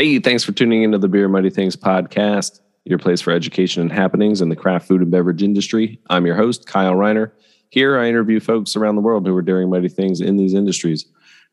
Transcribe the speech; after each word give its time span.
Hey, 0.00 0.18
thanks 0.18 0.42
for 0.42 0.52
tuning 0.52 0.82
into 0.82 0.96
the 0.96 1.08
Beer 1.08 1.28
Mighty 1.28 1.50
Things 1.50 1.76
podcast, 1.76 2.60
your 2.86 2.98
place 2.98 3.20
for 3.20 3.32
education 3.32 3.82
and 3.82 3.92
happenings 3.92 4.40
in 4.40 4.48
the 4.48 4.56
craft 4.56 4.88
food 4.88 5.02
and 5.02 5.10
beverage 5.10 5.42
industry. 5.42 6.00
I'm 6.08 6.24
your 6.24 6.36
host, 6.36 6.66
Kyle 6.66 6.94
Reiner. 6.94 7.32
Here, 7.68 7.98
I 7.98 8.08
interview 8.08 8.40
folks 8.40 8.76
around 8.76 8.94
the 8.96 9.02
world 9.02 9.26
who 9.26 9.36
are 9.36 9.42
doing 9.42 9.68
mighty 9.68 9.90
things 9.90 10.22
in 10.22 10.38
these 10.38 10.54
industries. 10.54 11.04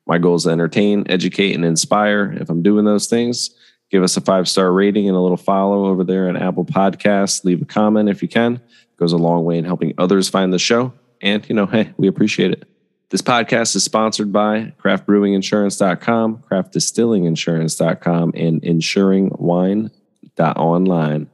My 0.05 0.17
goal 0.17 0.35
is 0.35 0.43
to 0.43 0.51
entertain, 0.51 1.03
educate, 1.09 1.55
and 1.55 1.65
inspire. 1.65 2.37
If 2.39 2.49
I'm 2.49 2.63
doing 2.63 2.85
those 2.85 3.07
things, 3.07 3.49
give 3.91 4.01
us 4.01 4.15
a 4.15 4.21
five 4.21 4.47
star 4.47 4.71
rating 4.71 5.09
and 5.09 5.17
a 5.17 5.19
little 5.19 5.35
follow 5.35 5.87
over 5.87 6.05
there 6.05 6.29
on 6.29 6.37
Apple 6.37 6.63
Podcasts. 6.63 7.43
Leave 7.43 7.61
a 7.61 7.65
comment 7.65 8.07
if 8.07 8.21
you 8.21 8.29
can. 8.29 8.53
It 8.53 8.97
goes 8.97 9.11
a 9.11 9.17
long 9.17 9.43
way 9.43 9.57
in 9.57 9.65
helping 9.65 9.93
others 9.97 10.29
find 10.29 10.53
the 10.53 10.57
show. 10.57 10.93
And, 11.19 11.45
you 11.49 11.53
know, 11.53 11.65
hey, 11.65 11.91
we 11.97 12.07
appreciate 12.07 12.51
it. 12.51 12.76
This 13.09 13.21
podcast 13.21 13.73
is 13.77 13.85
sponsored 13.85 14.33
by 14.33 14.73
craftbrewinginsurance.com, 14.83 16.43
craftdistillinginsurance.com, 16.51 18.33
and 18.35 18.61
insuringwine.online. 18.61 21.29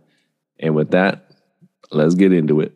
And 0.59 0.75
with 0.75 0.91
that, 0.91 1.31
let's 1.91 2.13
get 2.13 2.31
into 2.31 2.61
it. 2.61 2.75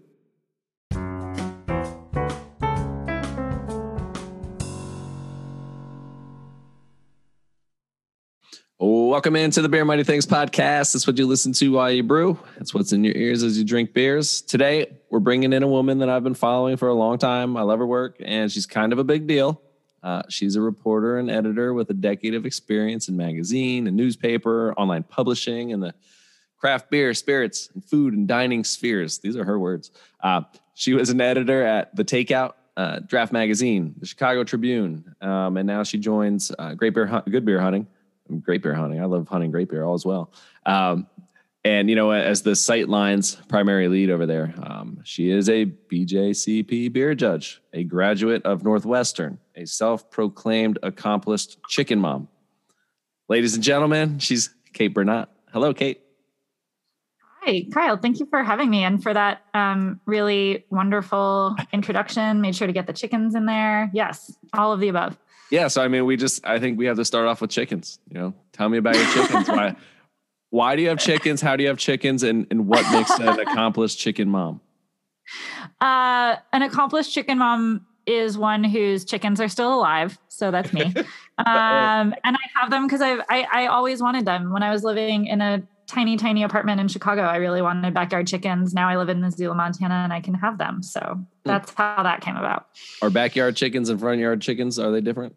Welcome 9.17 9.35
into 9.35 9.63
the 9.63 9.67
Beer 9.67 9.83
Mighty 9.83 10.03
Things 10.03 10.27
podcast. 10.27 10.93
That's 10.93 11.07
what 11.07 11.17
you 11.17 11.25
listen 11.25 11.51
to 11.53 11.71
while 11.71 11.89
you 11.89 12.03
brew. 12.03 12.37
That's 12.55 12.71
what's 12.71 12.91
in 12.91 13.03
your 13.03 13.15
ears 13.15 13.41
as 13.41 13.57
you 13.57 13.63
drink 13.63 13.91
beers. 13.91 14.43
Today, 14.43 14.95
we're 15.09 15.19
bringing 15.21 15.53
in 15.53 15.63
a 15.63 15.67
woman 15.67 15.97
that 15.97 16.07
I've 16.07 16.23
been 16.23 16.35
following 16.35 16.77
for 16.77 16.87
a 16.87 16.93
long 16.93 17.17
time. 17.17 17.57
I 17.57 17.63
love 17.63 17.79
her 17.79 17.87
work, 17.87 18.17
and 18.23 18.51
she's 18.51 18.67
kind 18.67 18.93
of 18.93 18.99
a 18.99 19.03
big 19.03 19.25
deal. 19.25 19.59
Uh, 20.03 20.21
she's 20.29 20.55
a 20.55 20.61
reporter 20.61 21.17
and 21.17 21.31
editor 21.31 21.73
with 21.73 21.89
a 21.89 21.95
decade 21.95 22.35
of 22.35 22.45
experience 22.45 23.07
in 23.07 23.17
magazine 23.17 23.87
and 23.87 23.97
newspaper, 23.97 24.71
online 24.73 25.01
publishing, 25.01 25.73
and 25.73 25.81
the 25.81 25.95
craft 26.59 26.91
beer, 26.91 27.11
spirits, 27.15 27.71
and 27.73 27.83
food 27.83 28.13
and 28.13 28.27
dining 28.27 28.63
spheres. 28.63 29.17
These 29.17 29.35
are 29.35 29.45
her 29.45 29.57
words. 29.57 29.89
Uh, 30.21 30.41
she 30.75 30.93
was 30.93 31.09
an 31.09 31.21
editor 31.21 31.65
at 31.65 31.95
The 31.95 32.05
Takeout, 32.05 32.53
uh, 32.77 32.99
Draft 32.99 33.33
Magazine, 33.33 33.95
the 33.97 34.05
Chicago 34.05 34.43
Tribune, 34.43 35.15
um, 35.21 35.57
and 35.57 35.65
now 35.65 35.81
she 35.81 35.97
joins 35.97 36.51
uh, 36.59 36.75
Great 36.75 36.93
Beer, 36.93 37.23
Good 37.27 37.45
Beer 37.45 37.59
Hunting 37.59 37.87
great 38.43 38.61
beer 38.61 38.73
hunting. 38.73 39.01
I 39.01 39.05
love 39.05 39.27
hunting 39.27 39.51
great 39.51 39.69
beer 39.69 39.83
all 39.83 39.93
as 39.93 40.05
well. 40.05 40.31
Um, 40.65 41.07
and 41.63 41.89
you 41.89 41.95
know, 41.95 42.11
as 42.11 42.43
the 42.43 42.51
Sightlines 42.51 43.45
primary 43.49 43.87
lead 43.87 44.09
over 44.09 44.25
there, 44.25 44.53
um, 44.63 45.01
she 45.03 45.31
is 45.31 45.49
a 45.49 45.65
BJCP 45.65 46.93
beer 46.93 47.13
judge, 47.13 47.61
a 47.73 47.83
graduate 47.83 48.41
of 48.45 48.63
Northwestern, 48.63 49.37
a 49.55 49.65
self-proclaimed 49.65 50.79
accomplished 50.81 51.57
chicken 51.67 51.99
mom. 51.99 52.29
Ladies 53.27 53.55
and 53.55 53.63
gentlemen, 53.63 54.19
she's 54.19 54.53
Kate 54.71 54.93
Bernot. 54.93 55.27
Hello, 55.51 55.73
Kate. 55.73 56.01
Hi, 57.41 57.65
Kyle. 57.73 57.97
Thank 57.97 58.19
you 58.19 58.25
for 58.25 58.43
having 58.43 58.69
me 58.69 58.83
and 58.83 59.01
for 59.01 59.13
that 59.13 59.41
um, 59.53 59.99
really 60.05 60.65
wonderful 60.69 61.55
introduction. 61.73 62.41
Made 62.41 62.55
sure 62.55 62.67
to 62.67 62.73
get 62.73 62.87
the 62.87 62.93
chickens 62.93 63.35
in 63.35 63.45
there. 63.45 63.89
Yes, 63.93 64.37
all 64.53 64.71
of 64.71 64.79
the 64.79 64.87
above. 64.87 65.17
Yeah, 65.49 65.67
so 65.69 65.81
I 65.81 65.87
mean, 65.87 66.05
we 66.05 66.17
just 66.17 66.45
I 66.45 66.59
think 66.59 66.77
we 66.77 66.85
have 66.87 66.97
to 66.97 67.05
start 67.05 67.27
off 67.27 67.41
with 67.41 67.49
chickens. 67.49 67.99
You 68.09 68.19
know, 68.19 68.33
tell 68.51 68.69
me 68.69 68.77
about 68.77 68.95
your 68.95 69.05
chickens. 69.07 69.47
why 69.47 69.75
why 70.49 70.75
do 70.75 70.81
you 70.81 70.89
have 70.89 70.99
chickens? 70.99 71.41
How 71.41 71.55
do 71.55 71.63
you 71.63 71.69
have 71.69 71.77
chickens? 71.77 72.23
And 72.23 72.47
and 72.51 72.67
what 72.67 72.89
makes 72.91 73.17
an 73.19 73.39
accomplished 73.39 73.99
chicken 73.99 74.29
mom? 74.29 74.61
Uh, 75.81 76.37
an 76.53 76.61
accomplished 76.61 77.13
chicken 77.13 77.37
mom 77.37 77.85
is 78.05 78.37
one 78.37 78.63
whose 78.63 79.03
chickens 79.03 79.41
are 79.41 79.49
still 79.49 79.73
alive. 79.73 80.17
So 80.29 80.49
that's 80.49 80.71
me. 80.71 80.83
um, 81.37 82.15
and 82.23 82.23
I 82.23 82.39
have 82.55 82.71
them 82.71 82.87
because 82.87 83.01
I've 83.01 83.21
I, 83.29 83.67
always 83.67 84.01
wanted 84.01 84.25
them 84.25 84.53
when 84.53 84.63
I 84.63 84.71
was 84.71 84.83
living 84.83 85.27
in 85.27 85.41
a 85.41 85.61
tiny, 85.87 86.15
tiny 86.15 86.43
apartment 86.43 86.79
in 86.79 86.87
Chicago. 86.87 87.23
I 87.23 87.35
really 87.35 87.61
wanted 87.61 87.93
backyard 87.93 88.27
chickens. 88.27 88.73
Now 88.73 88.87
I 88.87 88.95
live 88.95 89.09
in 89.09 89.21
Missoula, 89.21 89.55
Montana, 89.55 89.95
and 89.95 90.13
I 90.13 90.21
can 90.21 90.33
have 90.35 90.57
them. 90.57 90.81
So 90.81 90.99
hmm. 91.01 91.23
that's 91.43 91.73
how 91.73 92.01
that 92.01 92.21
came 92.21 92.37
about. 92.37 92.67
Are 93.01 93.09
backyard 93.09 93.57
chickens 93.57 93.89
and 93.89 93.99
front 93.99 94.19
yard 94.19 94.41
chickens 94.41 94.79
are 94.79 94.91
they 94.91 95.01
different? 95.01 95.35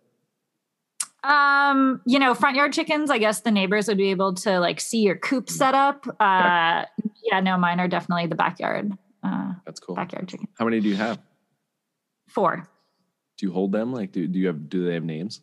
Um, 1.23 2.01
you 2.07 2.19
know, 2.19 2.35
front 2.35 2.57
yard 2.57 2.73
chickens. 2.73 3.11
I 3.11 3.19
guess 3.19 3.41
the 3.41 3.51
neighbors 3.51 3.89
would 3.89 3.99
be 3.99 4.11
able 4.11 4.35
to 4.35 4.59
like 4.59 4.81
see 4.81 5.01
your 5.01 5.17
coop 5.17 5.49
hmm. 5.49 5.55
set 5.55 5.75
up. 5.75 6.07
Uh, 6.21 6.85
yeah, 7.23 7.41
no, 7.43 7.57
mine 7.59 7.81
are 7.81 7.89
definitely 7.89 8.27
the 8.27 8.37
backyard. 8.37 8.93
Uh, 9.23 9.53
that's 9.67 9.81
cool. 9.81 9.95
Backyard 9.95 10.29
chicken. 10.29 10.49
How 10.59 10.65
many 10.65 10.81
do 10.81 10.89
you 10.89 10.97
have? 10.97 11.19
Four. 12.29 12.69
Do 13.39 13.47
you 13.47 13.53
hold 13.53 13.73
them? 13.73 13.93
Like, 13.93 14.13
do 14.13 14.27
do 14.27 14.39
you 14.39 14.47
have? 14.47 14.69
Do 14.69 14.85
they 14.85 14.95
have 14.95 15.05
names? 15.05 15.41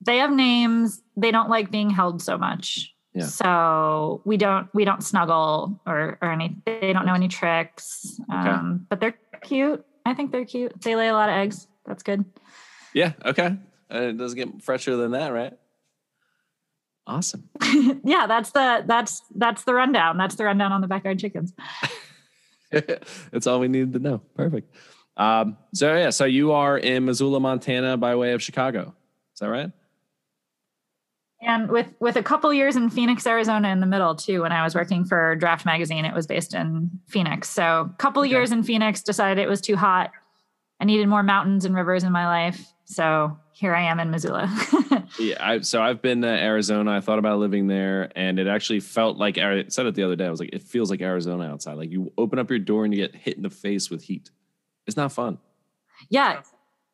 They 0.00 0.18
have 0.18 0.30
names. 0.30 1.02
They 1.16 1.30
don't 1.30 1.48
like 1.48 1.70
being 1.70 1.90
held 1.90 2.22
so 2.22 2.38
much. 2.38 2.94
Yeah. 3.14 3.26
So 3.26 4.22
we 4.24 4.36
don't 4.36 4.68
we 4.74 4.84
don't 4.84 5.02
snuggle 5.02 5.80
or 5.86 6.18
or 6.20 6.32
any 6.32 6.56
they 6.66 6.92
don't 6.92 7.06
know 7.06 7.14
any 7.14 7.28
tricks. 7.28 8.18
Okay. 8.32 8.48
Um, 8.48 8.86
but 8.88 9.00
they're 9.00 9.16
cute. 9.42 9.84
I 10.04 10.14
think 10.14 10.32
they're 10.32 10.44
cute. 10.44 10.80
They 10.82 10.96
lay 10.96 11.08
a 11.08 11.12
lot 11.12 11.28
of 11.28 11.34
eggs. 11.36 11.66
That's 11.86 12.02
good. 12.02 12.24
Yeah. 12.92 13.12
Okay. 13.24 13.56
Uh, 13.92 13.98
it 13.98 14.18
doesn't 14.18 14.36
get 14.36 14.62
fresher 14.62 14.96
than 14.96 15.12
that, 15.12 15.28
right? 15.28 15.54
Awesome. 17.06 17.48
yeah, 18.04 18.26
that's 18.26 18.50
the 18.50 18.82
that's 18.86 19.22
that's 19.34 19.64
the 19.64 19.74
rundown. 19.74 20.16
That's 20.16 20.36
the 20.36 20.44
rundown 20.44 20.72
on 20.72 20.80
the 20.80 20.86
backyard 20.86 21.18
chickens. 21.18 21.52
that's 22.70 23.46
all 23.46 23.60
we 23.60 23.68
needed 23.68 23.92
to 23.92 23.98
know. 23.98 24.22
Perfect. 24.34 24.74
Um, 25.16 25.58
so 25.74 25.94
yeah, 25.94 26.10
so 26.10 26.24
you 26.24 26.52
are 26.52 26.78
in 26.78 27.04
Missoula, 27.04 27.40
Montana, 27.40 27.96
by 27.96 28.16
way 28.16 28.32
of 28.32 28.42
Chicago. 28.42 28.94
Is 29.34 29.40
that 29.40 29.50
right? 29.50 29.70
and 31.44 31.70
with 31.70 31.86
with 32.00 32.16
a 32.16 32.22
couple 32.22 32.52
years 32.52 32.76
in 32.76 32.90
Phoenix, 32.90 33.26
Arizona 33.26 33.68
in 33.68 33.80
the 33.80 33.86
middle 33.86 34.14
too. 34.14 34.42
When 34.42 34.52
I 34.52 34.64
was 34.64 34.74
working 34.74 35.04
for 35.04 35.36
Draft 35.36 35.64
Magazine, 35.66 36.04
it 36.04 36.14
was 36.14 36.26
based 36.26 36.54
in 36.54 36.90
Phoenix. 37.06 37.48
So 37.50 37.90
a 37.92 37.96
couple 37.98 38.22
okay. 38.22 38.30
years 38.30 38.52
in 38.52 38.62
Phoenix, 38.62 39.02
decided 39.02 39.42
it 39.42 39.48
was 39.48 39.60
too 39.60 39.76
hot. 39.76 40.10
I 40.80 40.84
needed 40.84 41.06
more 41.08 41.22
mountains 41.22 41.64
and 41.64 41.74
rivers 41.74 42.04
in 42.04 42.12
my 42.12 42.26
life. 42.26 42.73
So 42.84 43.36
here 43.52 43.74
I 43.74 43.82
am 43.82 43.98
in 44.00 44.10
Missoula. 44.10 44.48
yeah, 45.18 45.36
I, 45.40 45.60
so 45.60 45.80
I've 45.80 46.02
been 46.02 46.22
to 46.22 46.28
Arizona. 46.28 46.92
I 46.92 47.00
thought 47.00 47.18
about 47.18 47.38
living 47.38 47.66
there, 47.66 48.10
and 48.14 48.38
it 48.38 48.46
actually 48.46 48.80
felt 48.80 49.16
like 49.16 49.38
I 49.38 49.64
said 49.68 49.86
it 49.86 49.94
the 49.94 50.02
other 50.02 50.16
day. 50.16 50.26
I 50.26 50.30
was 50.30 50.40
like, 50.40 50.50
it 50.52 50.62
feels 50.62 50.90
like 50.90 51.00
Arizona 51.00 51.44
outside. 51.44 51.74
Like 51.74 51.90
you 51.90 52.12
open 52.18 52.38
up 52.38 52.50
your 52.50 52.58
door 52.58 52.84
and 52.84 52.94
you 52.94 53.00
get 53.00 53.14
hit 53.14 53.36
in 53.36 53.42
the 53.42 53.50
face 53.50 53.90
with 53.90 54.02
heat. 54.02 54.30
It's 54.86 54.96
not 54.96 55.12
fun. 55.12 55.38
Yeah, 56.10 56.42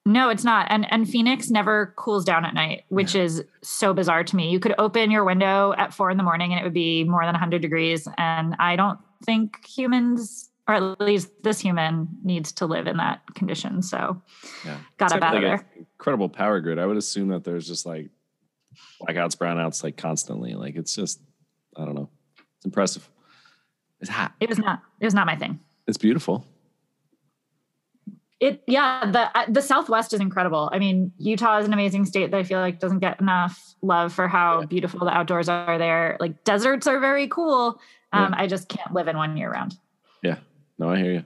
no, 0.06 0.28
it's 0.30 0.44
not. 0.44 0.66
And 0.70 0.90
and 0.92 1.08
Phoenix 1.08 1.50
never 1.50 1.92
cools 1.96 2.24
down 2.24 2.44
at 2.44 2.54
night, 2.54 2.84
which 2.88 3.14
yeah. 3.14 3.22
is 3.22 3.44
so 3.62 3.92
bizarre 3.92 4.24
to 4.24 4.36
me. 4.36 4.50
You 4.50 4.58
could 4.58 4.74
open 4.78 5.10
your 5.10 5.24
window 5.24 5.74
at 5.76 5.92
four 5.92 6.10
in 6.10 6.16
the 6.16 6.22
morning 6.22 6.52
and 6.52 6.60
it 6.60 6.64
would 6.64 6.74
be 6.74 7.04
more 7.04 7.24
than 7.24 7.34
100 7.34 7.60
degrees. 7.60 8.08
And 8.16 8.54
I 8.58 8.76
don't 8.76 8.98
think 9.24 9.64
humans, 9.66 10.49
or 10.70 10.74
at 10.74 11.00
least 11.00 11.30
this 11.42 11.60
human, 11.60 12.08
needs 12.22 12.52
to 12.52 12.66
live 12.66 12.86
in 12.86 12.96
that 12.98 13.22
condition. 13.34 13.82
So, 13.82 14.22
yeah. 14.64 14.78
got 14.98 15.12
up 15.12 15.22
out 15.22 15.34
like 15.34 15.42
there. 15.42 15.66
Incredible 15.76 16.28
power 16.28 16.60
grid. 16.60 16.78
I 16.78 16.86
would 16.86 16.96
assume 16.96 17.28
that 17.28 17.44
there's 17.44 17.66
just 17.66 17.86
like 17.86 18.08
blackouts, 19.02 19.36
brownouts, 19.36 19.82
like 19.82 19.96
constantly. 19.96 20.54
Like 20.54 20.76
it's 20.76 20.94
just, 20.94 21.20
I 21.76 21.84
don't 21.84 21.94
know. 21.94 22.08
It's 22.56 22.64
impressive. 22.64 23.08
It's 24.00 24.10
hot. 24.10 24.32
It 24.40 24.48
was 24.48 24.58
not. 24.58 24.82
It 25.00 25.04
was 25.04 25.14
not 25.14 25.26
my 25.26 25.36
thing. 25.36 25.60
It's 25.86 25.98
beautiful 25.98 26.46
it 28.40 28.62
yeah 28.66 29.10
the 29.10 29.52
the 29.52 29.60
southwest 29.60 30.12
is 30.12 30.20
incredible 30.20 30.70
i 30.72 30.78
mean 30.78 31.12
utah 31.18 31.58
is 31.58 31.66
an 31.66 31.72
amazing 31.72 32.04
state 32.04 32.30
that 32.30 32.38
i 32.38 32.42
feel 32.42 32.58
like 32.58 32.80
doesn't 32.80 32.98
get 32.98 33.20
enough 33.20 33.74
love 33.82 34.12
for 34.12 34.26
how 34.26 34.60
yeah. 34.60 34.66
beautiful 34.66 35.00
the 35.00 35.10
outdoors 35.10 35.48
are 35.48 35.78
there 35.78 36.16
like 36.20 36.42
deserts 36.44 36.86
are 36.86 36.98
very 36.98 37.28
cool 37.28 37.78
um, 38.12 38.32
yeah. 38.32 38.40
i 38.40 38.46
just 38.46 38.68
can't 38.68 38.92
live 38.92 39.08
in 39.08 39.16
one 39.16 39.36
year 39.36 39.50
round 39.50 39.76
yeah 40.22 40.36
no 40.80 40.90
i 40.90 40.98
hear 40.98 41.12
you. 41.12 41.24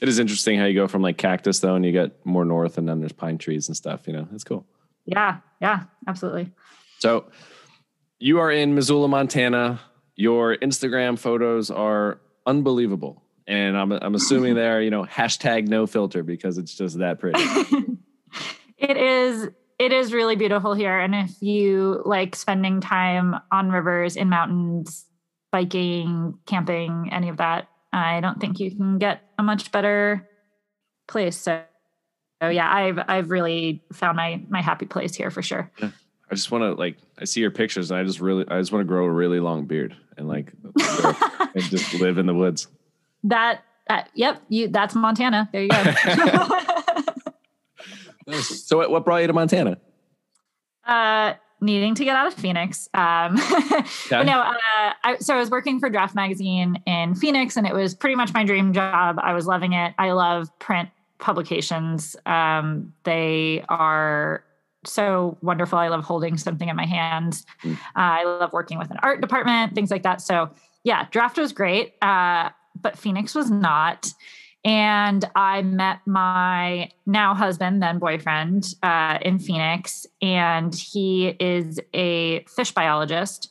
It 0.00 0.08
is 0.08 0.18
interesting 0.18 0.58
how 0.58 0.64
you 0.66 0.74
go 0.74 0.88
from 0.88 1.02
like 1.02 1.18
cactus 1.18 1.60
though 1.60 1.74
and 1.74 1.84
you 1.84 1.92
get 1.92 2.24
more 2.24 2.44
north 2.44 2.78
and 2.78 2.88
then 2.88 3.00
there's 3.00 3.12
pine 3.12 3.38
trees 3.38 3.68
and 3.68 3.76
stuff 3.76 4.06
you 4.06 4.12
know? 4.12 4.28
It's 4.32 4.44
cool. 4.44 4.66
Yeah. 5.04 5.38
Yeah. 5.60 5.84
Absolutely. 6.06 6.52
So 6.98 7.26
you 8.18 8.38
are 8.38 8.50
in 8.50 8.74
missoula 8.74 9.08
montana. 9.08 9.80
Your 10.16 10.56
instagram 10.56 11.18
photos 11.18 11.70
are 11.70 12.20
unbelievable. 12.46 13.22
And 13.46 13.76
I'm 13.78 13.92
I'm 13.92 14.14
assuming 14.14 14.54
they're 14.54 14.82
you 14.82 14.90
know 14.90 15.04
hashtag 15.04 15.68
no 15.68 15.86
filter 15.86 16.22
because 16.22 16.58
it's 16.58 16.74
just 16.74 16.98
that 16.98 17.18
pretty. 17.18 17.40
it 18.78 18.96
is 18.96 19.48
it 19.78 19.92
is 19.92 20.12
really 20.12 20.34
beautiful 20.34 20.74
here, 20.74 20.98
and 20.98 21.14
if 21.14 21.40
you 21.40 22.02
like 22.04 22.34
spending 22.34 22.80
time 22.80 23.36
on 23.52 23.70
rivers, 23.70 24.16
in 24.16 24.28
mountains, 24.28 25.06
biking, 25.52 26.34
camping, 26.46 27.08
any 27.12 27.28
of 27.28 27.36
that, 27.36 27.68
I 27.92 28.20
don't 28.20 28.40
think 28.40 28.60
you 28.60 28.70
can 28.70 28.98
get 28.98 29.22
a 29.38 29.42
much 29.42 29.72
better 29.72 30.28
place. 31.06 31.36
So, 31.36 31.62
so 32.42 32.48
yeah, 32.48 32.72
I've 32.72 32.98
I've 33.08 33.30
really 33.30 33.82
found 33.92 34.16
my 34.16 34.42
my 34.48 34.60
happy 34.60 34.86
place 34.86 35.14
here 35.14 35.30
for 35.30 35.42
sure. 35.42 35.70
Yeah. 35.78 35.90
I 36.30 36.34
just 36.34 36.50
want 36.50 36.62
to 36.62 36.72
like 36.74 36.98
I 37.18 37.24
see 37.24 37.40
your 37.40 37.50
pictures 37.50 37.90
and 37.90 37.98
I 37.98 38.04
just 38.04 38.20
really 38.20 38.44
I 38.48 38.58
just 38.58 38.72
want 38.72 38.82
to 38.82 38.86
grow 38.86 39.06
a 39.06 39.10
really 39.10 39.40
long 39.40 39.64
beard 39.64 39.96
and 40.16 40.28
like 40.28 40.52
and 41.54 41.64
just 41.64 41.94
live 41.94 42.18
in 42.18 42.26
the 42.26 42.34
woods. 42.34 42.68
That, 43.24 43.62
uh, 43.88 44.02
yep, 44.14 44.42
you. 44.48 44.68
That's 44.68 44.94
Montana. 44.94 45.48
There 45.52 45.62
you 45.62 45.68
go. 45.68 45.82
so, 48.40 48.88
what 48.88 49.04
brought 49.04 49.22
you 49.22 49.26
to 49.26 49.32
Montana? 49.32 49.78
Uh, 50.86 51.34
needing 51.60 51.94
to 51.94 52.04
get 52.04 52.16
out 52.16 52.26
of 52.26 52.34
Phoenix. 52.34 52.88
Um, 52.94 53.36
okay. 54.06 54.24
no, 54.24 54.40
uh, 54.40 54.54
I, 55.02 55.16
so 55.20 55.34
I 55.34 55.38
was 55.38 55.50
working 55.50 55.80
for 55.80 55.90
Draft 55.90 56.14
Magazine 56.14 56.82
in 56.86 57.14
Phoenix, 57.14 57.56
and 57.56 57.66
it 57.66 57.74
was 57.74 57.94
pretty 57.94 58.16
much 58.16 58.32
my 58.32 58.44
dream 58.44 58.72
job. 58.72 59.18
I 59.22 59.32
was 59.32 59.46
loving 59.46 59.72
it. 59.72 59.94
I 59.98 60.12
love 60.12 60.56
print 60.58 60.88
publications. 61.18 62.16
Um, 62.26 62.92
they 63.04 63.64
are 63.68 64.44
so 64.84 65.36
wonderful. 65.42 65.78
I 65.78 65.88
love 65.88 66.04
holding 66.04 66.36
something 66.36 66.68
in 66.68 66.76
my 66.76 66.86
hands. 66.86 67.44
Mm. 67.62 67.74
Uh, 67.74 67.76
I 67.94 68.24
love 68.24 68.52
working 68.52 68.78
with 68.78 68.90
an 68.90 68.98
art 69.02 69.20
department, 69.20 69.74
things 69.74 69.90
like 69.90 70.04
that. 70.04 70.20
So 70.20 70.50
yeah, 70.84 71.06
draft 71.10 71.38
was 71.38 71.52
great, 71.52 71.94
uh, 72.02 72.50
but 72.80 72.96
Phoenix 72.96 73.34
was 73.34 73.50
not. 73.50 74.12
And 74.68 75.24
I 75.34 75.62
met 75.62 76.00
my 76.04 76.90
now 77.06 77.34
husband, 77.34 77.82
then 77.82 77.98
boyfriend, 77.98 78.74
uh, 78.82 79.16
in 79.22 79.38
Phoenix, 79.38 80.06
and 80.20 80.74
he 80.74 81.28
is 81.40 81.80
a 81.94 82.44
fish 82.44 82.72
biologist. 82.72 83.48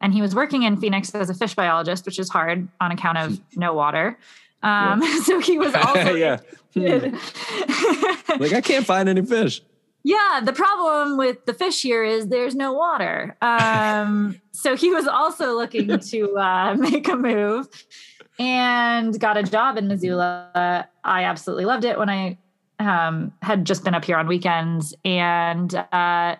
And 0.00 0.14
he 0.14 0.22
was 0.22 0.32
working 0.32 0.62
in 0.62 0.76
Phoenix 0.76 1.12
as 1.12 1.28
a 1.28 1.34
fish 1.34 1.56
biologist, 1.56 2.06
which 2.06 2.20
is 2.20 2.28
hard 2.28 2.68
on 2.80 2.92
account 2.92 3.18
of 3.18 3.40
no 3.56 3.74
water. 3.74 4.16
Um, 4.62 5.02
yeah. 5.02 5.18
So 5.24 5.40
he 5.40 5.58
was 5.58 5.74
also 5.86 6.14
yeah. 6.14 6.38
Hmm. 6.72 7.16
like 8.40 8.52
I 8.52 8.60
can't 8.60 8.86
find 8.86 9.08
any 9.08 9.26
fish. 9.26 9.62
Yeah, 10.04 10.40
the 10.44 10.52
problem 10.52 11.16
with 11.16 11.46
the 11.46 11.52
fish 11.52 11.82
here 11.82 12.04
is 12.04 12.28
there's 12.28 12.54
no 12.54 12.72
water. 12.72 13.36
Um, 13.42 14.40
so 14.52 14.76
he 14.76 14.90
was 14.90 15.08
also 15.08 15.56
looking 15.56 15.98
to 15.98 16.38
uh, 16.38 16.76
make 16.76 17.08
a 17.08 17.16
move 17.16 17.68
and 18.40 19.20
got 19.20 19.36
a 19.36 19.42
job 19.42 19.76
in 19.76 19.86
Missoula. 19.86 20.88
I 21.04 21.24
absolutely 21.24 21.66
loved 21.66 21.84
it 21.84 21.98
when 21.98 22.08
I 22.08 22.38
um, 22.78 23.34
had 23.42 23.66
just 23.66 23.84
been 23.84 23.94
up 23.94 24.06
here 24.06 24.16
on 24.16 24.26
weekends. 24.26 24.94
And 25.04 25.72
uh, 25.74 26.36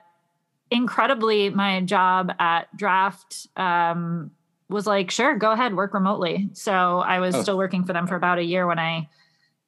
incredibly, 0.71 1.51
my 1.51 1.83
job 1.83 2.33
at 2.39 2.75
Draft 2.75 3.49
um, 3.55 4.31
was 4.71 4.87
like, 4.87 5.11
sure, 5.11 5.37
go 5.37 5.53
ahead, 5.53 5.77
work 5.77 5.93
remotely. 5.93 6.49
So 6.55 7.01
I 7.01 7.21
was 7.21 7.35
oh. 7.35 7.43
still 7.43 7.59
working 7.59 7.85
for 7.85 7.93
them 7.93 8.07
for 8.07 8.17
about 8.17 8.39
a 8.39 8.45
year 8.45 8.67
when 8.67 8.79
I 8.79 9.07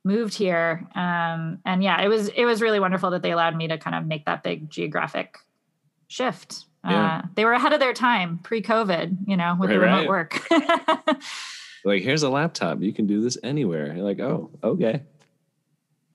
moved 0.03 0.33
here. 0.33 0.89
Um, 0.95 1.59
and 1.67 1.83
yeah, 1.83 2.01
it 2.01 2.09
was 2.09 2.29
it 2.29 2.47
was 2.47 2.63
really 2.63 2.81
wonderful 2.81 3.11
that 3.11 3.21
they 3.21 3.33
allowed 3.33 3.57
me 3.57 3.69
to 3.69 3.77
kind 3.77 3.95
of 3.95 4.07
make 4.07 4.25
that 4.25 4.43
big 4.43 4.71
geographic 4.71 5.37
shift. 6.09 6.65
Yeah. 6.83 7.19
Uh, 7.19 7.23
they 7.35 7.45
were 7.45 7.53
ahead 7.53 7.75
of 7.75 7.79
their 7.79 7.93
time 7.93 8.39
pre-COVID, 8.39 9.29
you 9.29 9.37
know, 9.37 9.55
with 9.61 9.69
right, 9.69 9.77
the 9.77 9.81
remote 9.81 10.09
right. 10.09 10.09
work. 10.09 10.49
like, 11.85 12.03
here's 12.03 12.23
a 12.23 12.29
laptop. 12.29 12.81
You 12.81 12.93
can 12.93 13.07
do 13.07 13.21
this 13.21 13.39
anywhere. 13.43 13.95
You're 13.95 14.05
like, 14.05 14.21
oh, 14.21 14.51
okay. 14.63 15.03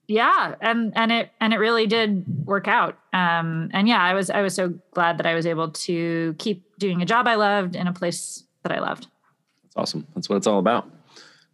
Yeah, 0.06 0.54
and 0.62 0.94
and 0.96 1.12
it 1.12 1.30
and 1.38 1.52
it 1.52 1.58
really 1.58 1.86
did 1.86 2.46
work 2.46 2.66
out. 2.66 2.98
Um, 3.12 3.68
and 3.74 3.86
yeah, 3.86 4.02
I 4.02 4.14
was 4.14 4.30
I 4.30 4.40
was 4.40 4.54
so 4.54 4.72
glad 4.92 5.18
that 5.18 5.26
I 5.26 5.34
was 5.34 5.44
able 5.44 5.70
to 5.70 6.34
keep 6.38 6.78
doing 6.78 7.02
a 7.02 7.04
job 7.04 7.28
I 7.28 7.34
loved 7.34 7.76
in 7.76 7.86
a 7.86 7.92
place 7.92 8.44
that 8.62 8.72
I 8.72 8.80
loved. 8.80 9.06
That's 9.64 9.76
awesome. 9.76 10.06
That's 10.14 10.30
what 10.30 10.36
it's 10.36 10.46
all 10.46 10.60
about. 10.60 10.90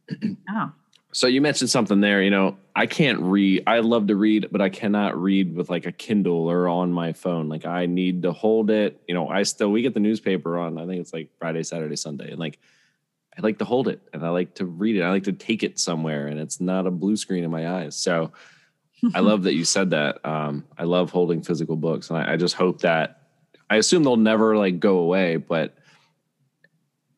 oh. 0.50 0.72
So 1.10 1.28
you 1.28 1.40
mentioned 1.40 1.70
something 1.70 2.00
there, 2.00 2.20
you 2.22 2.30
know, 2.30 2.56
I 2.74 2.86
can't 2.86 3.20
read. 3.20 3.62
I 3.68 3.78
love 3.80 4.08
to 4.08 4.16
read, 4.16 4.48
but 4.50 4.60
I 4.60 4.68
cannot 4.68 5.16
read 5.16 5.54
with 5.54 5.70
like 5.70 5.86
a 5.86 5.92
Kindle 5.92 6.50
or 6.50 6.68
on 6.68 6.90
my 6.92 7.12
phone. 7.12 7.48
Like 7.48 7.66
I 7.66 7.86
need 7.86 8.22
to 8.22 8.32
hold 8.32 8.68
it. 8.68 9.00
You 9.06 9.14
know, 9.14 9.28
I 9.28 9.44
still 9.44 9.70
we 9.70 9.82
get 9.82 9.94
the 9.94 10.00
newspaper 10.00 10.58
on, 10.58 10.76
I 10.76 10.86
think 10.86 11.00
it's 11.00 11.12
like 11.12 11.28
Friday, 11.38 11.62
Saturday, 11.62 11.94
Sunday. 11.94 12.30
And 12.30 12.40
like 12.40 12.58
I 13.36 13.40
like 13.40 13.58
to 13.58 13.64
hold 13.64 13.88
it 13.88 14.00
and 14.12 14.24
I 14.24 14.28
like 14.30 14.54
to 14.56 14.64
read 14.64 14.96
it. 14.96 15.02
I 15.02 15.10
like 15.10 15.24
to 15.24 15.32
take 15.32 15.62
it 15.62 15.78
somewhere 15.78 16.26
and 16.28 16.38
it's 16.38 16.60
not 16.60 16.86
a 16.86 16.90
blue 16.90 17.16
screen 17.16 17.44
in 17.44 17.50
my 17.50 17.68
eyes. 17.68 17.96
So 17.96 18.32
I 19.14 19.20
love 19.20 19.42
that 19.44 19.54
you 19.54 19.64
said 19.76 19.90
that. 19.90 20.24
Um, 20.24 20.64
I 20.78 20.84
love 20.84 21.10
holding 21.10 21.42
physical 21.42 21.76
books 21.76 22.10
and 22.10 22.18
I, 22.18 22.34
I 22.34 22.36
just 22.36 22.54
hope 22.54 22.82
that 22.82 23.22
I 23.68 23.76
assume 23.76 24.04
they'll 24.04 24.16
never 24.16 24.56
like 24.56 24.78
go 24.78 24.98
away, 24.98 25.36
but 25.36 25.76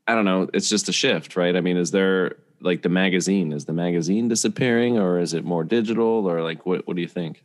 I 0.07 0.15
don't 0.15 0.25
know. 0.25 0.49
It's 0.55 0.69
just 0.69 0.89
a 0.89 0.93
shift, 0.93 1.37
right? 1.37 1.55
I 1.55 1.61
mean, 1.61 1.77
is 1.77 1.91
there 1.91 2.37
like 2.61 2.83
the 2.83 2.89
magazine? 2.89 3.53
Is 3.53 3.65
the 3.65 3.73
magazine 3.73 4.29
disappearing 4.29 4.99
or 4.99 5.19
is 5.19 5.35
it 5.35 5.45
more 5.45 5.65
digital 5.65 6.27
or 6.27 6.43
like 6.43 6.65
what 6.65 6.87
what 6.87 6.97
do 6.97 7.03
you 7.03 7.09
think? 7.09 7.45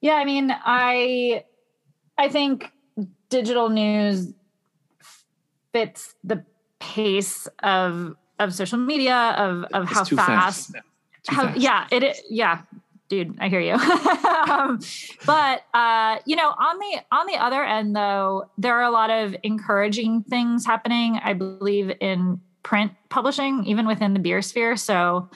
Yeah, 0.00 0.14
I 0.14 0.24
mean, 0.24 0.54
I 0.54 1.44
I 2.16 2.28
think 2.28 2.70
digital 3.30 3.68
news 3.68 4.32
fits 5.72 6.14
the 6.22 6.44
pace 6.90 7.48
of 7.62 8.14
of 8.38 8.54
social 8.54 8.78
media 8.78 9.34
of 9.36 9.64
of 9.72 9.84
it's 9.84 9.92
how 9.92 10.04
fast, 10.04 10.72
fast. 10.72 10.74
how 11.28 11.46
fast. 11.46 11.60
yeah 11.60 11.86
it, 11.90 12.02
it 12.02 12.20
yeah 12.30 12.62
dude 13.08 13.36
i 13.40 13.48
hear 13.48 13.60
you 13.60 13.74
um, 14.50 14.78
but 15.26 15.64
uh 15.74 16.18
you 16.26 16.36
know 16.36 16.48
on 16.48 16.78
the 16.78 17.00
on 17.12 17.26
the 17.26 17.36
other 17.36 17.64
end 17.64 17.94
though 17.94 18.48
there 18.56 18.76
are 18.76 18.84
a 18.84 18.90
lot 18.90 19.10
of 19.10 19.34
encouraging 19.42 20.22
things 20.22 20.64
happening 20.64 21.18
i 21.22 21.32
believe 21.32 21.92
in 22.00 22.40
print 22.62 22.92
publishing, 23.08 23.64
even 23.64 23.86
within 23.86 24.14
the 24.14 24.20
beer 24.20 24.42
sphere. 24.42 24.76
So, 24.76 25.28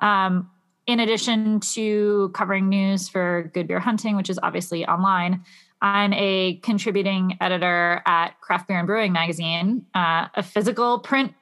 um, 0.00 0.50
in 0.86 0.98
addition 0.98 1.60
to 1.60 2.30
covering 2.34 2.68
news 2.68 3.08
for 3.08 3.50
Good 3.54 3.68
Beer 3.68 3.78
Hunting, 3.78 4.16
which 4.16 4.28
is 4.28 4.38
obviously 4.42 4.84
online, 4.84 5.44
I'm 5.82 6.12
a 6.12 6.60
contributing 6.62 7.36
editor 7.40 8.02
at 8.06 8.40
Craft 8.40 8.68
Beer 8.68 8.78
and 8.78 8.86
Brewing 8.86 9.12
Magazine, 9.12 9.84
uh, 9.94 10.28
a 10.34 10.42
physical 10.42 11.00
print 11.00 11.34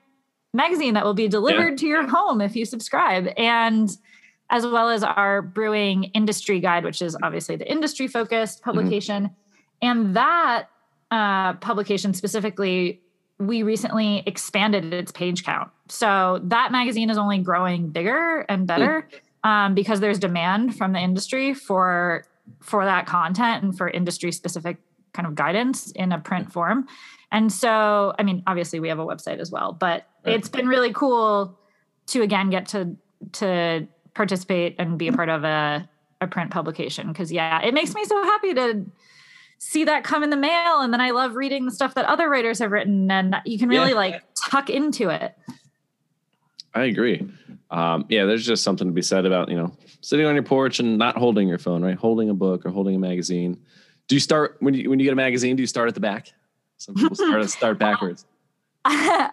magazine 0.55 0.95
that 0.95 1.05
will 1.05 1.15
be 1.15 1.29
delivered 1.29 1.73
yeah. 1.73 1.77
to 1.77 1.87
your 1.87 2.09
home 2.09 2.41
if 2.41 2.57
you 2.57 2.65
subscribe. 2.65 3.29
And 3.37 3.91
as 4.49 4.67
well 4.67 4.89
as 4.89 5.05
our 5.05 5.43
brewing 5.43 6.05
industry 6.05 6.59
guide, 6.59 6.85
which 6.85 7.03
is 7.03 7.17
obviously 7.23 7.55
the 7.55 7.71
industry 7.71 8.09
focused 8.09 8.61
mm-hmm. 8.61 8.71
publication. 8.71 9.25
Mm-hmm. 9.25 9.35
And 9.83 10.17
that 10.17 10.69
uh, 11.11 11.53
publication 11.55 12.15
specifically 12.15 13.01
we 13.39 13.63
recently 13.63 14.23
expanded 14.27 14.93
its 14.93 15.11
page 15.11 15.45
count. 15.45 15.71
So 15.89 16.41
that 16.45 16.73
magazine 16.73 17.09
is 17.09 17.17
only 17.17 17.39
growing 17.39 17.89
bigger 17.89 18.45
and 18.51 18.67
better 18.67 19.09
mm. 19.45 19.49
um, 19.49 19.75
because 19.75 20.01
there's 20.01 20.19
demand 20.19 20.77
from 20.77 20.93
the 20.93 20.99
industry 20.99 21.55
for 21.55 22.27
for 22.61 22.85
that 22.85 23.07
content 23.07 23.63
and 23.63 23.77
for 23.77 23.89
industry 23.89 24.33
specific 24.33 24.79
kind 25.13 25.27
of 25.27 25.35
guidance 25.35 25.91
in 25.93 26.13
a 26.13 26.19
print 26.19 26.53
form. 26.53 26.87
And 27.33 27.53
so, 27.53 28.15
I 28.19 28.23
mean, 28.23 28.43
obviously 28.47 28.81
we 28.81 28.89
have 28.89 28.99
a 28.99 29.07
website 29.07 29.39
as 29.39 29.51
well, 29.51 29.73
but 29.73 30.07
right. 30.25 30.35
it's 30.35 30.49
been 30.49 30.67
really 30.67 30.93
cool 30.93 31.59
to 32.07 32.23
again 32.23 32.51
get 32.51 32.67
to 32.69 32.97
to 33.33 33.87
participate 34.15 34.77
and 34.79 34.99
be 34.99 35.09
a 35.09 35.13
part 35.13 35.29
of 35.29 35.45
a 35.45 35.89
a 36.21 36.27
print 36.27 36.51
publication 36.51 37.09
because 37.09 37.31
yeah, 37.31 37.63
it 37.63 37.73
makes 37.73 37.95
me 37.95 38.05
so 38.05 38.23
happy 38.23 38.55
to 38.55 38.87
see 39.61 39.85
that 39.85 40.05
come 40.05 40.23
in 40.23 40.31
the 40.31 40.39
mail 40.39 40.81
and 40.81 40.91
then 40.91 41.03
i 41.03 41.11
love 41.11 41.37
reading 41.37 41.67
the 41.67 41.71
stuff 41.71 41.95
that 41.95 42.07
other 42.07 42.31
writers 42.31 42.59
have 42.59 42.73
written 42.73 43.11
and 43.11 43.37
you 43.45 43.59
can 43.59 43.69
really 43.69 43.91
yeah. 43.91 43.95
like 43.95 44.23
tuck 44.35 44.71
into 44.71 45.11
it 45.11 45.37
i 46.75 46.85
agree 46.85 47.31
um, 47.71 48.05
yeah 48.09 48.25
there's 48.25 48.45
just 48.45 48.63
something 48.63 48.89
to 48.89 48.93
be 48.93 49.03
said 49.03 49.27
about 49.27 49.49
you 49.49 49.57
know 49.57 49.73
sitting 50.01 50.27
on 50.27 50.35
your 50.35 50.43
porch 50.43 50.81
and 50.81 50.99
not 50.99 51.17
holding 51.17 51.49
your 51.49 51.59
phone 51.59 51.83
right 51.83 51.97
holding 51.97 52.29
a 52.29 52.35
book 52.35 52.67
or 52.67 52.71
holding 52.71 52.95
a 52.95 52.99
magazine 52.99 53.59
do 54.09 54.17
you 54.17 54.21
start 54.21 54.57
when 54.61 54.75
you 54.75 54.91
when 54.91 54.99
you 54.99 55.05
get 55.05 55.13
a 55.13 55.17
magazine 55.17 55.57
do 55.57 55.63
you 55.63 55.67
start 55.67 55.89
at 55.89 55.95
the 55.95 56.01
back 56.01 56.33
some 56.77 56.95
people 56.95 57.15
start 57.15 57.49
start 57.51 57.79
backwards 57.79 58.27
uh, 58.85 58.91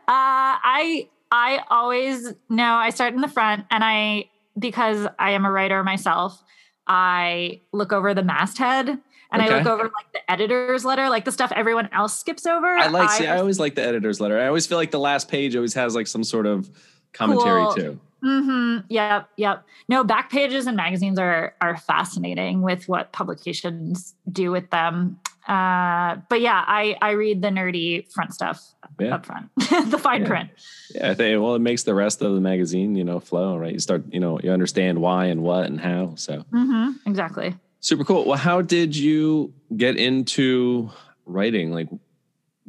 i 0.08 1.08
i 1.32 1.62
always 1.70 2.34
no 2.50 2.75
i 2.75 2.89
start 2.89 3.13
in 3.13 3.22
the 3.22 3.27
front 3.27 3.65
and 3.72 3.84
i 3.84 4.25
because 4.60 5.08
i 5.20 5.32
am 5.32 5.46
a 5.46 5.51
writer 5.51 5.84
myself 5.84 6.44
i 6.88 7.60
look 7.72 7.91
over 7.91 8.13
the 8.13 8.24
masthead 8.24 9.00
and 9.29 9.41
okay. 9.41 9.53
I 9.53 9.58
look 9.58 9.67
over 9.67 9.84
like 9.84 10.13
the 10.13 10.32
editor's 10.32 10.86
letter, 10.86 11.10
like 11.10 11.25
the 11.25 11.32
stuff 11.32 11.51
everyone 11.53 11.89
else 11.91 12.17
skips 12.17 12.46
over. 12.46 12.65
I 12.65 12.88
like. 12.88 13.10
I, 13.10 13.17
see, 13.17 13.27
I 13.27 13.38
always 13.38 13.60
like 13.60 13.75
the 13.75 13.84
editor's 13.84 14.22
letter. 14.22 14.39
I 14.39 14.48
always 14.48 14.65
feel 14.65 14.77
like 14.77 14.91
the 14.91 15.00
last 15.00 15.27
page 15.27 15.56
always 15.56 15.74
has 15.74 15.96
like 15.96 16.08
some 16.08 16.24
sort 16.24 16.46
of 16.46 16.70
commentary 17.17 17.63
cool. 17.63 17.74
too. 17.74 18.00
Mm-hmm. 18.24 18.86
Yep. 18.89 19.29
Yep. 19.38 19.65
No, 19.89 20.03
back 20.03 20.31
pages 20.31 20.67
and 20.67 20.75
magazines 20.75 21.19
are 21.19 21.55
are 21.62 21.77
fascinating 21.77 22.62
with 22.62 22.88
what 22.88 23.12
publications 23.12 24.15
do 24.31 24.51
with 24.51 24.69
them. 24.69 25.19
Uh, 25.47 26.17
but 26.29 26.41
yeah, 26.41 26.63
I 26.67 26.97
I 27.01 27.12
read 27.12 27.41
the 27.41 27.50
nerdy 27.50 28.12
front 28.12 28.33
stuff 28.33 28.62
yeah. 29.00 29.15
up 29.15 29.25
front, 29.25 29.50
the 29.55 30.00
fine 30.01 30.21
yeah. 30.21 30.27
print. 30.27 30.50
Yeah, 30.93 31.12
I 31.12 31.13
think 31.13 31.41
well, 31.41 31.55
it 31.55 31.59
makes 31.59 31.83
the 31.83 31.93
rest 31.93 32.21
of 32.21 32.33
the 32.33 32.41
magazine, 32.41 32.95
you 32.95 33.03
know, 33.03 33.19
flow. 33.19 33.57
Right, 33.57 33.74
you 33.74 33.79
start, 33.79 34.03
you 34.12 34.19
know, 34.19 34.39
you 34.41 34.51
understand 34.51 35.00
why 35.00 35.25
and 35.25 35.43
what 35.43 35.65
and 35.65 35.79
how. 35.79 36.15
So 36.15 36.43
mm-hmm. 36.53 37.09
exactly. 37.09 37.55
Super 37.79 38.03
cool. 38.03 38.25
Well, 38.25 38.38
how 38.38 38.62
did 38.62 38.95
you 38.95 39.53
get 39.75 39.97
into 39.97 40.89
writing? 41.25 41.71
Like, 41.71 41.88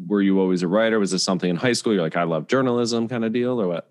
were 0.07 0.23
you 0.23 0.39
always 0.39 0.63
a 0.63 0.69
writer? 0.69 1.01
Was 1.01 1.11
this 1.11 1.25
something 1.25 1.49
in 1.49 1.57
high 1.57 1.73
school? 1.73 1.95
You're 1.95 2.03
like, 2.03 2.17
I 2.17 2.25
love 2.25 2.47
journalism 2.47 3.09
kind 3.09 3.25
of 3.25 3.33
deal 3.33 3.61
or 3.61 3.67
what? 3.67 3.91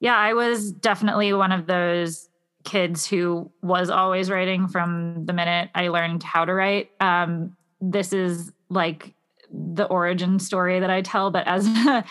Yeah, 0.00 0.16
I 0.16 0.34
was 0.34 0.72
definitely 0.72 1.32
one 1.32 1.52
of 1.52 1.66
those 1.66 2.28
kids 2.64 3.06
who 3.06 3.50
was 3.62 3.88
always 3.90 4.30
writing 4.30 4.68
from 4.68 5.24
the 5.26 5.32
minute 5.32 5.70
I 5.74 5.88
learned 5.88 6.22
how 6.22 6.44
to 6.44 6.52
write. 6.52 6.90
Um, 7.00 7.56
this 7.80 8.12
is 8.12 8.52
like 8.68 9.14
the 9.52 9.84
origin 9.84 10.38
story 10.38 10.80
that 10.80 10.90
I 10.90 11.02
tell, 11.02 11.30
but 11.30 11.46
as 11.46 11.66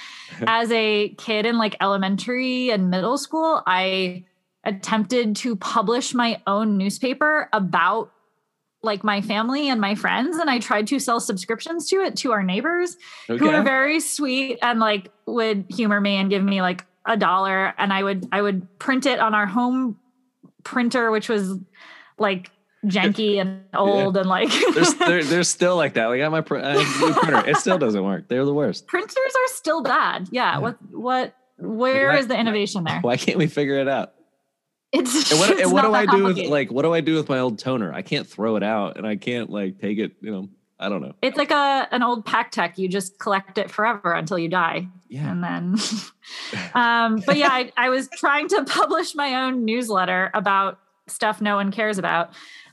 as 0.48 0.72
a 0.72 1.10
kid 1.18 1.46
in 1.46 1.58
like 1.58 1.76
elementary 1.82 2.70
and 2.70 2.90
middle 2.90 3.18
school, 3.18 3.62
I 3.66 4.26
attempted 4.64 5.36
to 5.38 5.56
publish 5.56 6.14
my 6.14 6.42
own 6.46 6.78
newspaper 6.78 7.48
about 7.54 8.12
like 8.82 9.04
my 9.04 9.22
family 9.22 9.70
and 9.70 9.80
my 9.82 9.94
friends 9.96 10.38
and 10.38 10.50
I 10.50 10.60
tried 10.60 10.88
to 10.88 11.00
sell 11.00 11.20
subscriptions 11.20 11.90
to 11.90 11.98
it 11.98 12.16
to 12.18 12.32
our 12.32 12.44
neighbors 12.44 12.98
Okay. 13.30 13.38
who 13.40 13.52
were 13.52 13.62
very 13.62 14.00
sweet 14.00 14.58
and 14.62 14.80
like 14.80 15.12
would 15.26 15.66
humor 15.70 16.00
me 16.00 16.16
and 16.16 16.30
give 16.30 16.44
me 16.44 16.62
like 16.62 16.86
a 17.10 17.18
dollar 17.18 17.74
and 17.78 17.92
I 17.92 18.04
would 18.04 18.28
I 18.32 18.42
would 18.42 18.80
print 18.80 19.06
it 19.06 19.20
on 19.20 19.34
our 19.34 19.48
home 19.48 19.98
printer 20.64 21.10
which 21.10 21.28
was 21.28 21.58
like 22.20 22.52
janky 22.86 23.42
and 23.42 23.64
old 23.74 24.16
and 24.16 24.30
like 24.30 24.50
There's, 24.74 24.94
they're, 24.96 25.24
they're 25.24 25.44
still 25.44 25.76
like 25.76 25.96
that. 25.96 26.06
Like 26.06 26.18
I 26.18 26.24
got 26.24 26.32
my 26.32 26.42
pr- 26.42 26.58
I 26.58 26.78
have 26.78 27.02
a 27.02 27.06
new 27.08 27.14
printer. 27.14 27.50
It 27.50 27.58
still 27.58 27.78
doesn't 27.78 28.04
work. 28.04 28.28
They're 28.30 28.46
the 28.46 28.54
worst. 28.54 28.88
printers 28.88 29.16
are 29.18 29.48
still 29.48 29.82
bad. 29.84 30.30
Yeah, 30.32 30.60
what 30.60 30.78
what 30.92 31.36
where 31.58 32.10
Why- 32.10 32.18
is 32.20 32.28
the 32.28 32.40
innovation 32.40 32.84
there? 32.84 33.00
Why 33.02 33.18
can't 33.18 33.38
we 33.38 33.48
figure 33.48 33.80
it 33.80 33.88
out? 33.88 34.14
It's 34.92 35.32
And 35.32 35.40
what, 35.40 35.50
it's 35.52 35.62
and 35.64 35.72
what 35.72 35.82
do 35.82 35.94
I 35.94 36.06
do 36.06 36.24
with 36.24 36.38
like 36.38 36.72
what 36.72 36.84
do 36.84 36.94
I 36.94 37.02
do 37.02 37.16
with 37.16 37.28
my 37.28 37.40
old 37.40 37.60
toner? 37.60 37.92
I 37.92 38.02
can't 38.02 38.28
throw 38.28 38.56
it 38.56 38.64
out 38.64 38.98
and 38.98 39.06
I 39.06 39.16
can't 39.16 39.50
like 39.50 39.80
take 39.80 39.98
it, 39.98 40.14
you 40.22 40.32
know. 40.32 40.50
I 40.80 40.88
don't 40.88 41.02
know. 41.02 41.14
It's 41.22 41.38
like 41.38 41.52
a 41.52 41.88
an 41.92 42.04
old 42.04 42.26
pack 42.26 42.52
tech. 42.52 42.78
You 42.78 42.88
just 42.88 43.20
collect 43.20 43.58
it 43.58 43.70
forever 43.70 44.14
until 44.14 44.40
you 44.40 44.48
die. 44.48 44.88
Yeah. 45.10 45.30
And 45.30 45.44
then 45.44 45.76
um 46.74 47.22
but 47.26 47.38
yeah, 47.38 47.50
I, 47.52 47.72
I 47.76 47.90
was 47.90 48.08
trying 48.16 48.48
to 48.50 48.64
publish 48.68 49.14
my 49.14 49.44
own 49.44 49.66
newsletter 49.66 50.32
about 50.34 50.80
stuff 51.08 51.42
no 51.42 51.56
one 51.56 51.72
cares 51.72 51.98
about. 51.98 52.30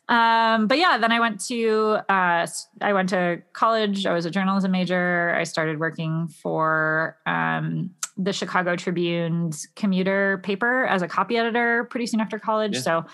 Um 0.08 0.68
but 0.68 0.78
yeah, 0.78 0.98
then 0.98 1.10
I 1.10 1.18
went 1.18 1.44
to 1.46 1.98
uh 2.08 2.46
I 2.80 2.92
went 2.92 3.08
to 3.08 3.42
college. 3.52 4.06
I 4.06 4.12
was 4.12 4.24
a 4.24 4.30
journalism 4.30 4.70
major. 4.70 5.34
I 5.36 5.42
started 5.42 5.80
working 5.80 6.28
for 6.28 7.16
um 7.26 7.90
the 8.16 8.32
Chicago 8.32 8.76
Tribune's 8.76 9.66
commuter 9.74 10.38
paper 10.38 10.86
as 10.86 11.02
a 11.02 11.08
copy 11.08 11.36
editor 11.36 11.84
pretty 11.84 12.06
soon 12.06 12.20
after 12.20 12.38
college. 12.38 12.74
Yeah. 12.74 12.80
So 12.80 13.06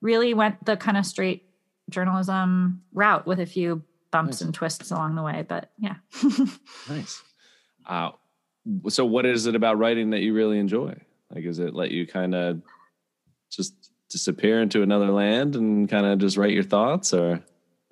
really 0.00 0.34
went 0.34 0.64
the 0.64 0.76
kind 0.76 0.96
of 0.96 1.04
straight 1.04 1.42
journalism 1.90 2.82
route 2.92 3.26
with 3.26 3.40
a 3.40 3.46
few 3.46 3.82
bumps 4.16 4.40
Nice. 4.40 4.40
and 4.40 4.54
twists 4.54 4.90
along 4.90 5.14
the 5.14 5.22
way. 5.22 5.44
But 5.46 5.70
yeah. 5.78 5.96
Nice. 6.88 7.22
Uh, 7.84 8.10
so 8.88 9.04
what 9.04 9.26
is 9.26 9.46
it 9.46 9.54
about 9.54 9.76
writing 9.78 10.10
that 10.10 10.20
you 10.20 10.32
really 10.32 10.58
enjoy? 10.58 10.94
Like, 11.30 11.44
is 11.44 11.58
it 11.58 11.74
let 11.74 11.90
you 11.90 12.06
kind 12.06 12.34
of 12.34 12.62
just 13.50 13.90
disappear 14.08 14.62
into 14.62 14.82
another 14.82 15.10
land 15.10 15.54
and 15.54 15.86
kind 15.88 16.06
of 16.06 16.18
just 16.18 16.38
write 16.38 16.52
your 16.52 16.62
thoughts 16.62 17.12
or? 17.12 17.42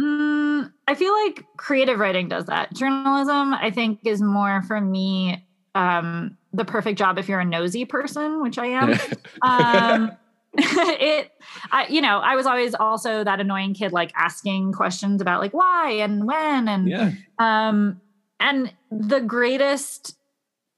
Mm, 0.00 0.72
I 0.88 0.94
feel 0.94 1.12
like 1.12 1.44
creative 1.58 1.98
writing 1.98 2.28
does 2.28 2.46
that. 2.46 2.72
Journalism, 2.72 3.52
I 3.52 3.70
think, 3.70 4.00
is 4.04 4.22
more 4.22 4.62
for 4.62 4.80
me 4.80 5.46
um, 5.74 6.38
the 6.54 6.64
perfect 6.64 6.98
job 6.98 7.18
if 7.18 7.28
you're 7.28 7.40
a 7.40 7.44
nosy 7.44 7.84
person, 7.84 8.40
which 8.40 8.56
I 8.58 8.66
am. 8.66 8.98
um, 9.42 10.12
it, 10.58 11.32
I, 11.70 11.86
you 11.88 12.00
know, 12.00 12.18
I 12.18 12.36
was 12.36 12.46
always 12.46 12.74
also 12.74 13.24
that 13.24 13.40
annoying 13.40 13.74
kid, 13.74 13.92
like 13.92 14.12
asking 14.16 14.72
questions 14.72 15.20
about 15.20 15.40
like 15.40 15.52
why 15.52 15.90
and 16.00 16.26
when 16.26 16.68
and 16.68 16.88
yeah. 16.88 17.12
Um, 17.38 18.00
and 18.40 18.72
the 18.90 19.20
greatest 19.20 20.16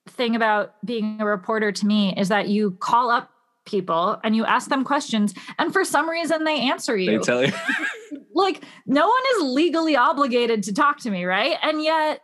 thing 0.08 0.36
about 0.36 0.74
being 0.84 1.20
a 1.20 1.26
reporter 1.26 1.72
to 1.72 1.86
me 1.86 2.14
is 2.16 2.28
that 2.28 2.48
you 2.48 2.72
call 2.80 3.10
up 3.10 3.30
people 3.66 4.18
and 4.22 4.36
you 4.36 4.44
ask 4.44 4.70
them 4.70 4.84
questions, 4.84 5.34
and 5.58 5.72
for 5.72 5.84
some 5.84 6.08
reason 6.08 6.44
they 6.44 6.60
answer 6.60 6.96
you. 6.96 7.18
They 7.18 7.24
tell 7.24 7.44
you. 7.44 7.52
like, 8.34 8.64
no 8.86 9.06
one 9.06 9.22
is 9.36 9.42
legally 9.42 9.96
obligated 9.96 10.62
to 10.64 10.72
talk 10.72 11.00
to 11.00 11.10
me, 11.10 11.24
right? 11.24 11.56
And 11.62 11.82
yet 11.82 12.20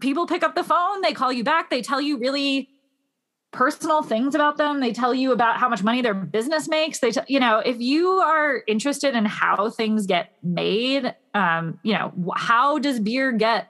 people 0.00 0.26
pick 0.26 0.42
up 0.42 0.54
the 0.54 0.64
phone, 0.64 1.00
they 1.00 1.12
call 1.12 1.32
you 1.32 1.44
back, 1.44 1.70
they 1.70 1.82
tell 1.82 2.00
you 2.00 2.18
really 2.18 2.68
personal 3.54 4.02
things 4.02 4.34
about 4.34 4.58
them. 4.58 4.80
They 4.80 4.92
tell 4.92 5.14
you 5.14 5.32
about 5.32 5.58
how 5.58 5.68
much 5.68 5.82
money 5.82 6.02
their 6.02 6.12
business 6.12 6.68
makes. 6.68 6.98
They, 6.98 7.12
t- 7.12 7.20
you 7.28 7.40
know, 7.40 7.60
if 7.60 7.80
you 7.80 8.08
are 8.08 8.62
interested 8.66 9.14
in 9.14 9.24
how 9.24 9.70
things 9.70 10.06
get 10.06 10.32
made, 10.42 11.14
um, 11.32 11.78
you 11.82 11.94
know, 11.94 12.12
how 12.36 12.78
does 12.78 13.00
beer 13.00 13.32
get 13.32 13.68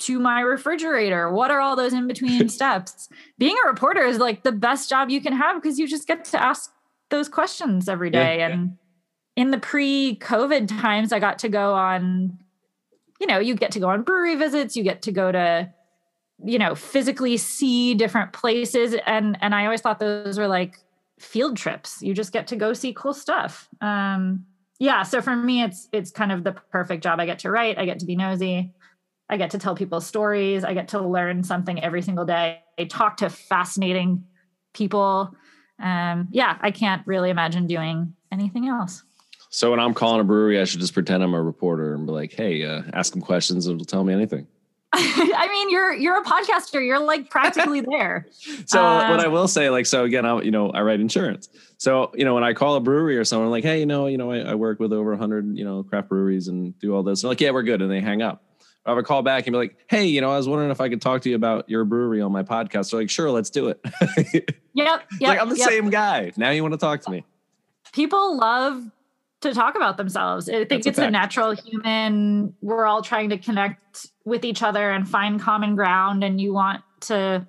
to 0.00 0.18
my 0.18 0.40
refrigerator? 0.40 1.32
What 1.32 1.50
are 1.52 1.60
all 1.60 1.76
those 1.76 1.92
in 1.92 2.08
between 2.08 2.48
steps? 2.50 3.08
Being 3.38 3.56
a 3.64 3.68
reporter 3.68 4.02
is 4.02 4.18
like 4.18 4.42
the 4.42 4.52
best 4.52 4.90
job 4.90 5.08
you 5.08 5.20
can 5.20 5.34
have 5.34 5.62
because 5.62 5.78
you 5.78 5.86
just 5.86 6.08
get 6.08 6.24
to 6.26 6.42
ask 6.42 6.70
those 7.10 7.28
questions 7.28 7.88
every 7.88 8.10
day. 8.10 8.18
Yeah, 8.18 8.24
day. 8.24 8.38
yeah. 8.38 8.48
and 8.48 8.78
in 9.36 9.50
the 9.52 9.58
pre-COVID 9.58 10.68
times, 10.80 11.12
I 11.12 11.20
got 11.20 11.38
to 11.40 11.48
go 11.48 11.74
on, 11.74 12.38
you 13.20 13.26
know, 13.28 13.38
you 13.38 13.54
get 13.54 13.70
to 13.72 13.80
go 13.80 13.88
on 13.88 14.02
brewery 14.02 14.34
visits, 14.34 14.76
you 14.76 14.82
get 14.82 15.02
to 15.02 15.12
go 15.12 15.30
to 15.30 15.72
you 16.44 16.58
know 16.58 16.74
physically 16.74 17.36
see 17.36 17.94
different 17.94 18.32
places. 18.32 18.94
And 19.06 19.36
and 19.40 19.54
i 19.54 19.64
always 19.64 19.80
thought 19.80 19.98
those 19.98 20.38
were 20.38 20.48
like 20.48 20.78
field 21.18 21.56
trips. 21.56 22.02
You 22.02 22.14
just 22.14 22.32
get 22.32 22.46
to 22.48 22.56
go 22.56 22.72
see 22.72 22.92
cool 22.92 23.14
stuff. 23.14 23.68
Um 23.80 24.46
yeah 24.78 25.02
so 25.02 25.20
for 25.20 25.36
me 25.36 25.62
it's 25.62 25.88
it's 25.92 26.10
kind 26.10 26.32
of 26.32 26.44
the 26.44 26.52
perfect 26.52 27.02
job. 27.02 27.20
I 27.20 27.26
get 27.26 27.40
to 27.40 27.50
write 27.50 27.78
i 27.78 27.84
get 27.84 27.98
to 28.00 28.06
be 28.06 28.16
nosy 28.16 28.72
i 29.28 29.36
get 29.36 29.50
to 29.50 29.58
tell 29.58 29.76
people 29.76 30.00
stories 30.00 30.64
i 30.64 30.74
get 30.74 30.88
to 30.88 31.00
learn 31.00 31.44
something 31.44 31.82
every 31.82 32.02
single 32.02 32.24
day 32.24 32.60
i 32.78 32.84
talk 32.84 33.18
to 33.18 33.30
fascinating 33.30 34.24
people. 34.74 35.34
Um 35.78 36.28
yeah 36.30 36.58
i 36.60 36.70
can't 36.70 37.06
really 37.06 37.30
imagine 37.30 37.66
doing 37.66 38.14
anything 38.32 38.68
else. 38.68 39.02
So 39.52 39.72
when 39.72 39.80
I'm 39.80 39.94
calling 39.94 40.20
a 40.20 40.24
brewery, 40.24 40.60
I 40.60 40.64
should 40.64 40.78
just 40.78 40.94
pretend 40.94 41.24
I'm 41.24 41.34
a 41.34 41.42
reporter 41.42 41.92
and 41.92 42.06
be 42.06 42.12
like, 42.12 42.32
"Hey, 42.32 42.64
uh, 42.64 42.82
ask 42.92 43.12
them 43.12 43.20
questions. 43.20 43.66
It'll 43.66 43.84
tell 43.84 44.04
me 44.04 44.14
anything." 44.14 44.46
i 44.94 45.48
mean 45.48 45.70
you're 45.70 45.92
you're 45.92 46.20
a 46.20 46.24
podcaster 46.24 46.84
you're 46.84 46.98
like 46.98 47.30
practically 47.30 47.80
there 47.90 48.26
So 48.66 48.80
Uh, 48.80 49.08
what 49.08 49.20
I 49.20 49.28
will 49.28 49.48
say, 49.48 49.70
like, 49.70 49.86
so 49.86 50.04
again, 50.04 50.26
I, 50.26 50.40
you 50.42 50.50
know, 50.50 50.70
I 50.70 50.82
write 50.82 51.00
insurance. 51.00 51.48
So 51.78 52.10
you 52.14 52.24
know, 52.24 52.34
when 52.34 52.44
I 52.44 52.52
call 52.52 52.74
a 52.74 52.80
brewery 52.80 53.16
or 53.16 53.24
someone, 53.24 53.50
like, 53.50 53.64
hey, 53.64 53.80
you 53.80 53.86
know, 53.86 54.06
you 54.06 54.18
know, 54.18 54.30
I, 54.30 54.38
I 54.38 54.54
work 54.54 54.80
with 54.80 54.92
over 54.92 55.16
hundred, 55.16 55.56
you 55.56 55.64
know, 55.64 55.82
craft 55.82 56.08
breweries 56.08 56.48
and 56.48 56.78
do 56.78 56.94
all 56.94 57.02
this. 57.02 57.22
They're 57.22 57.28
like, 57.28 57.40
yeah, 57.40 57.50
we're 57.50 57.62
good, 57.62 57.82
and 57.82 57.90
they 57.90 58.00
hang 58.00 58.22
up. 58.22 58.42
I 58.84 58.90
have 58.90 58.98
a 58.98 59.02
call 59.02 59.22
back 59.22 59.46
and 59.46 59.54
be 59.54 59.58
like, 59.58 59.76
hey, 59.88 60.06
you 60.06 60.20
know, 60.20 60.30
I 60.30 60.36
was 60.36 60.48
wondering 60.48 60.70
if 60.70 60.80
I 60.80 60.88
could 60.88 61.02
talk 61.02 61.22
to 61.22 61.30
you 61.30 61.36
about 61.36 61.68
your 61.68 61.84
brewery 61.84 62.20
on 62.20 62.32
my 62.32 62.42
podcast. 62.42 62.90
They're 62.90 63.00
like, 63.00 63.10
sure, 63.10 63.30
let's 63.30 63.50
do 63.50 63.68
it. 63.68 63.80
Yep, 64.32 64.54
yep 64.74 65.04
like 65.20 65.40
I'm 65.40 65.48
the 65.50 65.56
yep. 65.56 65.68
same 65.68 65.90
guy. 65.90 66.32
Now 66.36 66.50
you 66.50 66.62
want 66.62 66.74
to 66.74 66.78
talk 66.78 67.02
to 67.02 67.10
me? 67.10 67.24
people 67.92 68.36
love 68.36 68.84
to 69.40 69.54
talk 69.54 69.74
about 69.74 69.96
themselves. 69.96 70.48
I 70.48 70.52
think 70.52 70.68
That's 70.68 70.86
it's 70.88 70.98
a 70.98 71.02
fact. 71.02 71.12
natural 71.12 71.52
human. 71.52 72.54
We're 72.60 72.84
all 72.86 73.02
trying 73.02 73.30
to 73.30 73.38
connect 73.38 74.06
with 74.24 74.44
each 74.44 74.62
other 74.62 74.90
and 74.90 75.08
find 75.08 75.40
common 75.40 75.76
ground, 75.76 76.22
and 76.24 76.40
you 76.40 76.52
want 76.52 76.82
to 77.02 77.46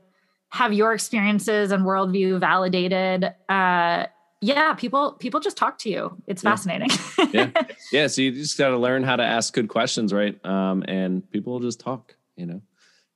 have 0.50 0.74
your 0.74 0.94
experiences 0.94 1.72
and 1.72 1.84
worldview 1.84 2.40
validated. 2.40 3.26
Uh, 3.50 4.06
yeah, 4.44 4.74
people 4.74 5.14
people 5.14 5.40
just 5.40 5.56
talk 5.58 5.78
to 5.80 5.90
you. 5.90 6.18
It's 6.28 6.44
Yeah. 6.44 6.50
fascinating. 6.52 6.90
Yeah. 7.34 7.52
Yeah. 7.92 8.08
So 8.08 8.22
you 8.22 8.32
just 8.32 8.58
got 8.58 8.70
to 8.70 8.78
learn 8.78 9.04
how 9.04 9.16
to 9.18 9.24
ask 9.24 9.54
good 9.54 9.68
questions, 9.68 10.14
right? 10.14 10.44
Um, 10.46 10.84
and 10.88 11.30
people 11.32 11.54
will 11.54 11.60
just 11.60 11.80
talk. 11.80 12.16
You 12.38 12.46
know, 12.48 12.62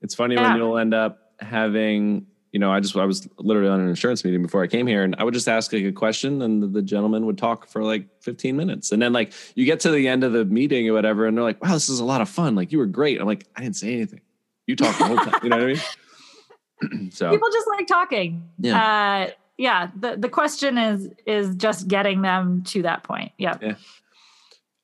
it's 0.02 0.14
funny 0.16 0.36
Yeah. 0.36 0.50
when 0.50 0.58
you'll 0.58 0.78
end 0.78 0.94
up 0.94 1.32
having. 1.40 2.28
You 2.56 2.60
know, 2.60 2.72
I 2.72 2.80
just 2.80 2.96
I 2.96 3.04
was 3.04 3.28
literally 3.38 3.68
on 3.68 3.82
an 3.82 3.90
insurance 3.90 4.24
meeting 4.24 4.42
before 4.42 4.64
I 4.64 4.68
came 4.68 4.88
here, 4.88 5.04
and 5.04 5.14
I 5.18 5.26
would 5.26 5.34
just 5.34 5.50
ask 5.50 5.74
like 5.74 5.84
a 5.84 5.92
question, 5.92 6.42
and 6.42 6.64
the, 6.64 6.68
the 6.68 6.82
gentleman 6.82 7.26
would 7.26 7.38
talk 7.38 7.68
for 7.68 7.84
like 7.84 8.08
15 8.22 8.56
minutes, 8.56 8.94
and 8.94 9.02
then 9.02 9.12
like 9.12 9.34
you 9.56 9.66
get 9.66 9.82
to 9.82 9.92
the 9.92 10.08
end 10.08 10.24
of 10.24 10.32
the 10.32 10.46
meeting 10.46 10.88
or 10.88 10.94
whatever, 10.94 11.26
and 11.26 11.36
they're 11.36 11.44
like, 11.44 11.62
"Wow, 11.62 11.74
this 11.74 11.90
is 11.90 12.00
a 12.00 12.06
lot 12.06 12.22
of 12.22 12.30
fun! 12.30 12.56
Like 12.56 12.72
you 12.72 12.78
were 12.78 12.86
great." 12.86 13.20
I'm 13.20 13.28
like, 13.28 13.46
"I 13.58 13.62
didn't 13.62 13.76
say 13.76 13.92
anything. 13.92 14.22
You 14.68 14.78
talked 14.78 15.00
the 15.00 15.04
whole 15.04 15.18
time." 15.18 15.34
You 15.44 15.50
know 15.50 15.58
what 15.58 15.64
I 15.64 16.88
mean? 16.88 17.12
so 17.12 17.30
people 17.30 17.50
just 17.52 17.68
like 17.68 17.88
talking. 17.88 18.50
Yeah. 18.58 19.28
Uh, 19.28 19.32
yeah. 19.58 19.92
The 19.94 20.16
the 20.16 20.30
question 20.30 20.78
is 20.78 21.10
is 21.26 21.58
just 21.58 21.90
getting 21.90 22.22
them 22.22 22.64
to 22.68 22.84
that 22.84 23.04
point. 23.04 23.34
Yep. 23.38 23.80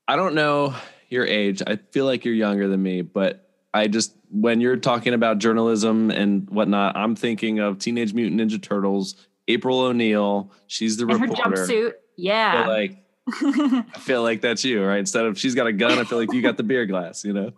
I 0.10 0.18
don't 0.18 0.36
know 0.36 0.76
your 1.08 1.26
age. 1.26 1.62
I 1.66 1.78
feel 1.78 2.04
like 2.04 2.26
you're 2.26 2.34
younger 2.34 2.68
than 2.68 2.84
me, 2.84 3.02
but 3.02 3.50
I 3.74 3.88
just 3.88 4.14
when 4.30 4.60
you're 4.62 4.78
talking 4.78 5.14
about 5.14 5.38
journalism 5.40 6.12
and 6.12 6.50
whatnot, 6.50 6.96
I'm 6.98 7.16
thinking 7.16 7.60
of 7.60 7.80
Teenage 7.80 8.14
Mutant 8.14 8.40
Ninja 8.42 8.62
Turtles, 8.62 9.16
April 9.48 9.80
O'Neil. 9.80 10.52
She's 10.68 10.98
the 10.98 11.06
her 11.08 11.18
reporter. 11.18 11.66
jumpsuit. 11.66 11.90
I 11.92 11.94
Yeah. 12.18 12.68
like 12.68 12.98
I 13.28 13.84
feel 14.00 14.24
like 14.24 14.42
that's 14.42 14.64
you, 14.66 14.84
right? 14.84 15.00
Instead 15.00 15.26
of 15.26 15.38
she's 15.40 15.56
got 15.56 15.68
a 15.68 15.74
gun, 15.74 15.98
I 16.00 16.04
feel 16.04 16.18
like 16.18 16.34
you 16.34 16.42
got 16.42 16.58
the 16.58 16.64
beer 16.64 16.86
glass, 16.86 17.24
you 17.24 17.34
know? 17.34 17.52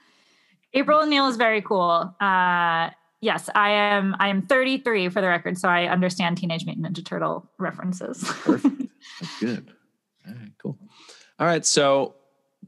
April 0.72 1.00
O'Neil 1.02 1.28
is 1.28 1.36
very 1.36 1.62
cool. 1.62 2.14
Uh, 2.20 2.90
yes, 3.20 3.48
I 3.54 3.70
am. 3.70 4.16
I 4.18 4.26
am 4.28 4.42
33 4.42 5.08
for 5.08 5.20
the 5.20 5.28
record, 5.28 5.56
so 5.56 5.68
I 5.68 5.84
understand 5.86 6.36
Teenage 6.38 6.64
Mutant 6.66 6.86
Ninja 6.96 7.04
Turtle 7.04 7.48
references. 7.58 8.24
Perfect. 8.24 8.82
That's 9.20 9.38
good. 9.40 9.70
All 10.26 10.34
right, 10.34 10.50
cool. 10.60 10.78
All 11.38 11.46
right. 11.46 11.64
So 11.64 12.16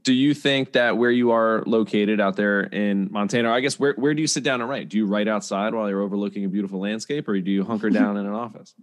do 0.07 0.13
you 0.13 0.33
think 0.33 0.71
that 0.71 0.95
where 0.95 1.11
you 1.11 1.31
are 1.31 1.63
located 1.65 2.21
out 2.21 2.37
there 2.37 2.61
in 2.61 3.09
Montana, 3.11 3.51
I 3.51 3.59
guess 3.59 3.77
where, 3.77 3.93
where 3.95 4.13
do 4.13 4.21
you 4.21 4.27
sit 4.27 4.41
down 4.41 4.61
and 4.61 4.69
write? 4.69 4.87
Do 4.87 4.95
you 4.95 5.05
write 5.05 5.27
outside 5.27 5.73
while 5.73 5.89
you're 5.89 6.01
overlooking 6.01 6.45
a 6.45 6.47
beautiful 6.47 6.79
landscape 6.79 7.27
or 7.27 7.37
do 7.41 7.51
you 7.51 7.65
hunker 7.65 7.89
down 7.89 8.15
in 8.15 8.25
an 8.25 8.31
office? 8.45 8.73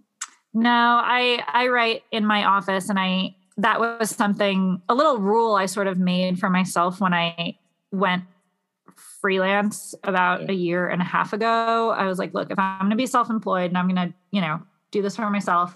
no, 0.53 0.69
I 0.69 1.43
I 1.47 1.67
write 1.69 2.03
in 2.11 2.27
my 2.27 2.45
office, 2.45 2.89
and 2.89 2.99
I 2.99 3.35
that 3.57 3.79
was 3.79 4.11
something 4.11 4.79
a 4.87 4.93
little 4.93 5.17
rule 5.17 5.55
I 5.55 5.65
sort 5.65 5.87
of 5.87 5.97
made 5.97 6.37
for 6.37 6.47
myself 6.51 7.01
when 7.01 7.11
I 7.15 7.57
went 7.91 8.23
freelance 9.21 9.95
about 10.03 10.41
Yeah. 10.43 10.51
a 10.51 10.53
year 10.53 10.87
and 10.89 11.01
a 11.01 11.05
half 11.05 11.33
ago. 11.33 11.89
I 11.89 12.05
was 12.05 12.19
like, 12.19 12.35
look, 12.35 12.51
if 12.51 12.59
I'm 12.59 12.79
going 12.81 12.91
to 12.91 12.95
be 12.95 13.07
self-employed 13.07 13.71
and 13.71 13.77
I'm 13.79 13.87
going 13.89 14.09
to, 14.09 14.13
you 14.31 14.41
know, 14.41 14.61
do 14.91 15.01
this 15.01 15.15
for 15.15 15.27
myself, 15.31 15.75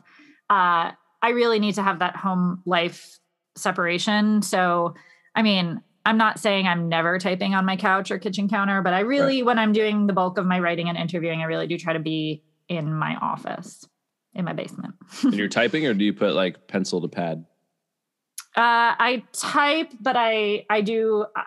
uh, 0.51 0.91
I 1.21 1.29
really 1.33 1.59
need 1.59 1.73
to 1.75 1.83
have 1.83 1.99
that 1.99 2.15
home 2.15 2.61
life 2.65 3.17
separation. 3.55 4.41
So 4.41 4.93
I 5.39 5.41
mean, 5.41 5.81
I'm 6.05 6.17
not 6.17 6.37
saying 6.37 6.67
I'm 6.67 6.89
never 6.89 7.17
typing 7.17 7.55
on 7.55 7.65
my 7.65 7.77
couch 7.77 8.11
or 8.11 8.19
kitchen 8.19 8.49
counter, 8.49 8.81
but 8.81 8.93
I 8.93 8.99
really, 8.99 9.37
right. 9.37 9.45
when 9.45 9.57
I'm 9.57 9.71
doing 9.71 10.05
the 10.05 10.11
bulk 10.11 10.37
of 10.37 10.45
my 10.45 10.59
writing 10.59 10.89
and 10.89 10.97
interviewing, 10.97 11.39
I 11.39 11.45
really 11.45 11.65
do 11.65 11.77
try 11.77 11.93
to 11.93 11.99
be 11.99 12.43
in 12.67 12.93
my 12.93 13.15
office, 13.15 13.87
in 14.33 14.43
my 14.43 14.51
basement. 14.51 14.95
and 15.23 15.33
you're 15.33 15.47
typing, 15.47 15.85
or 15.85 15.93
do 15.93 16.03
you 16.03 16.11
put 16.11 16.33
like 16.33 16.67
pencil 16.67 16.99
to 16.99 17.07
pad? 17.07 17.45
Uh, 18.53 18.99
I 18.99 19.23
type, 19.31 19.93
but 20.01 20.17
I 20.17 20.65
I 20.69 20.81
do 20.81 21.25
uh, 21.33 21.43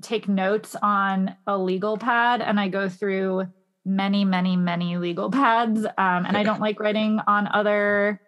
take 0.00 0.26
notes 0.26 0.74
on 0.80 1.36
a 1.46 1.58
legal 1.58 1.98
pad, 1.98 2.40
and 2.40 2.58
I 2.58 2.68
go 2.68 2.88
through 2.88 3.48
many, 3.84 4.24
many, 4.24 4.56
many 4.56 4.96
legal 4.96 5.30
pads. 5.30 5.84
Um, 5.84 6.24
and 6.24 6.38
I 6.38 6.42
don't 6.42 6.60
like 6.60 6.80
writing 6.80 7.20
on 7.26 7.48
other 7.52 8.22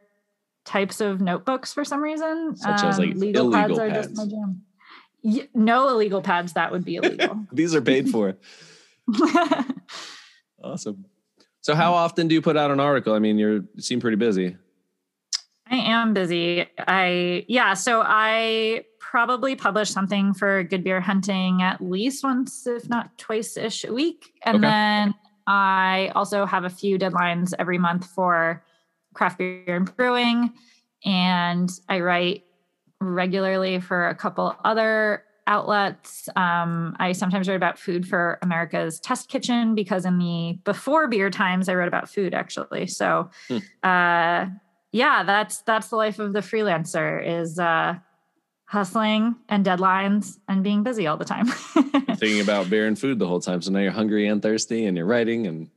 types 0.67 1.01
of 1.01 1.23
notebooks 1.23 1.73
for 1.73 1.83
some 1.83 2.03
reason. 2.03 2.57
Such 2.57 2.83
um, 2.83 2.89
as 2.91 2.99
like 2.99 3.15
legal 3.15 3.51
pads 3.51 3.79
are 3.79 3.89
just 3.89 4.15
my 4.17 4.27
jam. 4.27 4.63
No 5.55 5.88
illegal 5.88 6.23
pads. 6.23 6.55
That 6.55 6.73
would 6.73 6.85
be 6.85 6.97
illegal. 6.97 7.47
These 7.52 7.75
are 7.75 7.83
paid 7.83 8.09
for. 8.09 8.37
awesome. 10.62 11.05
So, 11.61 11.75
how 11.75 11.95
often 11.95 12.29
do 12.29 12.35
you 12.35 12.43
put 12.43 12.57
out 12.57 12.71
an 12.71 12.81
article? 12.81 13.14
I 13.14 13.19
mean, 13.19 13.38
you're 13.38 13.62
you 13.75 13.83
seem 13.83 14.00
pretty 14.00 14.17
busy. 14.17 14.57
I 15.71 15.76
am 15.76 16.12
busy. 16.12 16.67
I 16.79 17.45
yeah. 17.49 17.75
So 17.75 18.02
I 18.05 18.85
probably 18.99 19.57
publish 19.57 19.91
something 19.91 20.35
for 20.35 20.62
Good 20.64 20.85
Beer 20.85 21.00
Hunting 21.00 21.62
at 21.62 21.81
least 21.81 22.23
once, 22.23 22.67
if 22.67 22.88
not 22.88 23.17
twice 23.17 23.57
ish 23.57 23.85
a 23.85 23.93
week, 23.93 24.33
and 24.45 24.57
okay. 24.57 24.62
then 24.62 25.14
I 25.47 26.12
also 26.14 26.47
have 26.47 26.64
a 26.64 26.71
few 26.71 26.99
deadlines 26.99 27.55
every 27.59 27.79
month 27.79 28.07
for 28.07 28.62
craft 29.14 29.38
beer 29.38 29.76
and 29.76 29.97
brewing, 29.97 30.52
and 31.05 31.71
I 31.88 32.00
write 32.00 32.45
regularly 33.02 33.80
for 33.80 34.09
a 34.09 34.14
couple 34.14 34.56
other 34.64 35.25
outlets. 35.47 36.28
Um, 36.37 36.97
I 36.99 37.12
sometimes 37.12 37.49
write 37.49 37.56
about 37.56 37.78
food 37.78 38.06
for 38.06 38.38
America's 38.42 39.00
Test 39.00 39.28
Kitchen 39.28 39.75
because 39.75 40.04
in 40.04 40.18
the 40.18 40.59
before 40.64 41.09
beer 41.09 41.30
times, 41.30 41.68
I 41.68 41.75
wrote 41.75 41.88
about 41.88 42.09
food 42.09 42.35
actually. 42.35 42.87
So, 42.87 43.30
hmm. 43.49 43.59
uh, 43.82 44.47
yeah, 44.92 45.23
that's 45.25 45.59
that's 45.62 45.88
the 45.88 45.97
life 45.97 46.18
of 46.18 46.32
the 46.32 46.40
freelancer 46.40 47.25
is 47.25 47.59
uh, 47.59 47.97
hustling 48.66 49.37
and 49.49 49.64
deadlines 49.64 50.38
and 50.49 50.62
being 50.62 50.82
busy 50.82 51.06
all 51.06 51.16
the 51.16 51.25
time. 51.25 51.47
Thinking 52.16 52.40
about 52.40 52.71
beer 52.71 52.87
and 52.87 52.99
food 52.99 53.18
the 53.18 53.26
whole 53.26 53.40
time. 53.40 53.62
So 53.62 53.71
now 53.71 53.80
you're 53.80 53.92
hungry 53.92 54.26
and 54.28 54.40
thirsty, 54.40 54.87
and 54.87 54.97
you're 54.97 55.06
writing 55.06 55.47
and 55.47 55.71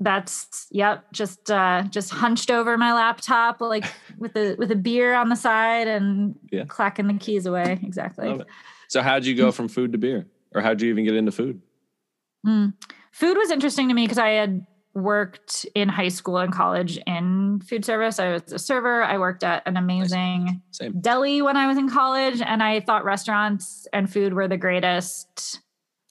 that's 0.00 0.66
yep 0.70 1.04
just 1.12 1.50
uh 1.50 1.82
just 1.90 2.10
hunched 2.10 2.50
over 2.50 2.78
my 2.78 2.94
laptop 2.94 3.60
like 3.60 3.84
with 4.18 4.34
a 4.34 4.54
with 4.56 4.70
a 4.72 4.76
beer 4.76 5.14
on 5.14 5.28
the 5.28 5.36
side 5.36 5.86
and 5.86 6.34
yeah. 6.50 6.64
clacking 6.64 7.06
the 7.06 7.14
keys 7.14 7.46
away. 7.46 7.78
Exactly. 7.82 8.42
So 8.88 9.02
how'd 9.02 9.24
you 9.24 9.36
go 9.36 9.52
from 9.52 9.68
food 9.68 9.92
to 9.92 9.98
beer? 9.98 10.26
Or 10.52 10.62
how'd 10.62 10.80
you 10.80 10.88
even 10.88 11.04
get 11.04 11.14
into 11.14 11.30
food? 11.30 11.60
Mm. 12.44 12.72
food 13.12 13.36
was 13.36 13.50
interesting 13.50 13.88
to 13.88 13.94
me 13.94 14.04
because 14.04 14.16
i 14.16 14.30
had 14.30 14.66
worked 14.94 15.66
in 15.74 15.90
high 15.90 16.08
school 16.08 16.38
and 16.38 16.52
college 16.52 16.98
in 17.06 17.60
food 17.60 17.84
service. 17.84 18.18
I 18.18 18.32
was 18.32 18.52
a 18.52 18.58
server. 18.58 19.04
I 19.04 19.18
worked 19.18 19.44
at 19.44 19.62
an 19.66 19.76
amazing 19.76 20.62
deli 21.00 21.42
when 21.42 21.56
i 21.56 21.66
was 21.66 21.76
in 21.76 21.88
college 21.88 22.40
and 22.40 22.62
i 22.62 22.80
thought 22.80 23.04
restaurants 23.04 23.86
and 23.92 24.10
food 24.10 24.32
were 24.32 24.48
the 24.48 24.56
greatest 24.56 25.60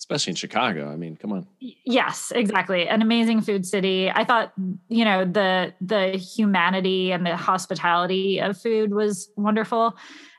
especially 0.09 0.31
in 0.31 0.35
Chicago. 0.35 0.91
I 0.91 0.95
mean, 0.95 1.15
come 1.17 1.31
on. 1.31 1.45
Yes, 1.59 2.31
exactly. 2.35 2.87
An 2.87 3.03
amazing 3.03 3.41
food 3.41 3.63
city. 3.63 4.09
I 4.09 4.23
thought, 4.23 4.53
you 4.87 5.05
know, 5.05 5.23
the 5.23 5.73
the 5.81 6.17
humanity 6.17 7.11
and 7.11 7.25
the 7.25 7.37
hospitality 7.37 8.39
of 8.39 8.59
food 8.59 8.91
was 8.91 9.29
wonderful. 9.35 9.95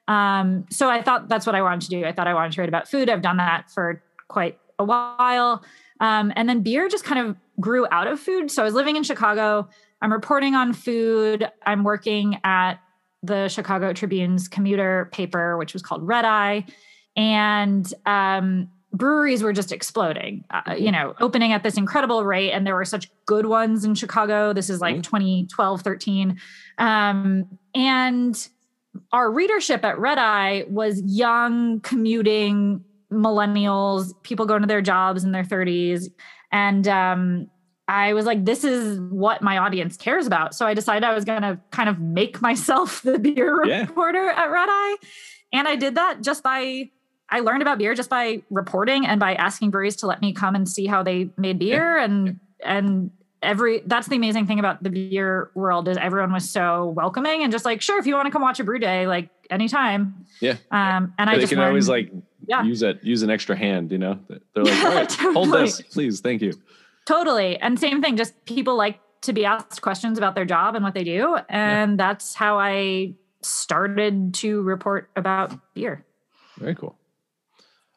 Um, 0.08 0.66
so 0.70 0.90
I 0.90 1.02
thought 1.02 1.28
that's 1.28 1.46
what 1.46 1.54
I 1.54 1.62
wanted 1.62 1.82
to 1.82 1.90
do. 1.90 2.04
I 2.04 2.10
thought 2.12 2.26
I 2.26 2.34
wanted 2.34 2.52
to 2.52 2.60
write 2.60 2.68
about 2.68 2.88
food. 2.88 3.08
I've 3.08 3.22
done 3.22 3.36
that 3.36 3.70
for 3.70 4.02
quite 4.26 4.58
a 4.80 4.84
while. 4.84 5.64
Um, 6.00 6.32
and 6.34 6.48
then 6.48 6.62
beer 6.62 6.88
just 6.88 7.04
kind 7.04 7.28
of 7.28 7.36
grew 7.60 7.86
out 7.92 8.08
of 8.08 8.18
food. 8.18 8.50
So 8.50 8.62
I 8.62 8.64
was 8.64 8.74
living 8.74 8.96
in 8.96 9.04
Chicago. 9.04 9.68
I'm 10.02 10.12
reporting 10.12 10.56
on 10.56 10.72
food. 10.72 11.48
I'm 11.64 11.84
working 11.84 12.40
at 12.42 12.80
the 13.22 13.48
Chicago 13.48 13.92
Tribune's 13.92 14.48
commuter 14.48 15.10
paper, 15.12 15.56
which 15.58 15.74
was 15.74 15.82
called 15.82 16.04
RedEye. 16.04 16.68
And 17.16 17.92
um, 18.06 18.68
breweries 18.92 19.42
were 19.42 19.52
just 19.52 19.72
exploding, 19.72 20.44
uh, 20.50 20.62
mm-hmm. 20.62 20.82
you 20.82 20.92
know, 20.92 21.14
opening 21.20 21.52
at 21.52 21.62
this 21.62 21.76
incredible 21.76 22.24
rate. 22.24 22.52
And 22.52 22.66
there 22.66 22.74
were 22.74 22.84
such 22.84 23.10
good 23.26 23.46
ones 23.46 23.84
in 23.84 23.94
Chicago. 23.94 24.52
This 24.52 24.70
is 24.70 24.80
like 24.80 24.96
mm-hmm. 24.96 25.02
2012, 25.02 25.82
13. 25.82 26.40
Um, 26.78 27.58
and 27.74 28.48
our 29.12 29.30
readership 29.30 29.84
at 29.84 29.96
RedEye 29.96 30.68
was 30.68 31.00
young, 31.02 31.80
commuting 31.80 32.84
millennials, 33.12 34.12
people 34.22 34.46
going 34.46 34.62
to 34.62 34.66
their 34.66 34.82
jobs 34.82 35.24
in 35.24 35.32
their 35.32 35.44
30s. 35.44 36.06
And 36.52 36.86
um, 36.88 37.50
I 37.86 38.12
was 38.12 38.24
like, 38.24 38.44
this 38.44 38.64
is 38.64 39.00
what 39.00 39.42
my 39.42 39.58
audience 39.58 39.96
cares 39.96 40.26
about. 40.26 40.54
So 40.54 40.66
I 40.66 40.74
decided 40.74 41.04
I 41.04 41.14
was 41.14 41.24
going 41.24 41.42
to 41.42 41.60
kind 41.70 41.88
of 41.88 42.00
make 42.00 42.40
myself 42.42 43.02
the 43.02 43.18
beer 43.18 43.64
yeah. 43.64 43.80
reporter 43.82 44.28
at 44.28 44.48
RedEye. 44.48 44.94
And 45.52 45.66
I 45.66 45.76
did 45.76 45.96
that 45.96 46.22
just 46.22 46.42
by 46.42 46.90
I 47.30 47.40
learned 47.40 47.62
about 47.62 47.78
beer 47.78 47.94
just 47.94 48.10
by 48.10 48.42
reporting 48.50 49.06
and 49.06 49.20
by 49.20 49.34
asking 49.34 49.70
breweries 49.70 49.96
to 49.96 50.06
let 50.06 50.20
me 50.20 50.32
come 50.32 50.54
and 50.54 50.68
see 50.68 50.86
how 50.86 51.02
they 51.02 51.30
made 51.36 51.58
beer. 51.58 51.96
Yeah. 51.96 52.04
and 52.04 52.40
and 52.62 53.10
every 53.42 53.82
that's 53.86 54.08
the 54.08 54.16
amazing 54.16 54.46
thing 54.46 54.58
about 54.58 54.82
the 54.82 54.90
beer 54.90 55.50
world 55.54 55.88
is 55.88 55.96
everyone 55.96 56.32
was 56.32 56.48
so 56.48 56.86
welcoming 56.88 57.42
and 57.42 57.50
just 57.50 57.64
like 57.64 57.80
sure 57.80 57.98
if 57.98 58.06
you 58.06 58.14
want 58.14 58.26
to 58.26 58.30
come 58.30 58.42
watch 58.42 58.60
a 58.60 58.64
brew 58.64 58.78
day 58.78 59.06
like 59.06 59.30
anytime. 59.50 60.26
Yeah. 60.40 60.56
Um 60.70 61.14
and 61.18 61.30
i 61.30 61.34
they 61.34 61.42
just 61.42 61.50
can 61.50 61.58
learned, 61.58 61.68
always 61.68 61.88
like 61.88 62.10
yeah. 62.46 62.62
use 62.62 62.82
it 62.82 63.02
use 63.02 63.22
an 63.22 63.30
extra 63.30 63.56
hand 63.56 63.92
you 63.92 63.98
know? 63.98 64.18
They're 64.28 64.64
like 64.64 64.84
all 64.84 64.94
right 64.94 65.08
totally. 65.08 65.34
hold 65.34 65.52
this 65.52 65.80
please 65.80 66.20
thank 66.20 66.42
you. 66.42 66.52
Totally. 67.06 67.56
And 67.58 67.78
same 67.78 68.02
thing 68.02 68.16
just 68.16 68.44
people 68.44 68.76
like 68.76 69.00
to 69.22 69.32
be 69.32 69.44
asked 69.44 69.82
questions 69.82 70.18
about 70.18 70.34
their 70.34 70.44
job 70.44 70.74
and 70.74 70.84
what 70.84 70.94
they 70.94 71.04
do. 71.04 71.36
And 71.48 71.92
yeah. 71.92 71.96
that's 71.96 72.34
how 72.34 72.58
i 72.58 73.14
started 73.42 74.34
to 74.34 74.60
report 74.60 75.08
about 75.16 75.58
beer. 75.72 76.04
Very 76.58 76.74
cool 76.74 76.94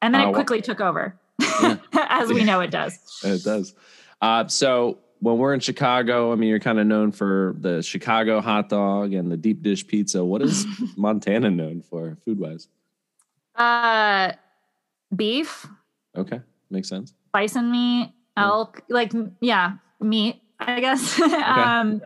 and 0.04 0.14
then 0.14 0.22
uh, 0.22 0.30
it 0.30 0.34
quickly 0.34 0.62
took 0.62 0.82
over, 0.82 1.18
yeah. 1.40 1.78
as 1.94 2.30
we 2.30 2.44
know 2.44 2.60
it 2.60 2.72
does. 2.72 3.00
it 3.24 3.42
does. 3.42 3.74
Uh, 4.22 4.48
so 4.48 5.00
when 5.22 5.38
we're 5.38 5.54
in 5.54 5.62
Chicago, 5.62 6.34
I 6.34 6.36
mean, 6.36 6.50
you're 6.50 6.60
kind 6.60 6.78
of 6.78 6.86
known 6.86 7.14
for 7.14 7.56
the 7.58 7.82
Chicago 7.82 8.42
hot 8.42 8.68
dog 8.68 9.14
and 9.14 9.32
the 9.32 9.38
deep 9.38 9.64
dish 9.64 9.88
pizza. 9.88 10.24
What 10.24 10.42
is 10.42 10.66
Montana 10.98 11.50
known 11.50 11.82
for, 11.82 12.18
food 12.26 12.38
wise? 12.38 12.68
Uh, 13.56 14.34
beef. 15.16 15.66
Okay, 16.18 16.42
makes 16.70 16.90
sense. 16.90 17.14
Bison 17.32 17.72
meat, 17.72 18.12
elk, 18.36 18.84
yeah. 18.90 18.94
like 18.94 19.14
yeah, 19.40 19.74
meat. 20.02 20.42
I 20.60 20.82
guess. 20.82 21.20
Okay. 21.20 21.34
um, 21.34 22.02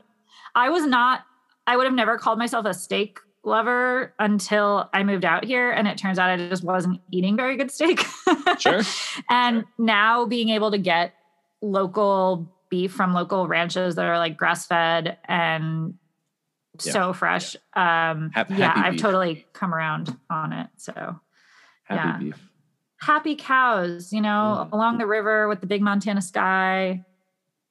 I 0.54 0.70
was 0.70 0.86
not. 0.86 1.22
I 1.66 1.76
would 1.76 1.86
have 1.86 1.96
never 1.96 2.18
called 2.18 2.38
myself 2.38 2.66
a 2.66 2.74
steak 2.74 3.20
lover 3.48 4.14
until 4.20 4.90
I 4.94 5.04
moved 5.04 5.26
out 5.26 5.46
here. 5.46 5.72
And 5.72 5.88
it 5.88 5.98
turns 5.98 6.20
out 6.20 6.30
I 6.30 6.38
just 6.50 6.64
wasn't 6.64 7.02
eating 7.12 7.36
very 7.36 7.58
good 7.58 7.72
steak. 7.72 8.06
sure. 8.60 8.82
And 9.30 9.66
now 9.78 10.26
being 10.26 10.50
able 10.50 10.72
to 10.72 10.78
get 10.78 11.14
local 11.62 12.54
beef 12.70 12.92
from 12.92 13.14
local 13.14 13.48
ranches 13.48 13.96
that 13.96 14.06
are 14.06 14.18
like 14.18 14.38
grass 14.38 14.68
fed 14.68 15.18
and 15.26 15.96
yeah. 16.84 16.92
so 16.92 17.14
fresh. 17.14 17.56
Um, 17.74 18.32
ha- 18.36 18.46
yeah, 18.50 18.74
I've 18.76 18.98
totally 18.98 19.46
come 19.54 19.74
around 19.74 20.16
on 20.30 20.54
it. 20.54 20.68
So 20.78 21.20
happy 21.84 22.08
yeah. 22.08 22.18
beef. 22.20 22.50
Happy 23.00 23.36
cows, 23.36 24.12
you 24.12 24.22
know, 24.22 24.68
mm. 24.68 24.72
along 24.72 24.98
the 24.98 25.06
river 25.06 25.48
with 25.48 25.62
the 25.62 25.68
big 25.68 25.82
Montana 25.82 26.22
sky. 26.22 27.06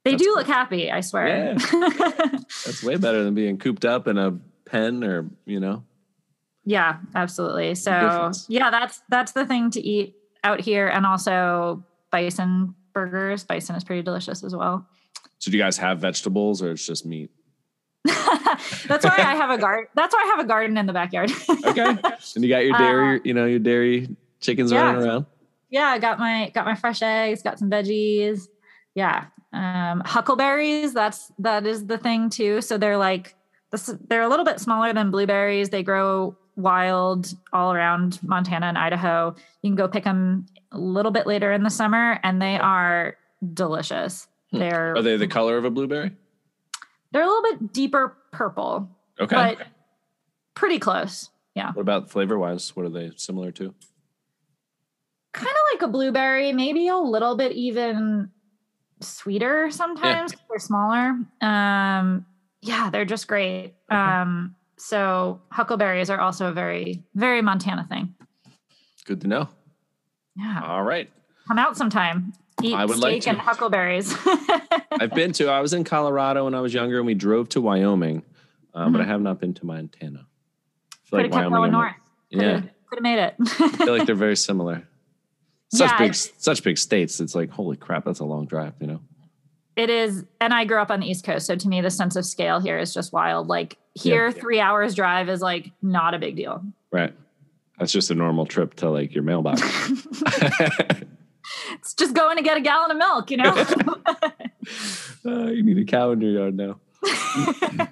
They 0.05 0.13
That's 0.13 0.23
do 0.23 0.29
cool. 0.29 0.37
look 0.37 0.47
happy, 0.47 0.91
I 0.91 1.01
swear. 1.01 1.29
Yeah. 1.29 1.59
That's 2.65 2.83
way 2.85 2.97
better 2.97 3.25
than 3.25 3.35
being 3.35 3.59
cooped 3.59 3.85
up 3.85 4.07
in 4.07 4.19
a 4.19 4.39
pen 4.67 5.03
or 5.03 5.31
you 5.47 5.61
know? 5.61 5.85
Yeah 6.65 6.99
absolutely. 7.15 7.75
So 7.75 8.33
yeah 8.49 8.71
that's 8.71 9.03
that's 9.09 9.33
the 9.33 9.47
thing 9.47 9.71
to 9.71 9.81
eat 9.81 10.15
out 10.45 10.61
here 10.61 10.89
and 10.89 11.07
also 11.07 11.85
bison 12.11 12.75
burgers. 12.93 13.45
Bison 13.45 13.77
is 13.77 13.85
pretty 13.85 14.03
delicious 14.03 14.43
as 14.45 14.55
well. 14.55 14.87
So 15.39 15.51
do 15.51 15.57
you 15.57 15.63
guys 15.63 15.79
have 15.79 16.01
vegetables 16.01 16.63
or 16.63 16.73
it's 16.73 16.87
just 16.87 17.07
meat? 17.07 17.31
That's 18.87 19.05
why 19.05 19.17
i 19.19 19.35
have 19.35 19.51
a 19.51 19.59
garden 19.59 19.89
that's 19.95 20.15
why 20.15 20.23
i 20.23 20.27
have 20.27 20.39
a 20.39 20.49
garden 20.49 20.77
in 20.79 20.87
the 20.87 20.93
backyard. 20.93 21.31
Okay. 21.67 21.83
And 21.83 22.45
you 22.45 22.49
got 22.49 22.65
your 22.65 22.79
dairy 22.79 23.19
uh, 23.19 23.21
you 23.25 23.35
know 23.35 23.47
your 23.47 23.59
dairy 23.59 24.17
chickens 24.41 24.71
yeah. 24.71 24.83
running 24.83 25.09
around? 25.09 25.27
Yeah 25.71 25.87
i 25.87 25.99
got 25.99 26.19
my 26.21 26.51
got 26.55 26.65
my 26.65 26.77
fresh 26.77 27.03
eggs 27.03 27.43
got 27.43 27.59
some 27.59 27.71
veggies. 27.71 28.49
Yeah 28.95 29.27
um 29.53 30.03
huckleberries 30.05 30.95
that's 30.95 31.33
that 31.39 31.67
is 31.67 31.87
the 31.87 31.99
thing 31.99 32.31
too. 32.31 32.61
So 32.61 32.79
they're 32.79 32.97
like 32.97 33.35
this, 33.73 33.95
they're 34.09 34.23
a 34.23 34.29
little 34.29 34.45
bit 34.45 34.61
smaller 34.61 34.93
than 34.93 35.11
blueberries. 35.11 35.71
They 35.71 35.83
grow 35.83 36.37
wild 36.57 37.35
all 37.53 37.73
around 37.73 38.19
Montana 38.23 38.67
and 38.67 38.79
Idaho. 38.79 39.35
You 39.63 39.71
can 39.71 39.77
go 39.77 39.89
pick 39.89 40.05
them 40.05 40.47
a 40.73 40.79
little 40.79 41.13
bit 41.13 41.27
later 41.27 41.53
in 41.53 41.63
the 41.63 41.71
summer, 41.71 42.19
and 42.23 42.41
they 42.41 42.57
are 42.57 43.17
delicious. 43.53 44.29
Hmm. 44.51 44.59
They're 44.59 44.97
are 44.97 45.03
they 45.03 45.17
the 45.17 45.29
color 45.29 45.57
of 45.57 45.65
a 45.65 45.71
blueberry? 45.71 46.13
They're 47.13 47.23
a 47.23 47.27
little 47.27 47.43
bit 47.43 47.73
deeper 47.73 48.17
purple. 48.33 48.89
Okay, 49.21 49.35
but 49.35 49.67
pretty 50.55 50.79
close. 50.79 51.31
Yeah. 51.55 51.73
What 51.73 51.83
about 51.83 52.11
flavor 52.11 52.39
wise? 52.39 52.75
What 52.77 52.87
are 52.87 52.91
they 52.91 53.13
similar 53.17 53.51
to? 53.53 53.75
Kind 55.33 55.49
of 55.49 55.75
like 55.75 55.83
a 55.83 55.89
blueberry, 55.89 56.53
maybe 56.53 56.89
a 56.89 56.97
little 56.97 57.37
bit 57.37 57.53
even 57.53 58.31
sweeter 59.01 59.71
sometimes. 59.71 60.33
Yeah. 60.33 60.39
They're 60.49 60.59
smaller. 60.59 61.19
Um, 61.41 62.27
yeah, 62.61 62.91
they're 62.91 63.05
just 63.05 63.29
great. 63.29 63.75
Okay. 63.91 63.99
Um, 63.99 64.55
so 64.77 65.41
huckleberries 65.51 66.11
are 66.11 66.21
also 66.21 66.49
a 66.49 66.53
very, 66.53 67.05
very 67.15 67.43
Montana 67.43 67.87
thing. 67.89 68.15
Good 69.07 69.21
to 69.23 69.29
know. 69.29 69.49
Yeah. 70.37 70.63
All 70.65 70.83
right. 70.83 71.11
Come 71.49 71.59
out 71.59 71.77
sometime. 71.77 72.33
Eat 72.63 72.75
I 72.75 72.85
would 72.85 72.97
steak 72.97 73.13
like 73.13 73.23
to. 73.23 73.31
and 73.31 73.39
huckleberries. 73.39 74.15
I've 74.93 75.15
been 75.15 75.33
to. 75.33 75.49
I 75.49 75.61
was 75.61 75.73
in 75.73 75.85
Colorado 75.85 76.45
when 76.45 76.55
I 76.55 76.61
was 76.61 76.73
younger, 76.73 76.97
and 76.97 77.07
we 77.07 77.15
drove 77.15 77.49
to 77.51 77.61
Wyoming, 77.61 78.23
uh, 78.75 78.85
mm-hmm. 78.85 78.93
but 78.93 79.01
I 79.03 79.05
have 79.05 79.21
not 79.21 79.41
been 79.41 79.55
to 79.55 79.67
Montana. 79.67 80.27
I 80.27 80.97
feel 81.09 81.21
like 81.21 81.33
Wyoming. 81.33 81.73
North. 81.73 81.95
Yeah. 82.31 82.61
Could 82.89 82.97
have 82.97 83.03
made 83.03 83.19
it. 83.19 83.35
I 83.39 83.69
feel 83.69 83.97
like 83.97 84.07
they're 84.07 84.15
very 84.15 84.37
similar. 84.37 84.87
Such 85.69 85.91
yeah, 85.91 85.99
big, 85.99 86.15
such 86.15 86.63
big 86.63 86.79
states. 86.79 87.19
It's 87.19 87.35
like 87.35 87.51
holy 87.51 87.77
crap, 87.77 88.05
that's 88.05 88.21
a 88.21 88.25
long 88.25 88.47
drive. 88.47 88.75
You 88.81 88.87
know. 88.87 89.01
It 89.77 89.91
is, 89.91 90.25
and 90.41 90.55
I 90.55 90.65
grew 90.65 90.81
up 90.81 90.91
on 90.91 91.01
the 91.01 91.07
East 91.07 91.25
Coast, 91.25 91.47
so 91.47 91.55
to 91.55 91.69
me, 91.69 91.83
the 91.83 91.91
sense 91.91 92.17
of 92.17 92.25
scale 92.25 92.61
here 92.61 92.79
is 92.79 92.95
just 92.95 93.13
wild. 93.13 93.49
Like 93.49 93.77
here, 93.95 94.29
yeah. 94.29 94.33
three 94.33 94.59
hours 94.59 94.95
drive 94.95 95.29
is 95.29 95.43
like 95.43 95.71
not 95.83 96.15
a 96.15 96.19
big 96.19 96.35
deal. 96.35 96.65
Right. 96.91 97.13
That's 97.79 97.93
just 97.93 98.11
a 98.11 98.15
normal 98.15 98.47
trip 98.47 98.75
to 98.77 98.89
like 98.89 99.15
your 99.15 99.23
mailbox. 99.23 99.61
it's 101.73 101.95
just 101.95 102.15
going 102.15 102.39
to 102.39 102.43
get 102.43 102.57
a 102.57 102.63
gallon 102.63 102.91
of 102.91 102.97
milk, 102.97 103.31
you 103.31 103.37
know. 103.37 103.51
uh, 105.27 105.49
you 105.49 105.63
need 105.63 105.79
a 105.79 105.85
cow 105.85 106.13
in 106.13 106.23
your 106.23 106.33
yard 106.33 106.57
now. 106.57 106.81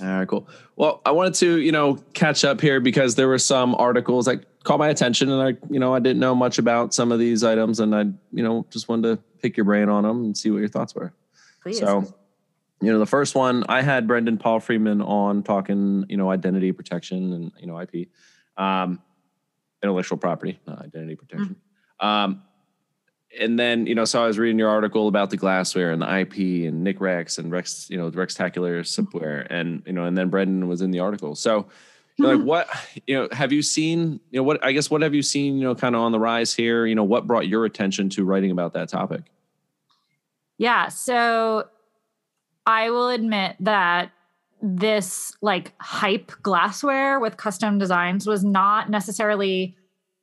All 0.00 0.06
right, 0.06 0.28
cool. 0.28 0.48
Well, 0.76 1.02
I 1.04 1.10
wanted 1.10 1.34
to, 1.34 1.58
you 1.58 1.72
know, 1.72 1.96
catch 2.14 2.44
up 2.44 2.60
here 2.60 2.80
because 2.80 3.14
there 3.14 3.28
were 3.28 3.38
some 3.38 3.74
articles 3.74 4.26
that 4.26 4.44
caught 4.64 4.78
my 4.78 4.88
attention, 4.88 5.30
and 5.30 5.42
I, 5.42 5.66
you 5.70 5.78
know, 5.78 5.94
I 5.94 5.98
didn't 6.00 6.20
know 6.20 6.34
much 6.34 6.58
about 6.58 6.94
some 6.94 7.12
of 7.12 7.18
these 7.18 7.44
items, 7.44 7.80
and 7.80 7.94
I, 7.94 8.02
you 8.32 8.42
know, 8.42 8.66
just 8.70 8.88
wanted 8.88 9.16
to 9.16 9.22
pick 9.42 9.56
your 9.56 9.64
brain 9.64 9.88
on 9.88 10.04
them 10.04 10.24
and 10.24 10.36
see 10.36 10.50
what 10.50 10.58
your 10.58 10.68
thoughts 10.68 10.94
were. 10.94 11.12
Please. 11.62 11.78
So, 11.78 12.04
you 12.80 12.90
know, 12.90 12.98
the 12.98 13.06
first 13.06 13.34
one 13.34 13.64
I 13.68 13.82
had 13.82 14.06
Brendan 14.06 14.38
Palfreyman 14.38 15.06
on 15.06 15.42
talking, 15.42 16.06
you 16.08 16.16
know, 16.16 16.30
identity 16.30 16.72
protection 16.72 17.32
and 17.32 17.52
you 17.58 17.66
know 17.66 17.78
IP, 17.78 18.08
um, 18.56 19.00
intellectual 19.82 20.16
property, 20.16 20.58
identity 20.66 21.16
protection. 21.16 21.56
Mm-hmm. 22.00 22.06
Um, 22.06 22.42
and 23.38 23.58
then 23.58 23.86
you 23.86 23.94
know, 23.94 24.04
so 24.04 24.22
I 24.22 24.26
was 24.26 24.38
reading 24.38 24.58
your 24.58 24.68
article 24.68 25.08
about 25.08 25.30
the 25.30 25.36
glassware 25.36 25.92
and 25.92 26.02
the 26.02 26.18
IP 26.20 26.66
and 26.68 26.82
Nick 26.82 27.00
Rex 27.00 27.38
and 27.38 27.52
Rex, 27.52 27.88
you 27.90 27.96
know, 27.96 28.10
the 28.10 28.18
Rextacular 28.18 28.80
Sipware, 28.80 29.44
mm-hmm. 29.44 29.54
and 29.54 29.82
you 29.86 29.92
know, 29.92 30.04
and 30.04 30.16
then 30.16 30.28
Brendan 30.28 30.68
was 30.68 30.82
in 30.82 30.90
the 30.90 31.00
article. 31.00 31.34
So, 31.34 31.66
like, 32.18 32.38
mm-hmm. 32.38 32.46
what 32.46 32.68
you 33.06 33.14
know, 33.14 33.28
have 33.32 33.52
you 33.52 33.62
seen? 33.62 34.20
You 34.30 34.40
know, 34.40 34.42
what 34.42 34.64
I 34.64 34.72
guess 34.72 34.90
what 34.90 35.02
have 35.02 35.14
you 35.14 35.22
seen? 35.22 35.56
You 35.58 35.64
know, 35.64 35.74
kind 35.74 35.94
of 35.94 36.00
on 36.00 36.12
the 36.12 36.18
rise 36.18 36.52
here. 36.52 36.86
You 36.86 36.94
know, 36.94 37.04
what 37.04 37.26
brought 37.26 37.46
your 37.46 37.64
attention 37.64 38.08
to 38.10 38.24
writing 38.24 38.50
about 38.50 38.72
that 38.72 38.88
topic? 38.88 39.22
Yeah, 40.58 40.88
so 40.88 41.68
I 42.66 42.90
will 42.90 43.08
admit 43.08 43.56
that 43.60 44.10
this 44.62 45.34
like 45.40 45.72
hype 45.80 46.32
glassware 46.42 47.18
with 47.18 47.36
custom 47.36 47.78
designs 47.78 48.26
was 48.26 48.44
not 48.44 48.90
necessarily 48.90 49.76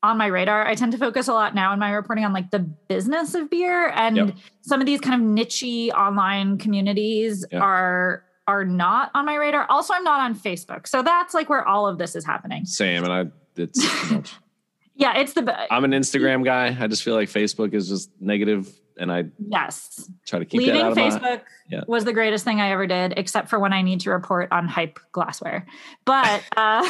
on 0.07 0.17
my 0.17 0.27
radar. 0.27 0.65
I 0.65 0.75
tend 0.75 0.91
to 0.93 0.97
focus 0.97 1.27
a 1.27 1.33
lot 1.33 1.55
now 1.55 1.73
in 1.73 1.79
my 1.79 1.91
reporting 1.91 2.25
on 2.25 2.33
like 2.33 2.51
the 2.51 2.59
business 2.59 3.35
of 3.35 3.49
beer 3.49 3.89
and 3.89 4.17
yep. 4.17 4.35
some 4.61 4.79
of 4.79 4.85
these 4.85 5.01
kind 5.01 5.21
of 5.21 5.27
nichey 5.27 5.91
online 5.91 6.57
communities 6.57 7.45
yep. 7.51 7.61
are 7.61 8.23
are 8.47 8.63
not 8.63 9.11
on 9.13 9.25
my 9.25 9.35
radar. 9.35 9.65
Also, 9.69 9.93
I'm 9.93 10.05
not 10.05 10.21
on 10.21 10.33
Facebook. 10.33 10.87
So 10.87 11.03
that's 11.03 11.33
like 11.33 11.49
where 11.49 11.67
all 11.67 11.85
of 11.85 11.97
this 11.97 12.15
is 12.15 12.25
happening. 12.25 12.65
Same 12.65 13.03
and 13.03 13.13
I 13.13 13.25
it's 13.55 13.85
Yeah, 14.95 15.15
it's 15.19 15.33
the 15.33 15.71
I'm 15.71 15.83
an 15.83 15.91
Instagram 15.91 16.43
guy. 16.43 16.75
I 16.79 16.87
just 16.87 17.03
feel 17.03 17.13
like 17.13 17.29
Facebook 17.29 17.73
is 17.73 17.87
just 17.87 18.09
negative 18.19 18.67
and 18.97 19.11
I 19.11 19.25
yes 19.47 20.09
try 20.25 20.39
to 20.39 20.45
keep 20.45 20.59
leaving 20.59 20.81
Facebook 20.81 21.41
yeah. 21.69 21.81
was 21.87 22.05
the 22.05 22.13
greatest 22.13 22.43
thing 22.43 22.59
I 22.59 22.71
ever 22.71 22.87
did, 22.87 23.13
except 23.17 23.49
for 23.49 23.59
when 23.59 23.73
I 23.73 23.81
need 23.81 24.01
to 24.01 24.11
report 24.11 24.51
on 24.51 24.67
hype 24.67 24.99
glassware. 25.11 25.65
But 26.05 26.43
uh, 26.57 26.87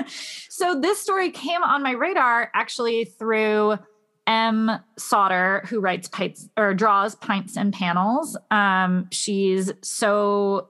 so 0.48 0.80
this 0.80 1.00
story 1.00 1.30
came 1.30 1.62
on 1.62 1.82
my 1.82 1.92
radar 1.92 2.50
actually 2.54 3.04
through 3.04 3.78
Em 4.26 4.70
Sauter, 4.98 5.64
who 5.68 5.80
writes 5.80 6.08
pints 6.08 6.48
or 6.56 6.74
draws 6.74 7.14
pints 7.14 7.56
and 7.56 7.72
panels. 7.72 8.36
Um, 8.50 9.08
she's 9.10 9.72
so 9.82 10.68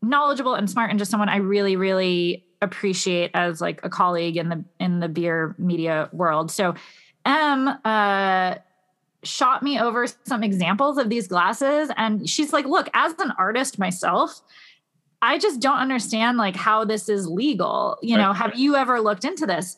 knowledgeable 0.00 0.54
and 0.54 0.70
smart, 0.70 0.90
and 0.90 0.98
just 0.98 1.10
someone 1.10 1.28
I 1.28 1.36
really, 1.36 1.76
really 1.76 2.46
appreciate 2.62 3.30
as 3.34 3.60
like 3.60 3.80
a 3.82 3.88
colleague 3.88 4.36
in 4.36 4.48
the 4.48 4.64
in 4.78 5.00
the 5.00 5.08
beer 5.08 5.54
media 5.58 6.08
world. 6.12 6.50
So 6.50 6.74
M 7.24 7.68
uh 7.84 8.54
shot 9.22 9.62
me 9.62 9.78
over 9.78 10.06
some 10.24 10.42
examples 10.42 10.98
of 10.98 11.08
these 11.08 11.28
glasses. 11.28 11.90
And 11.96 12.28
she's 12.28 12.52
like 12.52 12.66
look 12.66 12.88
as 12.94 13.12
an 13.18 13.32
artist 13.38 13.78
myself 13.78 14.40
i 15.22 15.36
just 15.36 15.60
don't 15.60 15.76
understand 15.78 16.38
like 16.38 16.56
how 16.56 16.84
this 16.84 17.08
is 17.08 17.26
legal. 17.28 17.98
You 18.00 18.16
know 18.16 18.32
have 18.32 18.58
you 18.58 18.76
ever 18.76 19.00
looked 19.00 19.24
into 19.24 19.46
this? 19.46 19.76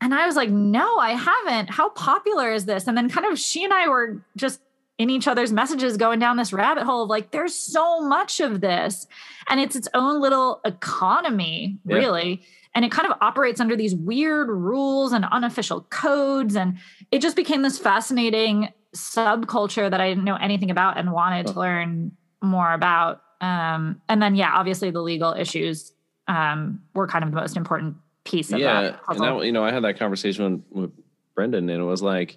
And 0.00 0.14
i 0.14 0.26
was 0.26 0.36
like 0.36 0.50
no 0.50 0.98
i 0.98 1.10
haven't. 1.12 1.70
How 1.70 1.88
popular 1.90 2.52
is 2.52 2.66
this? 2.66 2.86
And 2.86 2.96
then 2.96 3.08
kind 3.10 3.26
of 3.26 3.38
she 3.38 3.64
and 3.64 3.72
i 3.72 3.88
were 3.88 4.22
just 4.36 4.60
in 4.98 5.10
each 5.10 5.28
other's 5.28 5.52
messages 5.52 5.96
going 5.96 6.18
down 6.18 6.36
this 6.36 6.52
rabbit 6.52 6.84
hole 6.84 7.02
of 7.02 7.10
like 7.10 7.30
there's 7.30 7.54
so 7.54 8.00
much 8.00 8.40
of 8.40 8.60
this 8.60 9.06
and 9.48 9.60
it's 9.60 9.76
its 9.76 9.88
own 9.92 10.20
little 10.22 10.60
economy 10.64 11.78
really. 11.84 12.30
yeah. 12.30 12.46
And 12.76 12.84
it 12.84 12.92
kind 12.92 13.10
of 13.10 13.16
operates 13.22 13.58
under 13.58 13.74
these 13.74 13.94
weird 13.94 14.48
rules 14.48 15.12
and 15.12 15.24
unofficial 15.24 15.80
codes 15.88 16.54
and 16.54 16.76
it 17.10 17.22
just 17.22 17.34
became 17.34 17.62
this 17.62 17.78
fascinating 17.78 18.68
subculture 18.94 19.90
that 19.90 20.00
I 20.00 20.10
didn't 20.10 20.24
know 20.24 20.36
anything 20.36 20.70
about 20.70 20.98
and 20.98 21.10
wanted 21.10 21.46
to 21.48 21.58
learn 21.58 22.12
more 22.42 22.72
about. 22.72 23.22
Um, 23.40 24.02
and 24.10 24.20
then, 24.20 24.34
yeah, 24.34 24.52
obviously 24.54 24.90
the 24.90 25.00
legal 25.00 25.32
issues 25.32 25.92
um, 26.28 26.82
were 26.94 27.06
kind 27.06 27.24
of 27.24 27.30
the 27.30 27.36
most 27.36 27.56
important 27.56 27.96
piece 28.24 28.52
of 28.52 28.58
yeah, 28.58 28.82
that. 28.82 29.00
Yeah, 29.10 29.32
and 29.34 29.44
you 29.44 29.52
know, 29.52 29.64
I 29.64 29.72
had 29.72 29.84
that 29.84 29.98
conversation 29.98 30.62
with 30.70 30.92
Brendan, 31.34 31.70
and 31.70 31.80
it 31.80 31.84
was 31.84 32.02
like, 32.02 32.36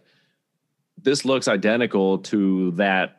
this 1.01 1.25
looks 1.25 1.49
identical 1.49 2.19
to 2.19 2.71
that, 2.71 3.18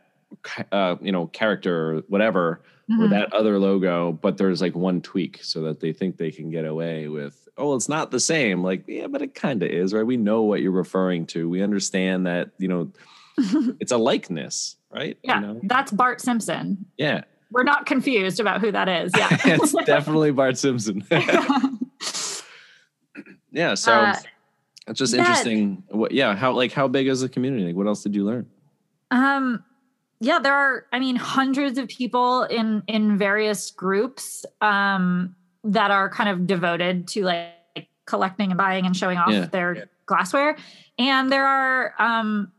uh, 0.72 0.96
you 1.00 1.12
know, 1.12 1.26
character, 1.26 1.96
or 1.96 2.00
whatever, 2.08 2.62
mm-hmm. 2.90 3.02
or 3.02 3.08
that 3.08 3.32
other 3.32 3.58
logo, 3.58 4.12
but 4.12 4.38
there's 4.38 4.60
like 4.60 4.74
one 4.74 5.00
tweak 5.00 5.40
so 5.42 5.62
that 5.62 5.80
they 5.80 5.92
think 5.92 6.16
they 6.16 6.30
can 6.30 6.50
get 6.50 6.64
away 6.64 7.08
with 7.08 7.40
oh, 7.60 7.76
it's 7.76 7.88
not 7.88 8.10
the 8.10 8.18
same. 8.18 8.64
Like, 8.64 8.84
yeah, 8.88 9.06
but 9.06 9.22
it 9.22 9.34
kind 9.34 9.62
of 9.62 9.68
is, 9.68 9.92
right? 9.92 10.04
We 10.04 10.16
know 10.16 10.42
what 10.42 10.62
you're 10.62 10.72
referring 10.72 11.26
to. 11.26 11.48
We 11.48 11.62
understand 11.62 12.26
that, 12.26 12.50
you 12.58 12.66
know, 12.68 12.90
it's 13.78 13.92
a 13.92 13.98
likeness, 13.98 14.76
right? 14.90 15.16
Yeah, 15.22 15.40
you 15.40 15.46
know? 15.46 15.60
that's 15.64 15.92
Bart 15.92 16.20
Simpson. 16.20 16.86
Yeah. 16.96 17.22
We're 17.52 17.64
not 17.64 17.86
confused 17.86 18.40
about 18.40 18.60
who 18.60 18.72
that 18.72 18.88
is. 18.88 19.12
Yeah. 19.16 19.28
it's 19.44 19.72
definitely 19.84 20.32
Bart 20.32 20.56
Simpson. 20.58 21.04
yeah. 23.52 23.74
So 23.74 23.92
uh, 23.92 24.16
it's 24.86 24.98
just 24.98 25.14
yeah. 25.14 25.20
interesting. 25.20 25.82
What, 25.88 26.12
yeah. 26.12 26.34
How, 26.34 26.52
like, 26.52 26.72
how 26.72 26.88
big 26.88 27.08
is 27.08 27.20
the 27.20 27.28
community? 27.28 27.66
Like, 27.66 27.76
what 27.76 27.86
else 27.86 28.02
did 28.02 28.14
you 28.14 28.24
learn? 28.24 28.46
Um, 29.10 29.64
yeah, 30.20 30.38
there 30.38 30.54
are, 30.54 30.86
I 30.92 30.98
mean, 30.98 31.16
hundreds 31.16 31.78
of 31.78 31.88
people 31.88 32.42
in, 32.44 32.82
in 32.86 33.16
various 33.16 33.70
groups, 33.70 34.44
um, 34.60 35.34
that 35.64 35.90
are 35.90 36.08
kind 36.08 36.28
of 36.28 36.46
devoted 36.46 37.08
to 37.08 37.24
like 37.24 37.88
collecting 38.06 38.50
and 38.50 38.58
buying 38.58 38.86
and 38.86 38.96
showing 38.96 39.18
off 39.18 39.30
yeah. 39.30 39.46
their 39.46 39.76
yeah. 39.76 39.84
glassware. 40.06 40.56
And 40.98 41.30
there 41.30 41.46
are, 41.46 41.94
um, 41.98 42.52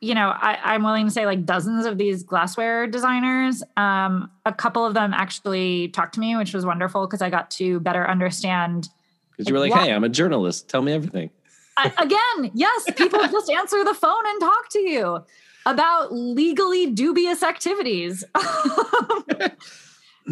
you 0.00 0.14
know, 0.14 0.28
I, 0.28 0.74
am 0.74 0.82
willing 0.82 1.06
to 1.06 1.10
say 1.10 1.24
like 1.24 1.46
dozens 1.46 1.86
of 1.86 1.96
these 1.96 2.22
glassware 2.22 2.86
designers. 2.86 3.62
Um, 3.76 4.30
a 4.44 4.52
couple 4.52 4.84
of 4.84 4.94
them 4.94 5.14
actually 5.14 5.88
talked 5.88 6.14
to 6.14 6.20
me, 6.20 6.36
which 6.36 6.52
was 6.52 6.66
wonderful 6.66 7.06
because 7.06 7.22
I 7.22 7.30
got 7.30 7.50
to 7.52 7.80
better 7.80 8.06
understand. 8.06 8.88
Because 9.30 9.48
you 9.48 9.54
were 9.54 9.60
like, 9.60 9.70
what, 9.70 9.84
"Hey, 9.84 9.92
I'm 9.92 10.04
a 10.04 10.08
journalist. 10.08 10.68
Tell 10.68 10.82
me 10.82 10.92
everything." 10.92 11.30
I, 11.78 11.92
again, 11.98 12.50
yes, 12.54 12.84
people 12.96 13.20
just 13.26 13.50
answer 13.50 13.84
the 13.84 13.94
phone 13.94 14.26
and 14.26 14.40
talk 14.40 14.68
to 14.70 14.80
you 14.80 15.24
about 15.66 16.12
legally 16.12 16.86
dubious 16.86 17.42
activities. 17.42 18.24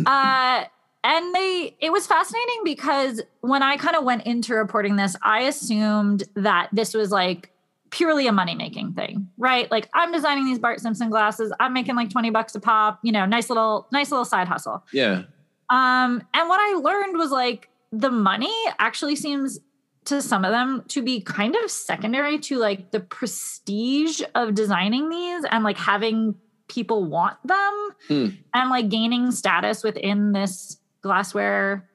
uh, 0.07 0.65
and 1.05 1.35
they 1.35 1.77
it 1.81 1.93
was 1.93 2.07
fascinating 2.07 2.63
because 2.65 3.21
when 3.43 3.63
i 3.63 3.77
kind 3.77 3.95
of 3.95 4.05
went 4.05 4.25
into 4.27 4.55
reporting 4.55 4.97
this 4.97 5.15
i 5.23 5.41
assumed 5.41 6.25
that 6.35 6.69
this 6.73 6.95
was 6.95 7.11
like 7.11 7.51
purely 7.91 8.27
a 8.27 8.33
money 8.33 8.57
making 8.57 8.93
thing 8.95 9.29
right? 9.37 9.71
Like 9.71 9.89
i'm 9.95 10.11
designing 10.11 10.47
these 10.47 10.59
bart 10.59 10.81
simpson 10.81 11.11
glasses. 11.11 11.53
I'm 11.61 11.73
making 11.73 11.95
like 11.95 12.11
20 12.11 12.31
bucks 12.31 12.55
a 12.55 12.61
pop 12.61 12.99
you 13.03 13.13
know 13.13 13.25
nice 13.27 13.49
little 13.49 13.87
nice 13.93 14.11
little 14.11 14.25
side 14.25 14.49
hustle. 14.49 14.83
Yeah. 14.93 15.25
Um 15.71 16.23
and 16.33 16.49
what 16.49 16.59
i 16.59 16.81
learned 16.83 17.17
was 17.19 17.31
like 17.31 17.69
the 17.93 18.11
money 18.11 18.53
actually 18.81 19.15
seems 19.15 19.61
to 20.07 20.21
some 20.21 20.45
of 20.45 20.53
them 20.53 20.85
to 20.89 21.03
be 21.03 21.21
kind 21.21 21.57
of 21.57 21.71
secondary 21.71 22.39
to 22.39 22.59
like 22.59 22.91
the 22.91 23.01
prestige 23.01 24.23
of 24.35 24.55
designing 24.55 25.09
these 25.09 25.45
and 25.51 25.65
like 25.65 25.79
having 25.79 26.35
people 26.69 27.05
want 27.05 27.37
them 27.45 27.89
hmm. 28.09 28.29
and 28.53 28.71
like 28.71 28.89
gaining 28.89 29.31
status 29.31 29.83
within 29.83 30.33
this 30.33 30.79
glassware 31.03 31.89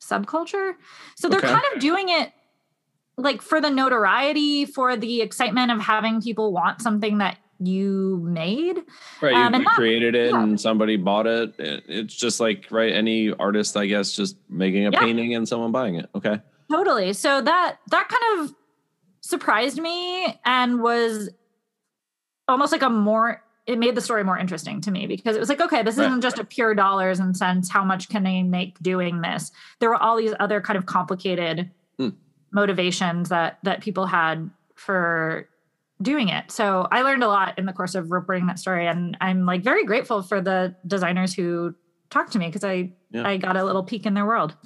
subculture. 0.00 0.74
So 1.16 1.28
they're 1.28 1.38
okay. 1.38 1.48
kind 1.48 1.64
of 1.74 1.80
doing 1.80 2.08
it 2.08 2.32
like 3.16 3.42
for 3.42 3.60
the 3.60 3.70
notoriety, 3.70 4.64
for 4.64 4.96
the 4.96 5.22
excitement 5.22 5.72
of 5.72 5.80
having 5.80 6.20
people 6.20 6.52
want 6.52 6.82
something 6.82 7.18
that 7.18 7.38
you 7.58 8.20
made. 8.22 8.82
Right. 9.22 9.32
You, 9.32 9.38
um, 9.38 9.54
you 9.54 9.68
created 9.70 10.14
it 10.14 10.32
yeah. 10.32 10.42
and 10.42 10.60
somebody 10.60 10.96
bought 10.96 11.26
it. 11.26 11.54
It's 11.58 12.14
just 12.14 12.40
like, 12.40 12.66
right, 12.70 12.92
any 12.92 13.32
artist, 13.32 13.76
I 13.76 13.86
guess, 13.86 14.12
just 14.12 14.36
making 14.48 14.86
a 14.86 14.90
yeah. 14.90 15.00
painting 15.00 15.34
and 15.34 15.48
someone 15.48 15.72
buying 15.72 15.96
it. 15.96 16.10
Okay. 16.14 16.40
Totally. 16.70 17.12
So 17.12 17.40
that 17.40 17.78
that 17.90 18.08
kind 18.08 18.40
of 18.40 18.54
surprised 19.20 19.80
me 19.80 20.38
and 20.44 20.80
was 20.80 21.30
almost 22.48 22.72
like 22.72 22.82
a 22.82 22.90
more 22.90 23.42
it 23.66 23.78
made 23.78 23.96
the 23.96 24.00
story 24.00 24.22
more 24.22 24.38
interesting 24.38 24.80
to 24.80 24.92
me 24.92 25.08
because 25.08 25.34
it 25.34 25.40
was 25.40 25.48
like, 25.48 25.60
okay, 25.60 25.82
this 25.82 25.98
isn't 25.98 26.20
just 26.20 26.38
a 26.38 26.44
pure 26.44 26.72
dollars 26.72 27.18
and 27.18 27.36
cents. 27.36 27.68
How 27.68 27.84
much 27.84 28.08
can 28.08 28.22
they 28.22 28.44
make 28.44 28.78
doing 28.78 29.22
this? 29.22 29.50
There 29.80 29.88
were 29.88 30.00
all 30.00 30.16
these 30.16 30.34
other 30.38 30.60
kind 30.60 30.76
of 30.76 30.86
complicated 30.86 31.70
mm. 31.98 32.14
motivations 32.52 33.28
that 33.30 33.58
that 33.64 33.80
people 33.80 34.06
had 34.06 34.50
for 34.76 35.48
doing 36.00 36.28
it. 36.28 36.52
So 36.52 36.86
I 36.92 37.02
learned 37.02 37.24
a 37.24 37.28
lot 37.28 37.58
in 37.58 37.66
the 37.66 37.72
course 37.72 37.94
of 37.94 38.12
reporting 38.12 38.46
that 38.46 38.58
story, 38.58 38.86
and 38.86 39.16
I'm 39.20 39.46
like 39.46 39.64
very 39.64 39.84
grateful 39.84 40.22
for 40.22 40.40
the 40.40 40.76
designers 40.86 41.34
who 41.34 41.74
talked 42.10 42.32
to 42.32 42.38
me 42.38 42.46
because 42.46 42.64
I 42.64 42.92
yeah. 43.10 43.26
I 43.26 43.36
got 43.36 43.56
a 43.56 43.64
little 43.64 43.82
peek 43.82 44.06
in 44.06 44.14
their 44.14 44.26
world. 44.26 44.56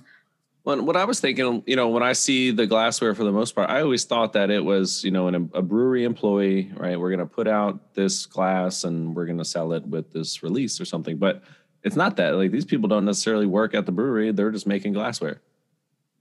Well, 0.62 0.82
what 0.82 0.96
I 0.96 1.04
was 1.04 1.20
thinking, 1.20 1.62
you 1.66 1.74
know, 1.74 1.88
when 1.88 2.02
I 2.02 2.12
see 2.12 2.50
the 2.50 2.66
glassware 2.66 3.14
for 3.14 3.24
the 3.24 3.32
most 3.32 3.54
part, 3.54 3.70
I 3.70 3.80
always 3.80 4.04
thought 4.04 4.34
that 4.34 4.50
it 4.50 4.62
was, 4.62 5.02
you 5.02 5.10
know, 5.10 5.26
an, 5.26 5.50
a 5.54 5.62
brewery 5.62 6.04
employee, 6.04 6.70
right? 6.76 7.00
We're 7.00 7.08
going 7.08 7.26
to 7.26 7.34
put 7.34 7.48
out 7.48 7.94
this 7.94 8.26
glass 8.26 8.84
and 8.84 9.16
we're 9.16 9.24
going 9.24 9.38
to 9.38 9.44
sell 9.44 9.72
it 9.72 9.86
with 9.86 10.12
this 10.12 10.42
release 10.42 10.78
or 10.78 10.84
something. 10.84 11.16
But 11.16 11.42
it's 11.82 11.96
not 11.96 12.16
that. 12.16 12.34
Like 12.34 12.50
these 12.50 12.66
people 12.66 12.88
don't 12.88 13.06
necessarily 13.06 13.46
work 13.46 13.74
at 13.74 13.86
the 13.86 13.92
brewery; 13.92 14.32
they're 14.32 14.50
just 14.50 14.66
making 14.66 14.92
glassware. 14.92 15.40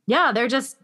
Yeah, 0.06 0.32
they're 0.32 0.48
just, 0.48 0.78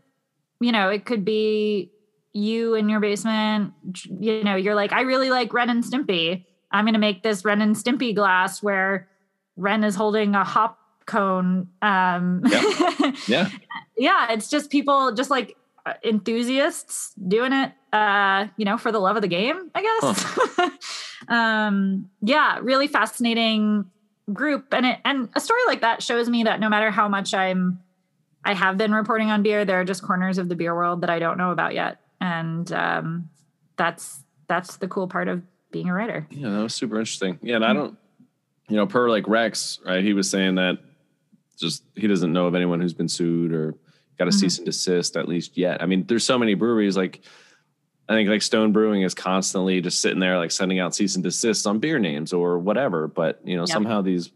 you 0.60 0.72
know, 0.72 0.90
it 0.90 1.06
could 1.06 1.24
be 1.24 1.92
you 2.34 2.76
in 2.76 2.90
your 2.90 3.00
basement. 3.00 3.74
You 4.20 4.44
know, 4.44 4.56
you're 4.56 4.76
like, 4.76 4.92
I 4.92 5.02
really 5.02 5.30
like 5.30 5.54
Ren 5.54 5.70
and 5.70 5.84
Stimpy. 5.84 6.46
I'm 6.72 6.84
going 6.84 6.94
to 6.94 7.00
make 7.00 7.24
this 7.24 7.46
Ren 7.46 7.62
and 7.62 7.76
Stimpy 7.76 8.14
glass 8.14 8.62
where 8.62 9.08
Ren 9.56 9.84
is 9.86 9.96
holding 9.96 10.36
a 10.36 10.44
hop 10.44 10.78
cone. 11.06 11.68
Um, 11.82 12.42
yeah. 12.46 13.12
yeah. 13.28 13.50
yeah. 13.98 14.32
It's 14.32 14.50
just 14.50 14.70
people, 14.70 15.14
just 15.14 15.30
like 15.30 15.56
uh, 15.86 15.94
enthusiasts 16.04 17.14
doing 17.28 17.54
it, 17.54 17.72
uh, 17.94 18.48
you 18.58 18.66
know, 18.66 18.78
for 18.78 18.92
the 18.92 19.00
love 19.00 19.16
of 19.16 19.22
the 19.22 19.28
game, 19.28 19.72
I 19.74 19.82
guess. 19.82 20.24
Huh. 20.58 20.70
um, 21.34 22.10
yeah, 22.22 22.60
really 22.62 22.88
fascinating 22.88 23.86
group. 24.34 24.74
And 24.74 24.86
it, 24.86 25.00
and 25.06 25.30
a 25.36 25.40
story 25.40 25.62
like 25.68 25.82
that 25.82 26.02
shows 26.02 26.30
me 26.30 26.44
that 26.44 26.60
no 26.60 26.70
matter 26.70 26.92
how 26.92 27.08
much 27.08 27.34
I'm, 27.34 27.80
I 28.44 28.54
have 28.54 28.78
been 28.78 28.94
reporting 28.94 29.32
on 29.32 29.44
beer, 29.44 29.66
there 29.66 29.80
are 29.80 29.86
just 29.86 30.04
corners 30.04 30.38
of 30.38 30.50
the 30.50 30.56
beer 30.56 30.76
world 30.76 31.02
that 31.02 31.10
I 31.10 31.20
don't 31.20 31.38
know 31.38 31.52
about 31.52 31.74
yet. 31.74 32.00
And, 32.22 32.72
um, 32.72 33.30
that's, 33.78 34.24
that's 34.48 34.78
the 34.78 34.88
cool 34.88 35.08
part 35.08 35.28
of 35.28 35.44
being 35.72 35.90
a 35.90 35.94
writer. 35.94 36.28
Yeah, 36.30 36.50
that 36.50 36.64
was 36.64 36.74
super 36.74 37.00
interesting. 37.00 37.40
Yeah, 37.42 37.58
and 37.58 37.66
I 37.66 37.74
don't, 37.74 37.98
you 38.70 38.78
know, 38.78 38.88
per 38.88 39.10
like 39.10 39.28
Rex, 39.28 39.80
right? 39.86 40.04
He 40.04 40.14
was 40.14 40.30
saying 40.30 40.56
that 40.56 40.80
just 41.58 41.84
he 41.96 42.08
doesn't 42.08 42.34
know 42.34 42.48
of 42.48 42.56
anyone 42.56 42.82
who's 42.82 42.94
been 42.94 43.08
sued 43.08 43.54
or 43.54 43.76
got 44.18 44.28
a 44.28 44.32
mm-hmm. 44.32 44.40
cease 44.40 44.58
and 44.58 44.66
desist 44.66 45.18
at 45.18 45.28
least 45.28 45.58
yet. 45.58 45.82
I 45.82 45.86
mean, 45.86 46.06
there's 46.08 46.26
so 46.26 46.38
many 46.38 46.54
breweries 46.54 46.98
like 46.98 47.22
I 48.08 48.14
think 48.14 48.30
like 48.30 48.42
Stone 48.42 48.72
Brewing 48.72 49.02
is 49.02 49.16
constantly 49.16 49.82
just 49.82 50.00
sitting 50.00 50.20
there 50.20 50.38
like 50.38 50.52
sending 50.52 50.80
out 50.80 50.94
cease 50.94 51.16
and 51.16 51.24
desists 51.24 51.66
on 51.66 51.80
beer 51.80 51.98
names 51.98 52.34
or 52.34 52.60
whatever. 52.60 53.08
But 53.08 53.42
you 53.44 53.56
know, 53.56 53.64
yep. 53.64 53.70
somehow 53.70 54.02
these 54.02 54.32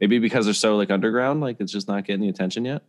maybe 0.00 0.18
because 0.18 0.44
they're 0.44 0.54
so 0.54 0.76
like 0.76 0.90
underground, 0.90 1.40
like 1.40 1.56
it's 1.60 1.72
just 1.72 1.88
not 1.88 2.04
getting 2.04 2.22
the 2.22 2.28
attention 2.28 2.64
yet. 2.64 2.82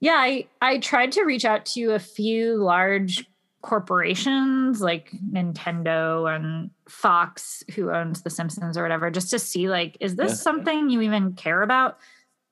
Yeah, 0.00 0.16
I 0.16 0.46
I 0.60 0.78
tried 0.78 1.12
to 1.12 1.22
reach 1.22 1.44
out 1.44 1.64
to 1.66 1.92
a 1.92 1.98
few 2.00 2.56
large 2.56 3.24
corporations 3.62 4.80
like 4.80 5.12
Nintendo 5.12 6.34
and 6.34 6.70
Fox, 6.88 7.62
who 7.74 7.92
owns 7.92 8.22
The 8.22 8.30
Simpsons 8.30 8.76
or 8.76 8.82
whatever, 8.82 9.10
just 9.10 9.30
to 9.30 9.38
see 9.38 9.68
like, 9.68 9.96
is 10.00 10.16
this 10.16 10.32
yeah. 10.32 10.36
something 10.36 10.90
you 10.90 11.00
even 11.02 11.34
care 11.34 11.62
about? 11.62 11.98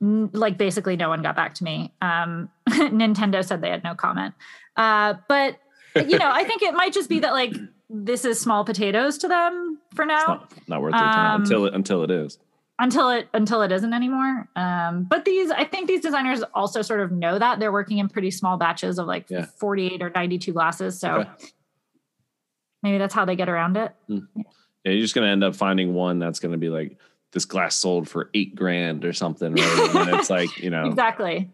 Like 0.00 0.56
basically 0.56 0.96
no 0.96 1.08
one 1.08 1.22
got 1.22 1.36
back 1.36 1.54
to 1.54 1.64
me. 1.64 1.92
Um, 2.00 2.50
Nintendo 2.68 3.44
said 3.44 3.60
they 3.60 3.70
had 3.70 3.84
no 3.84 3.94
comment. 3.94 4.34
Uh, 4.76 5.14
but 5.28 5.58
you 5.94 6.18
know, 6.18 6.30
I 6.30 6.44
think 6.44 6.62
it 6.62 6.74
might 6.74 6.92
just 6.92 7.08
be 7.08 7.20
that 7.20 7.32
like 7.32 7.54
this 7.88 8.24
is 8.24 8.40
small 8.40 8.64
potatoes 8.64 9.18
to 9.18 9.28
them 9.28 9.78
for 9.94 10.06
now. 10.06 10.24
Not, 10.26 10.68
not, 10.68 10.82
worth 10.82 10.92
their 10.92 11.00
time 11.00 11.34
um, 11.34 11.42
until 11.42 11.66
it 11.66 11.74
until 11.74 12.02
it 12.04 12.10
is. 12.10 12.38
Until 12.78 13.10
it 13.10 13.28
until 13.34 13.60
it 13.60 13.72
isn't 13.72 13.92
anymore. 13.92 14.48
Um, 14.56 15.04
but 15.04 15.26
these, 15.26 15.50
I 15.50 15.64
think 15.64 15.86
these 15.86 16.00
designers 16.00 16.42
also 16.54 16.80
sort 16.80 17.00
of 17.00 17.12
know 17.12 17.38
that 17.38 17.58
they're 17.58 17.72
working 17.72 17.98
in 17.98 18.08
pretty 18.08 18.30
small 18.30 18.56
batches 18.56 18.98
of 18.98 19.06
like 19.06 19.28
yeah. 19.28 19.46
48 19.58 20.00
or 20.00 20.10
92 20.10 20.52
glasses. 20.52 20.98
So 20.98 21.12
okay. 21.16 21.30
maybe 22.82 22.96
that's 22.96 23.12
how 23.12 23.26
they 23.26 23.36
get 23.36 23.50
around 23.50 23.76
it. 23.76 23.92
Mm. 24.08 24.26
Yeah, 24.84 24.92
you're 24.92 25.02
just 25.02 25.14
gonna 25.14 25.26
end 25.26 25.44
up 25.44 25.54
finding 25.54 25.92
one 25.92 26.18
that's 26.18 26.38
gonna 26.38 26.56
be 26.56 26.70
like 26.70 26.96
this 27.32 27.44
glass 27.44 27.76
sold 27.76 28.08
for 28.08 28.30
eight 28.34 28.54
grand 28.54 29.04
or 29.04 29.12
something. 29.12 29.54
Right? 29.54 29.94
and 29.94 30.10
it's 30.14 30.30
like, 30.30 30.58
you 30.58 30.70
know. 30.70 30.86
Exactly. 30.90 31.50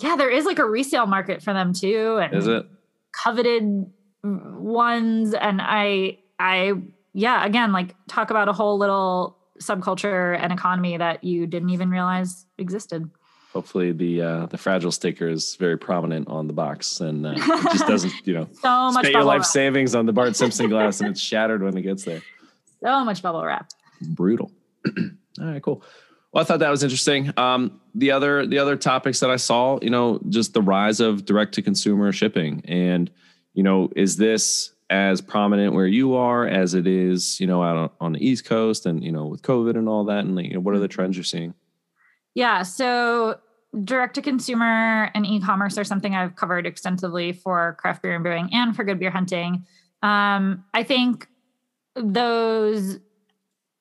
Yeah, 0.00 0.14
there 0.16 0.30
is 0.30 0.44
like 0.44 0.60
a 0.60 0.64
resale 0.64 1.06
market 1.06 1.42
for 1.42 1.52
them 1.52 1.72
too. 1.72 2.18
And 2.22 2.32
is 2.32 2.46
it? 2.46 2.66
Coveted 3.12 3.90
ones. 4.22 5.34
And 5.34 5.60
I, 5.60 6.18
I, 6.38 6.74
yeah, 7.12 7.44
again, 7.44 7.72
like 7.72 7.96
talk 8.06 8.30
about 8.30 8.48
a 8.48 8.52
whole 8.52 8.78
little 8.78 9.36
subculture 9.60 10.38
and 10.38 10.52
economy 10.52 10.96
that 10.96 11.24
you 11.24 11.46
didn't 11.46 11.70
even 11.70 11.90
realize 11.90 12.46
existed. 12.58 13.10
Hopefully, 13.52 13.92
the 13.92 14.20
uh, 14.20 14.46
the 14.46 14.58
fragile 14.58 14.92
sticker 14.92 15.26
is 15.26 15.56
very 15.56 15.78
prominent 15.78 16.28
on 16.28 16.46
the 16.46 16.52
box, 16.52 17.00
and 17.00 17.26
uh, 17.26 17.30
it 17.30 17.38
just 17.72 17.86
doesn't, 17.88 18.12
you 18.24 18.34
know, 18.34 18.48
so 18.60 18.92
much 18.92 19.08
your 19.08 19.24
life 19.24 19.38
wrap. 19.38 19.46
savings 19.46 19.94
on 19.94 20.04
the 20.04 20.12
Bart 20.12 20.36
Simpson 20.36 20.68
glass, 20.68 21.00
and 21.00 21.08
it's 21.08 21.20
shattered 21.20 21.62
when 21.62 21.76
it 21.76 21.82
gets 21.82 22.04
there. 22.04 22.22
So 22.80 23.04
much 23.04 23.22
bubble 23.22 23.44
wrap. 23.44 23.68
Brutal. 24.00 24.52
All 25.48 25.54
right, 25.54 25.62
cool. 25.62 25.82
Well, 26.32 26.42
I 26.42 26.44
thought 26.44 26.58
that 26.58 26.68
was 26.68 26.82
interesting. 26.82 27.32
Um, 27.38 27.80
the 27.94 28.10
other 28.10 28.46
the 28.46 28.58
other 28.58 28.76
topics 28.76 29.20
that 29.20 29.30
I 29.30 29.36
saw, 29.36 29.78
you 29.80 29.88
know, 29.88 30.20
just 30.28 30.52
the 30.52 30.60
rise 30.60 31.00
of 31.00 31.24
direct 31.24 31.54
to 31.54 31.62
consumer 31.62 32.12
shipping, 32.12 32.62
and 32.66 33.10
you 33.54 33.62
know, 33.62 33.88
is 33.96 34.18
this 34.18 34.72
as 34.90 35.22
prominent 35.22 35.74
where 35.74 35.86
you 35.86 36.14
are 36.14 36.46
as 36.46 36.74
it 36.74 36.86
is, 36.86 37.40
you 37.40 37.46
know, 37.46 37.62
out 37.62 37.94
on 38.00 38.12
the 38.12 38.26
East 38.26 38.44
Coast, 38.44 38.84
and 38.84 39.02
you 39.02 39.10
know, 39.10 39.24
with 39.24 39.40
COVID 39.40 39.76
and 39.76 39.88
all 39.88 40.04
that, 40.04 40.26
and 40.26 40.38
you 40.44 40.52
know, 40.52 40.60
what 40.60 40.74
are 40.74 40.78
the 40.78 40.88
trends 40.88 41.16
you're 41.16 41.24
seeing? 41.24 41.54
Yeah, 42.34 42.62
so 42.62 43.38
direct 43.84 44.14
to 44.16 44.22
consumer 44.22 45.10
and 45.14 45.26
e-commerce 45.26 45.78
are 45.78 45.84
something 45.84 46.14
I've 46.14 46.36
covered 46.36 46.66
extensively 46.66 47.32
for 47.32 47.76
craft 47.80 48.02
beer 48.02 48.14
and 48.14 48.22
brewing 48.22 48.50
and 48.52 48.76
for 48.76 48.84
good 48.84 48.98
beer 48.98 49.10
hunting. 49.10 49.64
Um, 50.02 50.64
I 50.74 50.82
think 50.82 51.26
those 51.96 52.98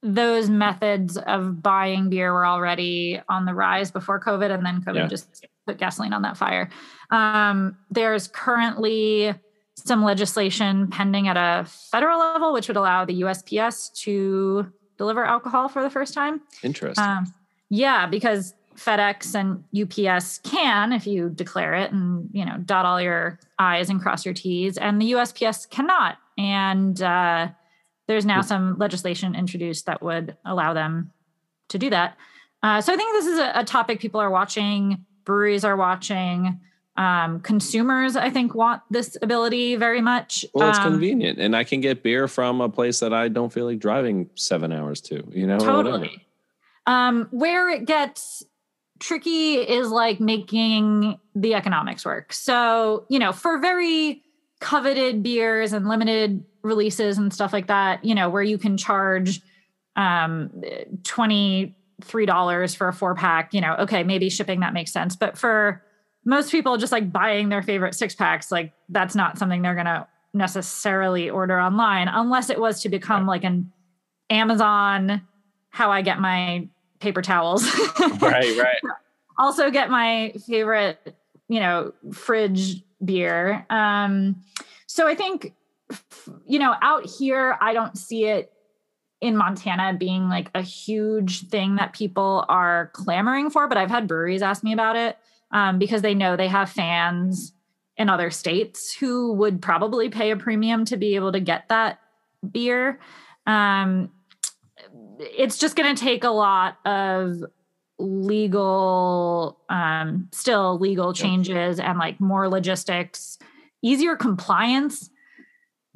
those 0.04 0.50
methods 0.50 1.18
of 1.18 1.62
buying 1.62 2.10
beer 2.10 2.32
were 2.32 2.46
already 2.46 3.20
on 3.30 3.46
the 3.46 3.54
rise 3.54 3.92
before 3.92 4.20
COVID, 4.20 4.52
and 4.52 4.66
then 4.66 4.82
COVID 4.82 4.96
yeah. 4.96 5.08
just 5.08 5.46
put 5.66 5.78
gasoline 5.78 6.14
on 6.14 6.22
that 6.22 6.38
fire. 6.38 6.70
Um, 7.10 7.78
there's 7.90 8.28
currently 8.28 9.34
some 9.76 10.04
legislation 10.04 10.88
pending 10.88 11.28
at 11.28 11.38
a 11.38 11.66
federal 11.66 12.20
level, 12.20 12.54
which 12.54 12.68
would 12.68 12.78
allow 12.78 13.06
the 13.06 13.22
USPS 13.22 13.94
to 14.02 14.72
deliver 14.98 15.24
alcohol 15.26 15.70
for 15.70 15.82
the 15.82 15.90
first 15.90 16.14
time. 16.14 16.42
Interesting. 16.64 17.04
Um, 17.04 17.34
yeah, 17.70 18.08
because 18.08 18.54
FedEx 18.76 19.34
and 19.34 19.64
UPS 19.74 20.40
can 20.40 20.94
if 20.94 21.08
you 21.08 21.30
declare 21.30 21.74
it 21.74 21.92
and 21.92 22.30
you 22.32 22.46
know 22.46 22.58
dot 22.64 22.86
all 22.86 23.02
your 23.02 23.40
I's 23.58 23.90
and 23.90 24.02
cross 24.02 24.26
your 24.26 24.34
T's, 24.34 24.78
and 24.78 25.02
the 25.02 25.14
USPS 25.14 25.70
cannot. 25.70 26.18
And 26.38 27.02
uh, 27.02 27.50
there's 28.08 28.26
now 28.26 28.42
some 28.42 28.78
legislation 28.78 29.36
introduced 29.36 29.86
that 29.86 30.02
would 30.02 30.36
allow 30.46 30.74
them 30.74 31.12
to 31.70 31.78
do 31.78 31.90
that. 31.90 32.18
Uh, 32.64 32.82
so 32.82 32.94
I 32.94 32.96
think 32.96 33.14
this 33.14 33.28
is 33.28 33.40
a, 33.40 33.52
a, 33.56 33.64
topic 33.64 34.00
people 34.00 34.20
are 34.20 34.32
watching, 34.32 35.06
breweries 35.26 35.64
are 35.64 35.76
watching. 35.76 36.60
Um, 36.96 37.42
consumers, 37.42 38.16
I 38.16 38.32
think, 38.32 38.56
want 38.56 38.82
this 38.90 39.16
ability 39.22 39.76
very 39.76 40.02
much. 40.02 40.44
Well, 40.56 40.70
it's 40.70 40.80
um, 40.80 40.94
convenient, 40.94 41.38
and 41.38 41.56
I 41.56 41.64
can 41.64 41.80
get 41.80 42.02
beer 42.02 42.28
from 42.28 42.60
a 42.60 42.70
place 42.70 43.00
that 43.02 43.14
I 43.14 43.28
don't 43.28 43.54
feel 43.54 43.66
like 43.66 43.78
driving 43.78 44.32
seven 44.34 44.72
hours 44.72 45.00
to. 45.02 45.24
You 45.30 45.46
know, 45.46 45.60
totally. 45.60 46.26
Um, 46.88 47.28
where 47.30 47.70
it 47.70 47.86
gets 47.86 48.44
tricky 49.00 49.56
is 49.56 49.90
like 49.90 50.20
making 50.20 51.20
the 51.36 51.54
economics 51.54 52.04
work. 52.04 52.34
So, 52.34 53.06
you 53.10 53.20
know, 53.20 53.32
for 53.32 53.60
very 53.60 54.24
coveted 54.60 55.22
beers 55.24 55.74
and 55.74 55.88
limited 55.88 56.44
releases 56.64 57.18
and 57.18 57.34
stuff 57.34 57.54
like 57.54 57.68
that, 57.68 58.04
you 58.04 58.16
know, 58.16 58.30
where 58.30 58.44
you 58.44 58.58
can 58.58 58.78
charge 58.78 59.42
um, 59.96 60.50
$23 61.04 62.76
for 62.76 62.88
a 62.88 62.94
four 62.94 63.16
pack, 63.16 63.54
you 63.54 63.62
know, 63.62 63.76
okay, 63.80 64.04
maybe 64.04 64.30
shipping 64.30 64.60
that 64.62 64.74
makes 64.74 64.92
sense. 64.92 65.16
But 65.16 65.38
for 65.38 65.84
most 66.26 66.52
people, 66.52 66.78
just 66.78 66.92
like 66.92 67.12
buying 67.12 67.50
their 67.50 67.62
favorite 67.62 67.96
six 67.96 68.16
packs, 68.16 68.52
like 68.52 68.74
that's 68.90 69.16
not 69.16 69.38
something 69.38 69.62
they're 69.62 69.76
going 69.76 69.86
to 69.86 70.08
necessarily 70.34 71.30
order 71.30 71.60
online 71.60 72.08
unless 72.08 72.50
it 72.50 72.60
was 72.60 72.82
to 72.82 72.90
become 72.90 73.26
like 73.26 73.44
an 73.44 73.72
Amazon, 74.30 75.22
how 75.70 75.92
I 75.92 76.02
get 76.02 76.20
my 76.20 76.68
paper 77.00 77.22
towels. 77.22 77.66
right, 78.00 78.58
right. 78.58 78.82
Also, 79.40 79.70
get 79.70 79.92
my 79.92 80.34
favorite 80.48 81.16
you 81.48 81.60
know, 81.60 81.94
fridge 82.12 82.84
beer. 83.04 83.66
Um, 83.70 84.44
so 84.88 85.08
I 85.08 85.16
think, 85.16 85.54
you 86.46 86.60
know, 86.60 86.76
out 86.82 87.06
here, 87.06 87.58
I 87.62 87.74
don't 87.74 87.98
see 87.98 88.26
it 88.26 88.52
in 89.20 89.36
Montana 89.36 89.96
being 89.98 90.30
like 90.30 90.50
a 90.54 90.62
huge 90.62 91.48
thing 91.48 91.76
that 91.76 91.94
people 91.94 92.46
are 92.50 92.92
clamoring 92.94 93.50
for, 93.50 93.68
but 93.68 93.78
I've 93.78 93.90
had 93.90 94.08
breweries 94.08 94.42
ask 94.42 94.64
me 94.64 94.74
about 94.74 94.96
it 94.96 95.18
um, 95.52 95.80
because 95.80 96.02
they 96.02 96.14
know 96.14 96.36
they 96.36 96.48
have 96.48 96.70
fans 96.70 97.54
in 97.96 98.10
other 98.10 98.30
states 98.30 98.94
who 98.94 99.34
would 99.34 99.62
probably 99.62 100.10
pay 100.10 100.32
a 100.32 100.38
premium 100.38 100.86
to 100.86 100.98
be 100.98 101.16
able 101.16 101.32
to 101.32 101.40
get 101.40 101.68
that 101.70 102.00
beer. 102.52 103.00
Um, 103.48 104.12
it's 105.20 105.58
just 105.58 105.76
going 105.76 105.96
to 105.96 106.00
take 106.00 106.24
a 106.24 106.30
lot 106.30 106.78
of 106.86 107.44
legal, 108.00 109.60
um, 109.70 110.30
still 110.32 110.78
legal 110.80 111.14
changes 111.14 111.80
and 111.80 111.98
like 111.98 112.20
more 112.20 112.48
logistics, 112.48 113.38
easier 113.82 114.16
compliance 114.16 115.10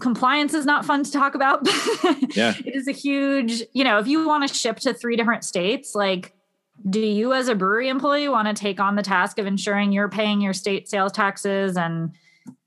compliance 0.02 0.54
is 0.54 0.66
not 0.66 0.84
fun 0.84 1.04
to 1.04 1.12
talk 1.12 1.36
about. 1.36 1.66
yeah. 2.36 2.56
It 2.66 2.76
is 2.76 2.88
a 2.88 2.92
huge, 2.92 3.64
you 3.72 3.86
know, 3.86 4.00
if 4.00 4.08
you 4.08 4.28
want 4.28 4.48
to 4.48 4.54
ship 4.54 4.78
to 4.80 4.94
three 4.94 5.16
different 5.16 5.46
states, 5.46 5.96
like, 5.96 6.34
do 6.90 7.00
you 7.00 7.32
as 7.34 7.48
a 7.48 7.56
brewery 7.56 7.88
employee 7.88 8.28
want 8.28 8.48
to 8.48 8.54
take 8.54 8.80
on 8.80 8.96
the 8.96 9.04
task 9.04 9.38
of 9.38 9.46
ensuring 9.46 9.92
you're 9.92 10.10
paying 10.10 10.42
your 10.42 10.54
state 10.54 10.90
sales 10.90 11.12
taxes 11.12 11.78
and, 11.78 12.12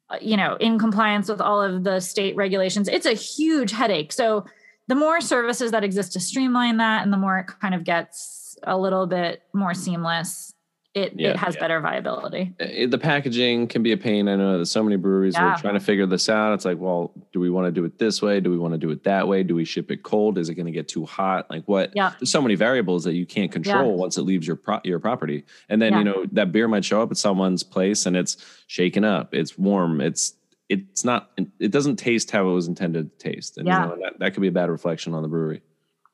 uh, 0.09 0.19
you 0.21 0.37
know, 0.37 0.55
in 0.57 0.79
compliance 0.79 1.29
with 1.29 1.41
all 1.41 1.61
of 1.61 1.83
the 1.83 1.99
state 2.01 2.37
regulations? 2.37 2.89
It's 2.89 3.07
a 3.07 3.13
huge 3.13 3.73
headache. 3.73 4.13
So, 4.13 4.47
the 4.87 4.95
more 4.95 5.23
services 5.23 5.71
that 5.71 5.83
exist 5.83 6.13
to 6.13 6.21
streamline 6.21 6.77
that 6.77 7.03
and 7.03 7.13
the 7.13 7.17
more 7.17 7.39
it 7.39 7.47
kind 7.59 7.75
of 7.75 7.85
gets 7.85 8.44
a 8.67 8.79
little 8.79 9.07
bit 9.07 9.43
more 9.53 9.75
seamless 9.75 10.55
it 10.95 11.15
yeah, 11.17 11.31
it 11.31 11.37
has 11.37 11.57
yeah. 11.57 11.61
better 11.61 11.81
viability. 11.81 12.55
It, 12.61 12.91
the 12.93 12.99
packaging 12.99 13.67
can 13.67 13.83
be 13.83 13.91
a 13.91 13.97
pain. 13.97 14.29
I 14.29 14.37
know 14.37 14.59
that 14.59 14.67
so 14.67 14.81
many 14.81 14.95
breweries 14.95 15.35
yeah. 15.35 15.47
are 15.47 15.59
trying 15.59 15.75
to 15.75 15.81
figure 15.81 16.07
this 16.07 16.29
out. 16.29 16.55
It's 16.55 16.65
like, 16.65 16.79
well, 16.79 17.13
do 17.33 17.41
we 17.41 17.51
want 17.51 17.67
to 17.67 17.73
do 17.73 17.85
it 17.85 17.99
this 17.99 18.23
way? 18.23 18.39
Do 18.39 18.51
we 18.51 18.59
want 18.59 18.75
to 18.75 18.79
do 18.79 18.91
it 18.91 19.03
that 19.03 19.27
way? 19.27 19.43
Do 19.43 19.57
we 19.57 19.65
ship 19.65 19.91
it 19.91 20.05
cold? 20.05 20.39
Is 20.39 20.49
it 20.49 20.55
going 20.55 20.67
to 20.67 20.73
get 20.73 20.87
too 20.87 21.05
hot? 21.05 21.51
Like 21.51 21.65
what? 21.65 21.91
Yeah. 21.97 22.13
There's 22.21 22.31
so 22.31 22.41
many 22.41 22.55
variables 22.55 23.03
that 23.05 23.15
you 23.15 23.27
can't 23.27 23.51
control 23.51 23.97
once 23.97 24.17
it 24.17 24.23
leaves 24.23 24.47
your 24.47 24.57
pro- 24.57 24.81
your 24.85 25.01
property. 25.01 25.45
And 25.69 25.83
then 25.83 25.95
you 25.95 26.05
know 26.05 26.27
that 26.31 26.53
beer 26.53 26.69
might 26.69 26.85
show 26.85 27.03
up 27.03 27.11
at 27.11 27.17
someone's 27.17 27.65
place 27.65 28.07
and 28.07 28.17
it's 28.17 28.37
shaken 28.69 29.05
up. 29.05 29.35
It's 29.35 29.59
warm. 29.59 30.01
It's 30.01 30.35
it's 30.69 31.05
not. 31.05 31.33
It 31.59 31.73
doesn't 31.73 31.97
taste 31.97 32.31
how 32.31 32.49
it 32.49 32.53
was 32.53 32.69
intended 32.69 33.19
to 33.19 33.33
taste. 33.33 33.59
And 33.59 33.67
yeah. 33.67 33.83
You 33.83 33.89
know, 33.89 33.97
that, 34.03 34.19
that 34.21 34.35
could 34.35 34.43
be 34.43 34.49
a 34.49 34.53
bad 34.53 34.71
reflection 34.71 35.13
on 35.13 35.23
the 35.23 35.29
brewery. 35.29 35.63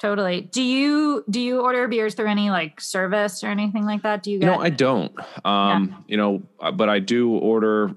Totally. 0.01 0.41
Do 0.41 0.63
you 0.63 1.23
do 1.29 1.39
you 1.39 1.61
order 1.61 1.87
beers 1.87 2.15
through 2.15 2.29
any 2.29 2.49
like 2.49 2.81
service 2.81 3.45
or 3.45 3.49
anything 3.49 3.85
like 3.85 4.03
that? 4.03 4.23
Do 4.23 4.31
you? 4.31 4.39
Get- 4.39 4.47
no, 4.47 4.59
I 4.59 4.71
don't. 4.71 5.13
Um, 5.45 5.91
yeah. 5.91 5.97
You 6.07 6.17
know, 6.17 6.43
uh, 6.59 6.73
but 6.73 6.89
I 6.89 7.01
do 7.01 7.37
order 7.37 7.95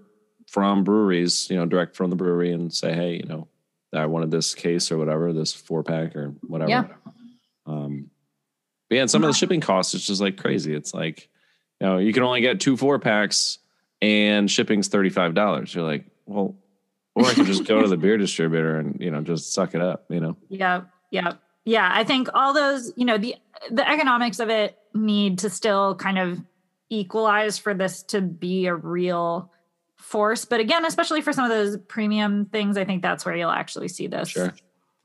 from 0.49 0.83
breweries. 0.83 1.49
You 1.49 1.55
know, 1.55 1.65
direct 1.65 1.95
from 1.95 2.09
the 2.09 2.17
brewery 2.17 2.51
and 2.51 2.73
say, 2.73 2.93
hey, 2.93 3.13
you 3.15 3.23
know, 3.23 3.47
I 3.93 4.05
wanted 4.07 4.31
this 4.31 4.53
case 4.53 4.91
or 4.91 4.97
whatever, 4.97 5.31
this 5.31 5.53
four 5.53 5.81
pack 5.81 6.13
or 6.17 6.33
whatever. 6.45 6.69
Yeah. 6.69 6.87
Um, 7.65 8.09
but 8.89 8.95
yeah, 8.95 9.01
and 9.03 9.09
some 9.09 9.23
of 9.23 9.29
the 9.29 9.33
shipping 9.33 9.61
costs 9.61 9.93
is 9.93 10.05
just 10.05 10.19
like 10.19 10.35
crazy. 10.35 10.75
It's 10.75 10.93
like, 10.93 11.29
you 11.79 11.87
know, 11.87 11.99
you 11.99 12.11
can 12.11 12.23
only 12.23 12.41
get 12.41 12.59
two 12.59 12.75
four 12.75 12.99
packs 12.99 13.59
and 14.01 14.51
shipping's 14.51 14.89
thirty 14.89 15.09
five 15.09 15.35
dollars. 15.35 15.73
You're 15.73 15.85
like, 15.85 16.03
well, 16.25 16.57
or 17.15 17.25
I 17.25 17.33
could 17.33 17.45
just 17.45 17.63
go 17.63 17.81
to 17.81 17.87
the 17.87 17.95
beer 17.95 18.17
distributor 18.17 18.77
and 18.77 18.99
you 18.99 19.09
know 19.09 19.21
just 19.21 19.53
suck 19.53 19.73
it 19.73 19.79
up. 19.79 20.03
You 20.09 20.19
know. 20.19 20.37
Yeah. 20.49 20.81
Yeah 21.09 21.33
yeah 21.65 21.89
i 21.93 22.03
think 22.03 22.27
all 22.33 22.53
those 22.53 22.91
you 22.95 23.05
know 23.05 23.17
the 23.17 23.35
the 23.71 23.87
economics 23.89 24.39
of 24.39 24.49
it 24.49 24.77
need 24.93 25.39
to 25.39 25.49
still 25.49 25.95
kind 25.95 26.17
of 26.17 26.39
equalize 26.89 27.57
for 27.57 27.73
this 27.73 28.03
to 28.03 28.21
be 28.21 28.67
a 28.67 28.75
real 28.75 29.49
force. 29.97 30.45
But 30.45 30.59
again 30.59 30.85
especially 30.85 31.21
for 31.21 31.33
some 31.33 31.45
of 31.45 31.49
those 31.49 31.77
premium 31.87 32.45
things 32.45 32.77
i 32.77 32.85
think 32.85 33.01
that's 33.01 33.25
where 33.25 33.35
you'll 33.35 33.49
actually 33.49 33.87
see 33.87 34.07
this 34.07 34.29
sure. 34.29 34.53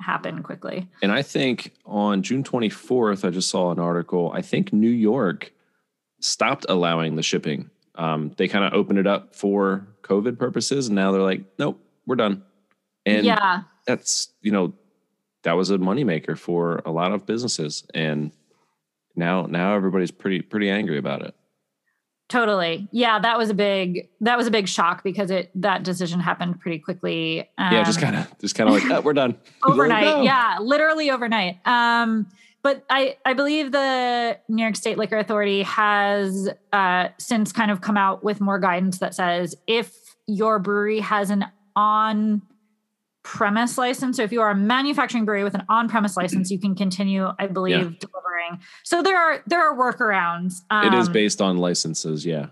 happen 0.00 0.42
quickly. 0.42 0.88
And 1.02 1.12
i 1.12 1.22
think 1.22 1.74
on 1.86 2.22
june 2.22 2.42
24th 2.42 3.24
i 3.24 3.30
just 3.30 3.48
saw 3.48 3.70
an 3.70 3.78
article 3.78 4.32
i 4.34 4.42
think 4.42 4.72
new 4.72 4.90
york 4.90 5.52
stopped 6.20 6.66
allowing 6.68 7.14
the 7.14 7.22
shipping. 7.22 7.70
Um, 7.94 8.32
they 8.36 8.46
kind 8.46 8.64
of 8.64 8.74
opened 8.74 8.98
it 8.98 9.06
up 9.06 9.34
for 9.34 9.86
covid 10.02 10.38
purposes 10.38 10.88
and 10.88 10.96
now 10.96 11.12
they're 11.12 11.22
like 11.22 11.44
nope 11.58 11.80
we're 12.08 12.16
done. 12.16 12.42
And 13.06 13.24
yeah. 13.24 13.62
that's 13.86 14.32
you 14.40 14.50
know 14.50 14.72
that 15.42 15.52
was 15.52 15.70
a 15.70 15.78
moneymaker 15.78 16.36
for 16.36 16.82
a 16.84 16.90
lot 16.90 17.12
of 17.12 17.26
businesses. 17.26 17.84
And 17.94 18.32
now 19.16 19.46
now 19.46 19.74
everybody's 19.74 20.10
pretty 20.10 20.42
pretty 20.42 20.70
angry 20.70 20.98
about 20.98 21.22
it. 21.22 21.34
Totally. 22.28 22.86
Yeah, 22.92 23.18
that 23.20 23.38
was 23.38 23.48
a 23.48 23.54
big 23.54 24.08
that 24.20 24.36
was 24.36 24.46
a 24.46 24.50
big 24.50 24.68
shock 24.68 25.02
because 25.02 25.30
it 25.30 25.50
that 25.54 25.82
decision 25.82 26.20
happened 26.20 26.60
pretty 26.60 26.78
quickly. 26.78 27.48
Um, 27.56 27.72
yeah, 27.72 27.82
just 27.84 28.00
kind 28.00 28.16
of 28.16 28.38
just 28.38 28.54
kind 28.54 28.68
of 28.68 28.74
like 28.74 28.84
oh, 28.90 29.00
we're 29.00 29.14
done 29.14 29.38
overnight. 29.64 30.24
yeah, 30.24 30.58
literally 30.60 31.10
overnight. 31.10 31.66
Um, 31.66 32.26
but 32.62 32.84
I 32.90 33.16
I 33.24 33.32
believe 33.32 33.72
the 33.72 34.38
New 34.48 34.62
York 34.62 34.76
State 34.76 34.98
Liquor 34.98 35.16
Authority 35.16 35.62
has 35.62 36.50
uh, 36.72 37.08
since 37.16 37.50
kind 37.50 37.70
of 37.70 37.80
come 37.80 37.96
out 37.96 38.22
with 38.22 38.42
more 38.42 38.58
guidance 38.58 38.98
that 38.98 39.14
says 39.14 39.54
if 39.66 39.96
your 40.26 40.58
brewery 40.58 41.00
has 41.00 41.30
an 41.30 41.46
on 41.74 42.42
premise 43.28 43.76
license. 43.76 44.16
So 44.16 44.22
if 44.22 44.32
you 44.32 44.40
are 44.40 44.50
a 44.50 44.56
manufacturing 44.56 45.26
brewery 45.26 45.44
with 45.44 45.54
an 45.54 45.64
on-premise 45.68 46.16
license, 46.16 46.50
you 46.50 46.58
can 46.58 46.74
continue, 46.74 47.28
I 47.38 47.46
believe, 47.46 47.76
yeah. 47.76 47.98
delivering. 48.00 48.60
So 48.84 49.02
there 49.02 49.18
are 49.18 49.42
there 49.46 49.60
are 49.60 49.76
workarounds. 49.76 50.62
Um, 50.70 50.86
it 50.86 50.96
is 50.96 51.08
um, 51.08 51.12
based 51.12 51.42
on 51.42 51.58
licenses, 51.58 52.24
yeah. 52.24 52.46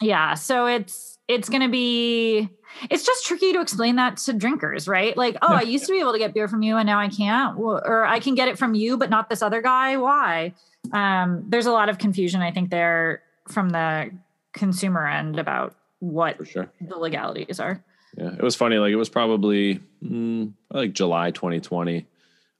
Yeah. 0.00 0.34
So 0.34 0.66
it's 0.66 1.16
it's 1.28 1.48
gonna 1.48 1.68
be 1.68 2.48
it's 2.90 3.06
just 3.06 3.24
tricky 3.24 3.52
to 3.52 3.60
explain 3.60 3.96
that 3.96 4.16
to 4.16 4.32
drinkers, 4.32 4.88
right? 4.88 5.16
Like, 5.16 5.36
oh, 5.42 5.54
I 5.54 5.62
used 5.76 5.86
to 5.86 5.92
be 5.92 6.00
able 6.00 6.12
to 6.12 6.18
get 6.18 6.34
beer 6.34 6.48
from 6.48 6.62
you 6.62 6.76
and 6.76 6.86
now 6.86 6.98
I 6.98 7.08
can't, 7.08 7.56
or 7.56 8.04
I 8.04 8.18
can 8.18 8.34
get 8.34 8.48
it 8.48 8.58
from 8.58 8.74
you, 8.74 8.96
but 8.96 9.10
not 9.10 9.30
this 9.30 9.42
other 9.42 9.62
guy. 9.62 9.96
Why? 9.96 10.54
Um, 10.92 11.44
there's 11.48 11.66
a 11.66 11.72
lot 11.72 11.88
of 11.88 11.98
confusion, 11.98 12.42
I 12.42 12.50
think, 12.50 12.70
there 12.70 13.22
from 13.48 13.70
the 13.70 14.10
consumer 14.54 15.06
end 15.06 15.38
about 15.38 15.76
what 16.00 16.44
sure. 16.48 16.68
the 16.80 16.96
legalities 16.96 17.60
are. 17.60 17.84
Yeah, 18.16 18.32
it 18.32 18.42
was 18.42 18.56
funny. 18.56 18.76
Like 18.78 18.92
it 18.92 18.96
was 18.96 19.08
probably 19.08 19.80
mm, 20.02 20.52
like 20.70 20.92
July 20.92 21.30
2020. 21.30 22.06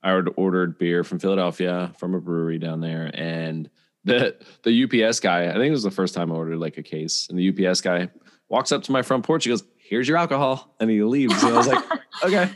I 0.03 0.13
ordered 0.13 0.79
beer 0.79 1.05
from 1.05 1.19
Philadelphia 1.19 1.93
from 1.99 2.15
a 2.15 2.21
brewery 2.21 2.59
down 2.59 2.81
there, 2.81 3.11
and 3.13 3.69
the 4.05 4.37
the 4.63 4.85
UPS 4.85 5.21
guy. 5.21 5.49
I 5.49 5.53
think 5.53 5.67
it 5.67 5.71
was 5.71 5.83
the 5.83 5.91
first 5.91 6.15
time 6.15 6.33
I 6.33 6.35
ordered 6.35 6.59
like 6.59 6.79
a 6.79 6.83
case, 6.83 7.27
and 7.29 7.39
the 7.39 7.69
UPS 7.69 7.81
guy 7.81 8.09
walks 8.49 8.73
up 8.73 8.83
to 8.85 8.93
my 8.93 9.03
front 9.03 9.25
porch. 9.25 9.45
He 9.45 9.51
goes, 9.51 9.65
"Here's 9.77 10.09
your 10.09 10.17
alcohol," 10.17 10.75
and 10.81 10.89
he 10.91 11.03
leaves. 11.03 11.43
And 11.43 11.55
I 11.55 11.57
was 11.57 11.67
like, 11.67 11.85
"Okay, 12.25 12.51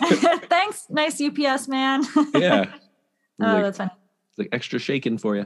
thanks, 0.48 0.86
nice 0.88 1.20
UPS 1.20 1.68
man." 1.68 2.04
yeah. 2.34 2.74
Oh, 3.38 3.44
like, 3.44 3.64
that's 3.64 3.76
funny. 3.76 3.90
It's 4.30 4.38
like 4.38 4.48
extra 4.52 4.78
shaken 4.78 5.18
for 5.18 5.36
you. 5.36 5.44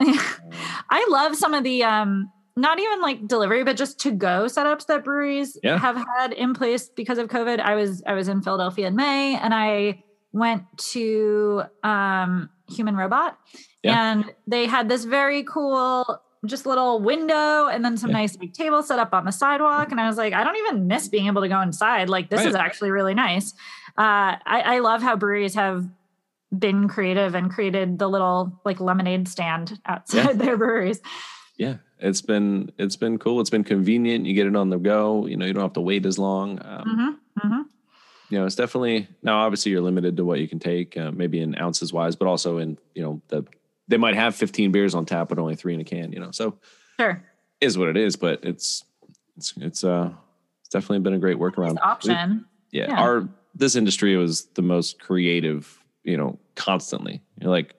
I 0.00 1.06
love 1.10 1.36
some 1.36 1.54
of 1.54 1.62
the 1.62 1.84
um 1.84 2.28
not 2.60 2.78
even 2.78 3.00
like 3.00 3.26
delivery, 3.26 3.64
but 3.64 3.76
just 3.76 3.98
to 4.00 4.10
go 4.10 4.44
setups 4.44 4.86
that 4.86 5.04
breweries 5.04 5.58
yeah. 5.62 5.78
have 5.78 5.96
had 5.96 6.32
in 6.32 6.54
place 6.54 6.88
because 6.88 7.18
of 7.18 7.28
COVID. 7.28 7.60
I 7.60 7.74
was 7.74 8.02
I 8.06 8.14
was 8.14 8.28
in 8.28 8.42
Philadelphia 8.42 8.86
in 8.88 8.96
May 8.96 9.36
and 9.36 9.54
I 9.54 10.04
went 10.32 10.62
to 10.92 11.62
um, 11.82 12.50
Human 12.68 12.96
Robot 12.96 13.38
yeah. 13.82 14.12
and 14.12 14.32
they 14.46 14.66
had 14.66 14.88
this 14.88 15.04
very 15.04 15.42
cool 15.42 16.20
just 16.46 16.64
little 16.64 17.00
window 17.00 17.66
and 17.66 17.84
then 17.84 17.96
some 17.96 18.10
yeah. 18.10 18.18
nice 18.18 18.38
like 18.38 18.54
table 18.54 18.82
set 18.82 18.98
up 18.98 19.12
on 19.12 19.24
the 19.24 19.30
sidewalk. 19.30 19.90
And 19.90 20.00
I 20.00 20.06
was 20.06 20.16
like, 20.16 20.32
I 20.32 20.44
don't 20.44 20.56
even 20.56 20.86
miss 20.86 21.08
being 21.08 21.26
able 21.26 21.42
to 21.42 21.48
go 21.48 21.60
inside. 21.60 22.08
Like 22.08 22.30
this 22.30 22.38
right. 22.38 22.48
is 22.48 22.54
actually 22.54 22.90
really 22.90 23.14
nice. 23.14 23.52
Uh, 23.98 24.40
I, 24.46 24.62
I 24.64 24.78
love 24.78 25.02
how 25.02 25.16
breweries 25.16 25.54
have 25.54 25.86
been 26.56 26.88
creative 26.88 27.34
and 27.34 27.50
created 27.50 27.98
the 27.98 28.08
little 28.08 28.60
like 28.64 28.80
lemonade 28.80 29.28
stand 29.28 29.78
outside 29.86 30.24
yeah. 30.24 30.32
their 30.34 30.56
breweries 30.56 31.00
yeah 31.56 31.76
it's 32.00 32.22
been 32.22 32.72
it's 32.78 32.96
been 32.96 33.18
cool. 33.18 33.40
It's 33.40 33.50
been 33.50 33.64
convenient. 33.64 34.26
You 34.26 34.34
get 34.34 34.46
it 34.46 34.56
on 34.56 34.70
the 34.70 34.78
go. 34.78 35.26
You 35.26 35.36
know 35.36 35.46
you 35.46 35.52
don't 35.52 35.62
have 35.62 35.74
to 35.74 35.80
wait 35.80 36.06
as 36.06 36.18
long. 36.18 36.60
Um, 36.64 36.84
mm-hmm, 36.84 37.48
mm-hmm. 37.48 37.62
you 38.30 38.38
know 38.38 38.46
it's 38.46 38.56
definitely 38.56 39.08
now 39.22 39.40
obviously 39.40 39.72
you're 39.72 39.80
limited 39.80 40.16
to 40.16 40.24
what 40.24 40.40
you 40.40 40.48
can 40.48 40.58
take 40.58 40.96
uh, 40.96 41.10
maybe 41.10 41.40
in 41.40 41.58
ounces 41.60 41.92
wise 41.92 42.16
but 42.16 42.28
also 42.28 42.58
in 42.58 42.78
you 42.94 43.02
know 43.02 43.20
the 43.28 43.44
they 43.88 43.96
might 43.96 44.14
have 44.14 44.36
15 44.36 44.70
beers 44.70 44.94
on 44.94 45.04
tap 45.04 45.28
but 45.28 45.38
only 45.38 45.56
three 45.56 45.74
in 45.74 45.80
a 45.80 45.84
can 45.84 46.12
you 46.12 46.20
know 46.20 46.30
so 46.30 46.56
sure. 46.98 47.24
is 47.60 47.76
what 47.76 47.88
it 47.88 47.96
is 47.96 48.14
but 48.14 48.38
it's 48.44 48.84
it's 49.36 49.54
it's 49.56 49.84
uh 49.84 50.10
it's 50.60 50.68
definitely 50.68 51.00
been 51.00 51.14
a 51.14 51.18
great 51.18 51.38
workaround. 51.38 51.78
option. 51.82 52.44
Yeah, 52.70 52.86
yeah. 52.88 53.00
our 53.00 53.28
this 53.54 53.74
industry 53.74 54.16
was 54.16 54.44
the 54.54 54.62
most 54.62 55.00
creative 55.00 55.82
you 56.04 56.16
know 56.16 56.38
constantly. 56.54 57.22
You're 57.40 57.50
like 57.50 57.74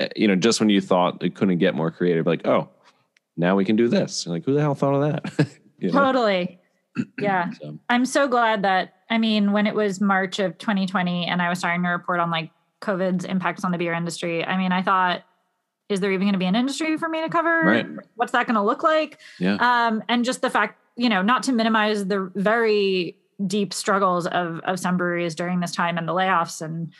eh, 0.00 0.08
you 0.16 0.28
know 0.28 0.36
just 0.36 0.60
when 0.60 0.70
you 0.70 0.80
thought 0.80 1.22
it 1.22 1.34
couldn't 1.34 1.58
get 1.58 1.74
more 1.74 1.90
creative 1.90 2.26
like 2.26 2.46
oh 2.46 2.70
now 3.36 3.56
we 3.56 3.64
can 3.64 3.76
do 3.76 3.88
this. 3.88 4.26
like, 4.26 4.44
who 4.44 4.54
the 4.54 4.60
hell 4.60 4.74
thought 4.74 4.94
of 4.94 5.02
that? 5.12 5.48
you 5.78 5.90
know? 5.90 6.00
Totally. 6.00 6.60
Yeah. 7.20 7.50
so. 7.60 7.78
I'm 7.90 8.06
so 8.06 8.26
glad 8.26 8.62
that, 8.62 8.94
I 9.10 9.18
mean, 9.18 9.52
when 9.52 9.66
it 9.66 9.74
was 9.74 10.00
March 10.00 10.38
of 10.38 10.56
2020 10.56 11.26
and 11.26 11.42
I 11.42 11.50
was 11.50 11.58
starting 11.58 11.82
to 11.82 11.90
report 11.90 12.20
on 12.20 12.30
like 12.30 12.50
COVID's 12.80 13.26
impacts 13.26 13.64
on 13.64 13.70
the 13.70 13.76
beer 13.76 13.92
industry, 13.92 14.42
I 14.42 14.56
mean, 14.56 14.72
I 14.72 14.80
thought 14.82 15.22
is 15.90 16.00
there 16.00 16.10
even 16.10 16.24
going 16.24 16.32
to 16.32 16.38
be 16.38 16.46
an 16.46 16.56
industry 16.56 16.96
for 16.96 17.08
me 17.08 17.20
to 17.20 17.28
cover? 17.28 17.60
Right. 17.60 17.86
What's 18.14 18.32
that 18.32 18.46
going 18.46 18.54
to 18.54 18.62
look 18.62 18.82
like? 18.82 19.20
Yeah. 19.38 19.56
Um, 19.60 20.02
and 20.08 20.24
just 20.24 20.40
the 20.40 20.48
fact, 20.48 20.80
you 20.96 21.08
know, 21.08 21.22
not 21.22 21.42
to 21.44 21.52
minimize 21.52 22.06
the 22.06 22.30
very 22.34 23.18
deep 23.46 23.74
struggles 23.74 24.26
of 24.26 24.60
of 24.60 24.80
some 24.80 24.96
breweries 24.96 25.34
during 25.34 25.60
this 25.60 25.72
time 25.72 25.98
and 25.98 26.08
the 26.08 26.14
layoffs 26.14 26.62
and 26.62 26.92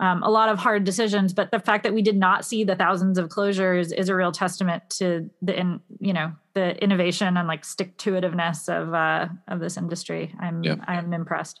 um, 0.00 0.22
a 0.22 0.30
lot 0.30 0.48
of 0.48 0.58
hard 0.58 0.84
decisions. 0.84 1.32
But 1.32 1.50
the 1.50 1.60
fact 1.60 1.84
that 1.84 1.94
we 1.94 2.02
did 2.02 2.16
not 2.16 2.44
see 2.44 2.64
the 2.64 2.76
thousands 2.76 3.18
of 3.18 3.28
closures 3.28 3.92
is 3.96 4.08
a 4.08 4.14
real 4.14 4.32
testament 4.32 4.82
to 4.90 5.30
the 5.42 5.58
in 5.58 5.80
you 6.00 6.12
know 6.12 6.32
the 6.54 6.82
innovation 6.82 7.36
and 7.36 7.48
like 7.48 7.64
stick 7.64 7.96
to 7.98 8.12
itiveness 8.12 8.68
of 8.68 8.94
uh, 8.94 9.28
of 9.48 9.60
this 9.60 9.76
industry. 9.76 10.34
I'm 10.38 10.62
Yeah. 10.62 10.76
I'm 10.86 11.12
impressed. 11.12 11.60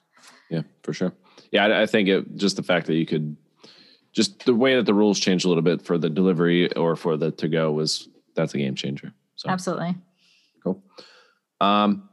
Yeah, 0.50 0.62
for 0.82 0.92
sure. 0.92 1.12
Yeah, 1.52 1.66
I, 1.66 1.82
I 1.82 1.86
think 1.86 2.08
it 2.08 2.36
just 2.36 2.56
the 2.56 2.62
fact 2.62 2.86
that 2.86 2.94
you 2.94 3.06
could 3.06 3.36
just 4.12 4.44
the 4.46 4.54
way 4.54 4.76
that 4.76 4.86
the 4.86 4.94
rules 4.94 5.20
changed 5.20 5.44
a 5.44 5.48
little 5.48 5.62
bit 5.62 5.82
for 5.82 5.98
the 5.98 6.08
delivery 6.08 6.72
or 6.74 6.96
for 6.96 7.16
the 7.16 7.30
to 7.32 7.48
go 7.48 7.72
was 7.72 8.08
that's 8.34 8.54
a 8.54 8.58
game 8.58 8.74
changer. 8.74 9.12
So 9.36 9.48
Absolutely. 9.48 9.96
cool. 10.62 10.82
Um, 11.60 12.08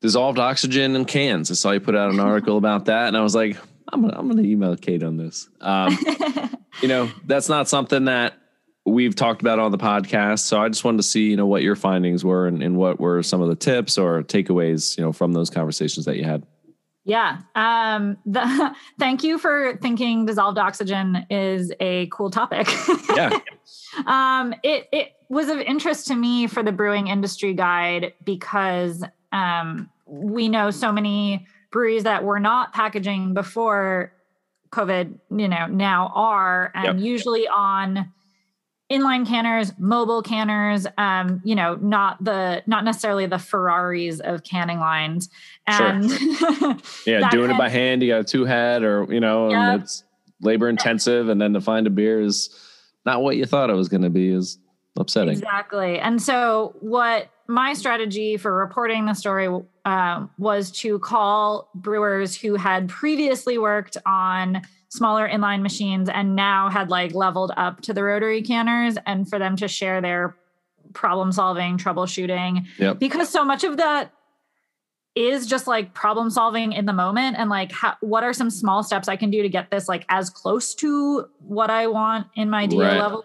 dissolved 0.00 0.38
oxygen 0.38 0.96
in 0.96 1.04
cans. 1.04 1.50
I 1.50 1.54
saw 1.54 1.70
you 1.72 1.80
put 1.80 1.96
out 1.96 2.12
an 2.12 2.20
article 2.20 2.56
about 2.56 2.86
that, 2.86 3.08
and 3.08 3.16
I 3.16 3.20
was 3.22 3.34
like, 3.34 3.56
I'm 3.92 4.00
gonna, 4.00 4.18
I'm 4.18 4.28
gonna 4.28 4.42
email 4.42 4.76
Kate 4.76 5.02
on 5.02 5.16
this. 5.16 5.48
Um, 5.60 5.96
you 6.82 6.88
know, 6.88 7.10
that's 7.26 7.48
not 7.48 7.68
something 7.68 8.06
that 8.06 8.34
we've 8.84 9.14
talked 9.14 9.42
about 9.42 9.58
on 9.58 9.70
the 9.70 9.78
podcast. 9.78 10.40
So 10.40 10.60
I 10.60 10.68
just 10.68 10.84
wanted 10.84 10.98
to 10.98 11.02
see, 11.04 11.30
you 11.30 11.36
know, 11.36 11.46
what 11.46 11.62
your 11.62 11.76
findings 11.76 12.24
were 12.24 12.46
and, 12.46 12.62
and 12.62 12.76
what 12.76 12.98
were 12.98 13.22
some 13.22 13.40
of 13.40 13.48
the 13.48 13.54
tips 13.54 13.96
or 13.98 14.22
takeaways, 14.22 14.96
you 14.96 15.04
know, 15.04 15.12
from 15.12 15.32
those 15.32 15.50
conversations 15.50 16.04
that 16.06 16.16
you 16.16 16.24
had. 16.24 16.44
Yeah. 17.04 17.40
Um, 17.54 18.16
the, 18.26 18.74
thank 18.98 19.24
you 19.24 19.38
for 19.38 19.76
thinking 19.82 20.26
dissolved 20.26 20.58
oxygen 20.58 21.26
is 21.30 21.72
a 21.80 22.06
cool 22.06 22.30
topic. 22.30 22.68
Yeah. 23.14 23.40
um, 24.06 24.54
it 24.62 24.88
it 24.90 25.12
was 25.28 25.48
of 25.48 25.58
interest 25.58 26.06
to 26.06 26.14
me 26.14 26.46
for 26.46 26.62
the 26.62 26.72
brewing 26.72 27.08
industry 27.08 27.52
guide 27.52 28.14
because 28.24 29.04
um, 29.32 29.90
we 30.06 30.48
know 30.48 30.70
so 30.70 30.90
many 30.90 31.46
breweries 31.72 32.04
that 32.04 32.22
were 32.24 32.38
not 32.40 32.72
packaging 32.72 33.34
before 33.34 34.12
COVID, 34.70 35.18
you 35.36 35.48
know, 35.48 35.66
now 35.66 36.12
are, 36.14 36.70
and 36.74 36.98
Yep. 37.00 37.06
usually 37.06 37.48
on 37.48 38.12
inline 38.90 39.26
canners, 39.26 39.72
mobile 39.78 40.22
canners, 40.22 40.86
um, 40.98 41.40
you 41.44 41.54
know, 41.54 41.76
not 41.76 42.22
the 42.22 42.62
not 42.66 42.84
necessarily 42.84 43.26
the 43.26 43.38
Ferraris 43.38 44.20
of 44.20 44.44
canning 44.44 44.78
lines. 44.78 45.30
Sure. 45.70 45.86
And 45.86 46.04
Yeah, 47.06 47.20
That 47.20 47.30
doing 47.30 47.50
it 47.50 47.56
by 47.58 47.68
hand, 47.70 48.02
you 48.02 48.08
got 48.10 48.20
a 48.20 48.24
two 48.24 48.44
head 48.44 48.82
or, 48.82 49.06
you 49.10 49.20
know, 49.20 49.50
Yeah. 49.50 49.72
and 49.74 49.82
it's 49.82 50.04
labor 50.42 50.68
intensive. 50.68 51.28
And 51.30 51.40
then 51.40 51.54
to 51.54 51.60
find 51.60 51.86
a 51.86 51.90
beer 51.90 52.20
is 52.20 52.50
not 53.06 53.22
what 53.22 53.36
you 53.36 53.46
thought 53.46 53.70
it 53.70 53.74
was 53.74 53.88
going 53.88 54.02
to 54.02 54.10
be 54.10 54.28
is 54.28 54.58
upsetting. 54.98 55.32
Exactly. 55.34 55.98
And 55.98 56.20
so, 56.20 56.74
what 56.80 57.28
my 57.48 57.72
strategy 57.74 58.36
for 58.36 58.54
reporting 58.54 59.06
the 59.06 59.14
story 59.14 59.48
um, 59.84 60.30
was 60.38 60.70
to 60.70 60.98
call 61.00 61.68
brewers 61.74 62.36
who 62.36 62.54
had 62.54 62.88
previously 62.88 63.58
worked 63.58 63.96
on 64.06 64.62
smaller 64.88 65.28
inline 65.28 65.62
machines 65.62 66.08
and 66.08 66.36
now 66.36 66.68
had 66.68 66.90
like 66.90 67.14
leveled 67.14 67.52
up 67.56 67.80
to 67.80 67.92
the 67.94 68.02
rotary 68.04 68.42
canners 68.42 68.96
and 69.06 69.28
for 69.28 69.38
them 69.38 69.56
to 69.56 69.66
share 69.68 70.00
their 70.00 70.36
problem 70.92 71.32
solving, 71.32 71.78
troubleshooting, 71.78 72.66
Yep. 72.78 72.98
because 72.98 73.28
so 73.30 73.44
much 73.44 73.64
of 73.64 73.78
that 73.78 74.12
is 75.14 75.46
just 75.46 75.66
like 75.66 75.92
problem 75.94 76.30
solving 76.30 76.72
in 76.72 76.86
the 76.86 76.92
moment 76.92 77.36
and 77.38 77.50
like 77.50 77.70
how, 77.72 77.94
what 78.00 78.24
are 78.24 78.32
some 78.32 78.48
small 78.50 78.82
steps 78.82 79.08
I 79.08 79.16
can 79.16 79.30
do 79.30 79.42
to 79.42 79.48
get 79.48 79.70
this 79.70 79.88
like 79.88 80.04
as 80.08 80.30
close 80.30 80.74
to 80.76 81.26
what 81.40 81.68
I 81.70 81.86
want 81.86 82.26
in 82.34 82.48
my 82.48 82.66
DO 82.66 82.80
Right. 82.80 82.98
level. 82.98 83.24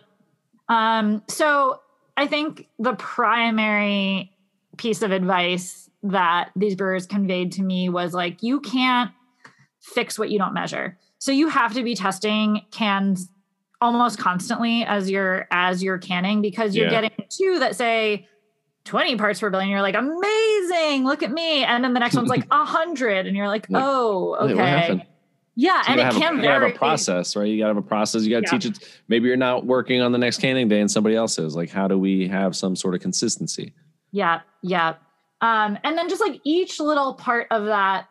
Um, 0.70 1.22
so 1.30 1.80
I 2.18 2.28
think 2.28 2.68
the 2.80 2.94
primary 2.96 4.34
piece 4.78 5.02
of 5.02 5.12
advice 5.12 5.90
that 6.04 6.50
these 6.56 6.76
brewers 6.76 7.06
conveyed 7.06 7.54
to 7.54 7.64
me 7.64 7.90
was 7.90 8.14
like, 8.14 8.44
you 8.44 8.60
can't 8.60 9.12
fix 9.80 10.18
what 10.20 10.30
you 10.30 10.38
don't 10.40 10.54
measure. 10.54 10.98
So 11.20 11.32
you 11.32 11.48
have 11.50 11.74
to 11.76 11.84
be 11.84 11.96
testing 11.96 12.62
cans 12.72 13.30
almost 13.80 14.18
constantly 14.18 14.84
as 14.84 15.10
you're 15.10 15.48
as 15.52 15.84
you're 15.84 16.00
canning 16.00 16.42
because 16.42 16.76
you're 16.76 16.88
Yeah. 16.88 17.02
getting 17.02 17.26
two 17.30 17.60
that 17.60 17.76
say 17.76 18.28
20 18.86 19.18
parts 19.18 19.40
per 19.40 19.50
billion. 19.50 19.70
You're 19.70 19.82
like, 19.82 19.96
amazing, 19.96 21.06
look 21.06 21.22
at 21.22 21.32
me. 21.32 21.64
And 21.64 21.84
then 21.84 21.94
the 21.94 22.00
next 22.00 22.16
one's 22.16 22.30
like 22.30 22.48
hundred, 22.52 23.28
and 23.28 23.36
you're 23.36 23.48
like, 23.48 23.68
oh, 23.74 24.36
okay. 24.52 25.06
Yeah, 25.60 25.82
So 25.82 25.92
and 25.92 26.00
you 26.00 26.06
it 26.06 26.12
can 26.12 26.34
a, 26.36 26.38
you 26.38 26.44
gotta 26.44 26.66
have 26.68 26.76
a 26.76 26.78
process, 26.78 27.36
right? 27.36 27.48
You 27.48 27.58
got 27.58 27.70
to 27.70 27.76
have 27.76 27.84
a 27.84 27.88
process. 27.88 28.22
You 28.24 28.30
got 28.30 28.46
to 28.48 28.56
Yeah. 28.56 28.60
teach 28.60 28.78
it. 28.78 29.02
Maybe 29.08 29.28
you're 29.28 29.38
not 29.38 29.66
working 29.66 30.02
on 30.04 30.12
the 30.12 30.20
next 30.20 30.40
canning 30.40 30.68
day 30.68 30.80
and 30.80 30.90
somebody 30.90 31.16
else 31.16 31.40
is. 31.40 31.56
Like, 31.56 31.72
how 31.72 31.88
do 31.88 31.98
we 31.98 32.28
have 32.28 32.56
some 32.56 32.76
sort 32.76 32.94
of 32.94 33.02
consistency? 33.02 33.74
Yeah, 34.12 34.42
yeah. 34.62 34.94
Um, 35.42 35.80
and 35.84 35.98
then 35.98 36.10
just 36.10 36.22
like 36.22 36.40
each 36.44 36.80
little 36.80 37.16
part 37.16 37.48
of 37.50 37.66
that 37.66 38.08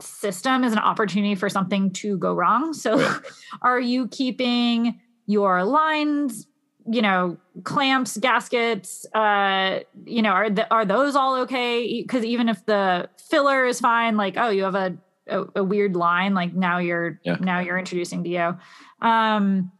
system 0.00 0.64
is 0.64 0.72
an 0.72 0.80
opportunity 0.80 1.36
for 1.36 1.48
something 1.48 1.92
to 1.92 2.18
go 2.18 2.34
wrong. 2.34 2.72
So, 2.72 3.16
are 3.62 3.78
you 3.80 4.08
keeping 4.08 5.00
your 5.26 5.62
lines, 5.62 6.48
you 6.90 7.02
know, 7.02 7.36
clamps, 7.62 8.16
gaskets, 8.16 9.06
uh, 9.14 9.80
you 10.04 10.22
know, 10.22 10.30
are 10.30 10.50
the, 10.50 10.68
are 10.74 10.84
those 10.84 11.14
all 11.14 11.36
okay? 11.42 12.02
Because 12.02 12.24
even 12.24 12.48
if 12.48 12.66
the 12.66 13.08
filler 13.28 13.66
is 13.66 13.78
fine, 13.78 14.16
like 14.16 14.34
oh, 14.36 14.48
you 14.48 14.64
have 14.64 14.74
a 14.74 14.96
a, 15.28 15.44
a 15.56 15.64
weird 15.64 15.96
line, 15.96 16.34
like 16.34 16.54
now 16.54 16.78
you're 16.78 17.20
Yeah. 17.24 17.36
now 17.40 17.60
you're 17.60 17.78
introducing 17.78 18.22
DO. 18.22 18.56
Um, 19.00 19.70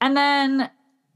and 0.00 0.16
then 0.16 0.70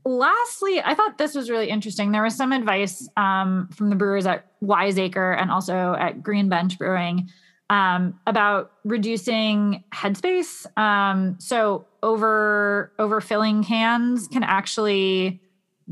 lastly, 0.04 0.80
I 0.84 0.94
thought 0.94 1.18
this 1.18 1.34
was 1.34 1.50
really 1.50 1.68
interesting. 1.68 2.12
There 2.12 2.22
was 2.22 2.36
some 2.36 2.52
advice 2.52 3.08
um, 3.16 3.68
from 3.74 3.90
the 3.90 3.96
brewers 3.96 4.26
at 4.26 4.46
Wiseacre 4.60 5.32
and 5.32 5.50
also 5.50 5.94
at 5.98 6.22
Green 6.22 6.48
Bench 6.48 6.78
Brewing 6.78 7.28
um, 7.70 8.18
about 8.26 8.72
reducing 8.84 9.82
headspace. 9.92 10.66
Um, 10.78 11.36
so 11.40 11.86
over 12.02 12.92
overfilling 12.98 13.66
cans 13.66 14.28
can 14.28 14.44
actually 14.44 15.40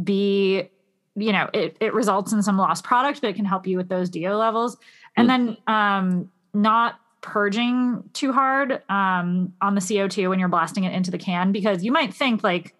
be, 0.02 0.70
you 1.16 1.32
know, 1.32 1.50
it, 1.52 1.76
it 1.80 1.92
results 1.94 2.32
in 2.32 2.42
some 2.42 2.56
lost 2.56 2.84
product, 2.84 3.20
but 3.20 3.30
it 3.30 3.36
can 3.36 3.44
help 3.44 3.66
you 3.66 3.76
with 3.76 3.88
those 3.88 4.08
DO 4.10 4.34
levels. 4.34 4.76
And 5.16 5.28
then 5.28 5.56
um, 5.66 6.30
not 6.52 7.00
purging 7.24 8.04
too 8.12 8.32
hard 8.32 8.82
um, 8.88 9.52
on 9.60 9.74
the 9.74 9.80
CO2 9.80 10.28
when 10.28 10.38
you're 10.38 10.48
blasting 10.48 10.84
it 10.84 10.92
into 10.92 11.10
the 11.10 11.18
can, 11.18 11.50
because 11.50 11.82
you 11.82 11.90
might 11.90 12.14
think 12.14 12.44
like, 12.44 12.74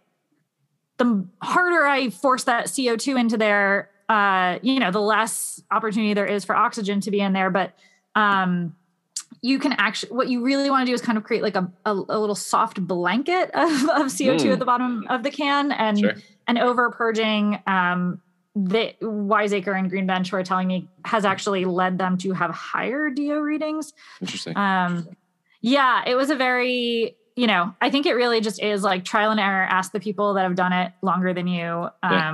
the 0.98 1.26
harder 1.42 1.84
I 1.86 2.10
force 2.10 2.44
that 2.44 2.66
CO2 2.66 3.18
into 3.18 3.36
there, 3.36 3.90
uh, 4.08 4.60
you 4.62 4.78
know, 4.78 4.92
the 4.92 5.00
less 5.00 5.60
opportunity 5.72 6.14
there 6.14 6.26
is 6.26 6.44
for 6.44 6.54
oxygen 6.54 7.00
to 7.00 7.10
be 7.10 7.20
in 7.20 7.32
there. 7.32 7.50
But 7.50 7.72
um, 8.14 8.76
you 9.42 9.58
can 9.58 9.72
actually, 9.72 10.12
what 10.14 10.28
you 10.28 10.44
really 10.44 10.70
want 10.70 10.82
to 10.86 10.90
do 10.90 10.94
is 10.94 11.00
kind 11.02 11.18
of 11.18 11.24
create 11.24 11.42
like 11.42 11.56
a, 11.56 11.68
a, 11.84 11.90
a 11.90 12.18
little 12.18 12.36
soft 12.36 12.80
blanket 12.86 13.50
of, 13.54 13.72
of 13.90 14.06
CO2 14.06 14.40
Mm. 14.42 14.52
at 14.52 14.58
the 14.60 14.64
bottom 14.64 15.04
of 15.08 15.24
the 15.24 15.32
can, 15.32 15.72
and 15.72 15.98
Sure. 15.98 16.12
and 16.46 16.58
over 16.58 16.90
purging. 16.92 17.58
Um, 17.66 18.20
the 18.54 18.94
Wiseacre 19.00 19.72
and 19.72 19.90
Green 19.90 20.06
Bench 20.06 20.30
were 20.30 20.42
telling 20.44 20.68
me 20.68 20.88
has 21.04 21.24
actually 21.24 21.64
led 21.64 21.98
them 21.98 22.16
to 22.18 22.32
have 22.32 22.50
higher 22.52 23.10
DO 23.10 23.40
readings. 23.42 23.92
Interesting. 24.20 24.56
Um, 24.56 25.08
yeah, 25.60 26.02
it 26.06 26.14
was 26.14 26.30
a 26.30 26.36
very, 26.36 27.16
you 27.34 27.46
know, 27.46 27.74
I 27.80 27.90
think 27.90 28.06
it 28.06 28.12
really 28.12 28.40
just 28.40 28.62
is 28.62 28.82
like 28.82 29.04
trial 29.04 29.30
and 29.32 29.40
error. 29.40 29.64
Ask 29.64 29.90
the 29.92 29.98
people 30.00 30.34
that 30.34 30.42
have 30.42 30.54
done 30.54 30.72
it 30.72 30.92
longer 31.02 31.32
than 31.32 31.46
you 31.48 31.88
um, 32.02 32.12
Yeah. 32.12 32.28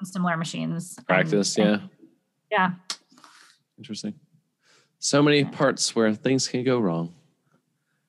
on 0.00 0.04
similar 0.06 0.36
machines. 0.36 0.98
Practice. 1.06 1.56
and- 1.58 1.82
Yeah. 2.50 2.70
yeah. 2.80 2.96
Interesting. 3.78 4.14
So 4.98 5.22
many 5.22 5.44
parts 5.44 5.94
where 5.94 6.12
things 6.14 6.48
can 6.48 6.64
go 6.64 6.78
wrong. 6.80 7.14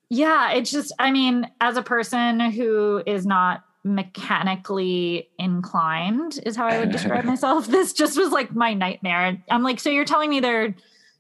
Yeah. 0.10 0.52
It's 0.54 0.72
just, 0.72 0.93
I 0.98 1.12
mean, 1.12 1.52
as 1.60 1.78
a 1.78 1.82
person 1.84 2.39
who 2.39 3.04
is 3.06 3.26
not 3.26 3.64
mechanically 3.86 5.30
inclined, 5.40 6.40
is 6.46 6.56
how 6.56 6.66
I 6.66 6.80
would 6.80 6.92
describe 6.92 7.24
myself. 7.34 7.68
This 7.68 7.94
just 7.94 8.18
was 8.18 8.32
like 8.32 8.54
my 8.54 8.74
nightmare. 8.74 9.42
I'm 9.50 9.64
like, 9.64 9.80
so 9.80 9.90
you're 9.90 10.06
telling 10.06 10.30
me 10.30 10.40
there 10.42 10.66
are 10.66 10.76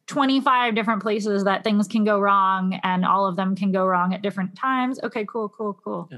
25 0.07 0.75
different 0.75 1.01
places 1.01 1.45
that 1.45 1.63
things 1.63 1.87
can 1.87 2.03
go 2.03 2.19
wrong 2.19 2.79
and 2.83 3.05
all 3.05 3.25
of 3.25 3.35
them 3.35 3.55
can 3.55 3.71
go 3.71 3.85
wrong 3.85 4.13
at 4.13 4.21
different 4.21 4.55
times. 4.55 4.99
Okay, 5.03 5.25
cool, 5.25 5.47
cool, 5.49 5.79
cool. 5.83 6.09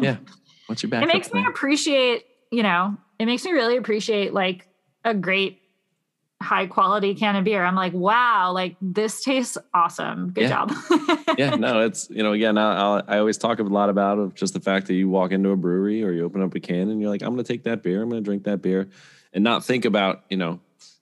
Yeah. 0.00 0.18
What's 0.66 0.82
your 0.82 0.90
back? 0.90 1.02
it 1.02 1.06
makes 1.06 1.32
me 1.32 1.44
appreciate 1.46 2.26
you 2.50 2.64
know 2.64 2.96
it 3.20 3.26
makes 3.26 3.44
me 3.44 3.52
really 3.52 3.76
appreciate 3.76 4.34
like 4.34 4.66
a 5.04 5.14
great 5.14 5.60
high 6.42 6.66
quality 6.66 7.14
can 7.14 7.34
of 7.34 7.44
beer 7.44 7.64
i'm 7.64 7.74
like 7.74 7.92
wow 7.94 8.52
like 8.52 8.76
this 8.82 9.22
tastes 9.24 9.56
awesome 9.72 10.30
good 10.32 10.42
Yeah. 10.42 10.66
job 10.66 10.72
yeah, 11.38 11.56
no, 11.56 11.80
it's 11.82 12.08
you 12.08 12.22
know 12.22 12.32
again, 12.32 12.56
I, 12.56 13.00
I 13.06 13.18
always 13.18 13.36
talk 13.36 13.58
a 13.58 13.62
lot 13.62 13.90
about 13.90 14.18
of 14.18 14.34
just 14.34 14.54
the 14.54 14.60
fact 14.60 14.86
that 14.86 14.94
you 14.94 15.08
walk 15.08 15.32
into 15.32 15.50
a 15.50 15.56
brewery 15.56 16.02
or 16.02 16.10
you 16.12 16.24
open 16.24 16.42
up 16.42 16.54
a 16.54 16.60
can 16.60 16.88
and 16.88 16.98
you're 17.00 17.10
like, 17.10 17.20
I'm 17.22 17.34
going 17.34 17.44
to 17.44 17.52
take 17.52 17.64
that 17.64 17.82
beer, 17.82 18.00
I'm 18.02 18.08
going 18.08 18.22
to 18.22 18.24
drink 18.24 18.44
that 18.44 18.62
beer, 18.62 18.88
and 19.34 19.44
not 19.44 19.62
think 19.64 19.84
about 19.84 20.24
you 20.30 20.38
know 20.38 20.60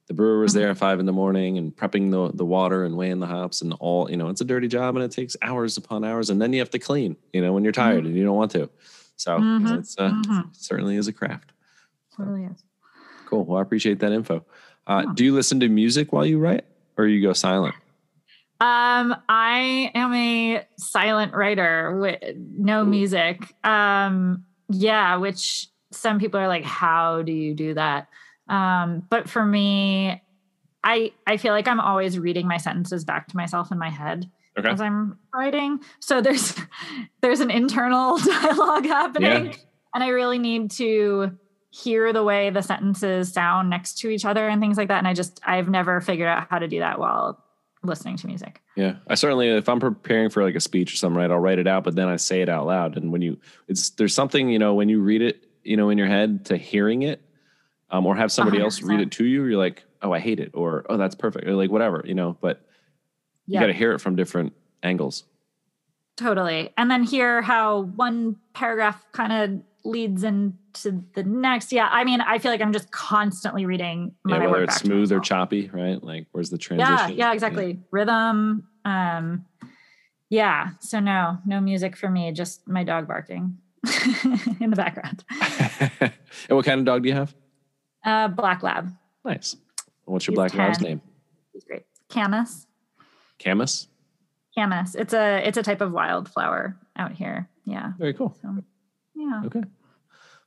the 0.09 0.14
brewer 0.14 0.41
was 0.41 0.53
there 0.53 0.70
at 0.70 0.76
five 0.78 0.99
in 0.99 1.07
the 1.07 1.12
morning 1.12 1.57
and 1.59 1.74
prepping 1.76 2.11
the 2.11 2.37
the 2.37 2.45
water 2.45 2.85
and 2.85 2.97
weighing 2.97 3.20
the 3.20 3.26
hops 3.28 3.62
and 3.62 3.74
all 3.74 4.11
you 4.11 4.16
know 4.16 4.28
it's 4.28 4.41
a 4.41 4.45
dirty 4.45 4.66
job 4.66 4.97
and 4.97 5.05
it 5.05 5.12
takes 5.12 5.37
hours 5.41 5.76
upon 5.76 6.05
hours 6.05 6.30
and 6.30 6.43
then 6.43 6.53
you 6.53 6.59
have 6.59 6.70
to 6.70 6.78
clean 6.80 7.16
you 7.32 7.41
know 7.41 7.53
when 7.53 7.62
you're 7.62 7.72
tired 7.72 8.05
and 8.05 8.16
you 8.16 8.24
don't 8.24 8.37
want 8.37 8.51
to. 8.53 8.68
So 9.16 9.39
Mhm, 9.39 9.78
it's 9.78 9.97
uh, 9.99 10.11
mhm. 10.11 10.49
certainly 10.57 10.97
is 10.97 11.07
a 11.07 11.12
craft. 11.12 11.53
Totally 12.16 12.45
is. 12.45 12.64
Cool. 13.26 13.45
Well, 13.45 13.59
I 13.59 13.62
appreciate 13.62 14.01
that 14.01 14.11
info. 14.11 14.45
Uh, 14.87 15.03
Yeah. 15.07 15.12
Do 15.14 15.24
you 15.24 15.35
listen 15.35 15.61
to 15.61 15.68
music 15.68 16.12
while 16.12 16.26
you 16.26 16.39
write, 16.39 16.64
or 16.97 17.07
you 17.07 17.22
go 17.22 17.32
silent? 17.32 17.74
Um, 18.61 19.16
I 19.28 19.91
am 19.95 20.14
a 20.14 20.64
silent 20.78 21.35
writer 21.35 21.99
with 21.99 22.18
no 22.37 22.85
music. 22.85 23.53
Um, 23.64 24.45
yeah, 24.68 25.16
which 25.16 25.66
some 25.93 26.18
people 26.18 26.41
are 26.41 26.49
like, 26.49 26.64
how 26.64 27.22
do 27.22 27.32
you 27.32 27.55
do 27.55 27.74
that? 27.74 28.09
Um, 28.49 29.03
but 29.11 29.28
for 29.28 29.45
me, 29.45 30.22
I 30.82 31.12
I 31.26 31.37
feel 31.37 31.53
like 31.53 31.66
I'm 31.68 31.80
always 31.80 32.18
reading 32.18 32.47
my 32.47 32.57
sentences 32.59 33.05
back 33.05 33.28
to 33.28 33.37
myself 33.37 33.72
in 33.72 33.78
my 33.78 33.91
head 33.91 34.30
Okay. 34.59 34.68
as 34.68 34.80
I'm 34.80 35.18
writing. 35.35 35.80
So 36.01 36.20
there's 36.20 36.55
there's 37.22 37.41
an 37.41 37.51
internal 37.51 38.18
dialogue 38.43 38.85
happening. 38.87 39.55
And 39.95 40.03
I 40.05 40.09
really 40.09 40.39
need 40.39 40.70
to 40.72 41.37
hear 41.75 42.12
the 42.12 42.22
way 42.22 42.51
the 42.51 42.62
sentences 42.62 43.33
sound 43.33 43.68
next 43.68 43.99
to 43.99 44.09
each 44.09 44.25
other 44.25 44.47
and 44.49 44.61
things 44.61 44.77
like 44.77 44.89
that. 44.89 44.99
And 44.99 45.09
I 45.09 45.14
just 45.14 45.41
I've 45.45 45.68
never 45.68 46.01
figured 46.01 46.29
out 46.29 46.47
how 46.49 46.61
to 46.61 46.68
do 46.68 46.79
that 46.79 47.01
while 47.01 47.43
listening 47.83 48.16
to 48.18 48.27
music. 48.29 48.62
Yeah, 48.77 48.97
I 49.09 49.16
certainly 49.16 49.49
if 49.49 49.68
I'm 49.68 49.81
preparing 49.81 50.31
for 50.31 50.45
like 50.45 50.55
a 50.55 50.61
speech 50.61 50.93
or 50.93 50.97
something, 50.97 51.18
right, 51.18 51.31
I'll 51.31 51.39
write 51.39 51.59
it 51.59 51.66
out, 51.66 51.83
but 51.85 51.97
then 51.97 52.09
I 52.09 52.16
say 52.16 52.43
it 52.43 52.49
out 52.49 52.66
loud. 52.66 52.97
And 52.97 53.11
when 53.11 53.22
you, 53.22 53.39
it's 53.66 53.91
there's 53.91 54.14
something 54.14 54.49
you 54.49 54.59
know 54.59 54.75
when 54.75 54.89
you 54.89 55.01
read 55.01 55.20
it, 55.20 55.47
you 55.64 55.77
know, 55.77 55.91
in 55.91 55.99
your 55.99 56.07
head 56.07 56.45
to 56.47 56.57
hearing 56.57 57.03
it, 57.03 57.20
um, 57.91 58.07
or 58.07 58.14
have 58.14 58.31
somebody 58.31 58.61
else 58.61 58.81
read 58.81 59.01
it 59.01 59.11
to 59.12 59.25
you, 59.25 59.45
you're 59.45 59.59
like, 59.59 59.83
oh, 60.01 60.12
I 60.12 60.20
hate 60.20 60.39
it, 60.41 60.53
or 60.55 60.87
oh, 60.89 60.97
that's 60.97 61.14
perfect, 61.16 61.47
or 61.47 61.55
like 61.55 61.70
whatever, 61.70 62.03
you 62.07 62.14
know. 62.14 62.37
But 62.41 62.64
you 63.47 63.55
Yeah. 63.55 63.61
got 63.61 63.66
to 63.66 63.72
hear 63.72 63.93
it 63.93 63.99
from 64.01 64.14
different 64.16 64.53
angles. 64.83 65.25
Totally. 66.16 66.70
And 66.77 66.89
then 66.89 67.03
hear 67.03 67.43
how 67.43 67.81
one 67.81 68.37
paragraph 68.53 69.05
kind 69.12 69.33
of 69.33 69.62
leads 69.85 70.24
into 70.24 71.05
the 71.14 71.22
next. 71.22 71.72
Yeah. 71.72 71.89
I 71.91 72.05
mean, 72.05 72.20
I 72.20 72.39
feel 72.39 72.51
like 72.51 72.61
I'm 72.61 72.72
just 72.72 72.91
constantly 72.91 73.66
reading 73.66 74.14
Yeah, 74.26 74.39
whether 74.39 74.64
it's 74.64 74.76
smooth 74.76 75.12
or 75.12 75.20
choppy, 75.20 75.70
right? 75.72 76.03
Like 76.03 76.26
where's 76.32 76.51
the 76.51 76.59
transition? 76.59 76.95
Yeah, 76.95 77.09
yeah, 77.09 77.32
exactly. 77.32 77.78
Rhythm. 77.91 78.66
Um, 78.85 79.45
yeah. 80.30 80.70
So 80.80 81.01
no, 81.01 81.39
no 81.45 81.61
music 81.61 81.97
for 81.97 82.11
me, 82.11 82.32
just 82.32 82.66
my 82.66 82.85
dog 82.85 83.07
barking 83.07 83.59
in 84.61 84.70
the 84.70 84.76
background. 84.76 85.24
and 86.01 86.12
what 86.57 86.64
kind 86.64 86.80
of 86.80 86.87
dog 86.87 87.03
do 87.03 87.09
you 87.09 87.14
have? 87.14 87.35
Uh, 88.05 88.28
black 88.28 88.62
lab. 88.62 88.91
Nice. 89.24 89.57
What's 90.05 90.26
your 90.26 90.32
He's 90.32 90.37
black 90.37 90.55
lab's 90.55 90.80
name? 90.80 91.01
He's 91.53 91.64
great. 91.64 91.82
Camas. 92.09 92.66
Camas. 93.39 93.89
Camas. 94.57 94.95
It's 94.95 95.14
a 95.14 95.47
it's 95.47 95.59
a 95.59 95.62
type 95.62 95.80
of 95.80 95.93
wildflower 95.93 96.76
out 96.97 97.12
here. 97.12 97.49
Yeah. 97.64 97.93
Very 97.99 98.14
cool. 98.14 98.37
So 98.43 98.62
yeah. 99.25 99.43
Okay, 99.47 99.62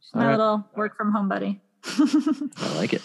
Just 0.02 0.16
my 0.16 0.22
All 0.22 0.28
right. 0.28 0.38
little 0.38 0.66
work 0.76 0.98
from 0.98 1.12
home 1.12 1.30
buddy. 1.30 1.62
I 1.86 2.76
like 2.76 2.94
it. 2.94 3.02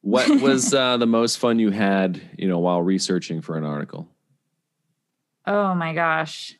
What 0.00 0.40
was 0.40 0.74
uh, 0.74 0.96
the 0.96 1.06
most 1.06 1.38
fun 1.38 1.58
you 1.58 1.70
had, 1.70 2.20
you 2.36 2.48
know, 2.48 2.58
while 2.58 2.82
researching 2.82 3.40
for 3.40 3.56
an 3.56 3.64
article? 3.64 4.08
Oh 5.46 5.74
my 5.74 5.94
gosh. 5.94 6.58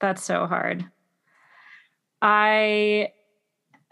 That's 0.00 0.22
so 0.22 0.46
hard. 0.46 0.84
I 2.22 3.12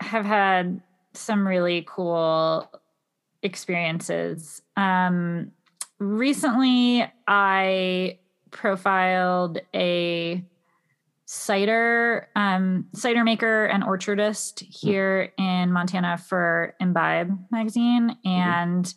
have 0.01 0.25
had 0.25 0.81
some 1.15 1.47
really 1.47 1.85
cool 1.87 2.71
experiences. 3.43 4.63
Um, 4.77 5.53
recently, 5.99 7.11
I 7.27 8.19
profiled 8.51 9.59
a 9.75 10.45
cider 11.27 12.29
um, 12.37 12.87
cider 12.95 13.25
maker 13.25 13.67
and 13.67 13.83
orchardist 13.83 14.63
here 14.63 15.33
in 15.37 15.73
Montana 15.73 16.17
for 16.17 16.75
Imbibe 16.81 17.37
magazine, 17.51 18.17
and 18.25 18.93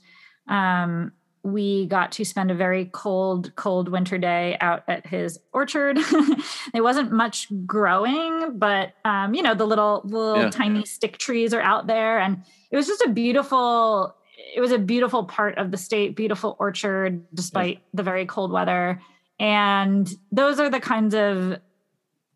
um, 0.47 1.11
we 1.43 1.87
got 1.87 2.11
to 2.13 2.23
spend 2.25 2.51
a 2.51 2.55
very 2.55 2.85
cold, 2.85 3.55
cold 3.55 3.89
winter 3.89 4.17
day 4.17 4.57
out 4.61 4.83
at 4.87 5.07
his 5.07 5.39
orchard. 5.53 5.97
there 6.73 6.83
wasn't 6.83 7.11
much 7.11 7.47
growing, 7.65 8.57
but 8.59 8.93
um, 9.05 9.33
you 9.33 9.41
know 9.41 9.55
the 9.55 9.65
little 9.65 10.01
little 10.05 10.43
Yeah. 10.43 10.49
tiny 10.49 10.85
stick 10.85 11.17
trees 11.17 11.53
are 11.53 11.61
out 11.61 11.87
there, 11.87 12.19
and 12.19 12.43
it 12.71 12.77
was 12.77 12.87
just 12.87 13.01
a 13.01 13.09
beautiful. 13.09 14.15
It 14.55 14.61
was 14.61 14.71
a 14.71 14.79
beautiful 14.79 15.25
part 15.25 15.57
of 15.57 15.69
the 15.71 15.77
state, 15.77 16.15
beautiful 16.15 16.55
orchard, 16.59 17.23
despite 17.33 17.81
the 17.93 18.03
very 18.03 18.25
cold 18.25 18.51
weather. 18.51 19.01
And 19.39 20.09
those 20.31 20.59
are 20.59 20.69
the 20.69 20.79
kinds 20.79 21.13
of 21.13 21.59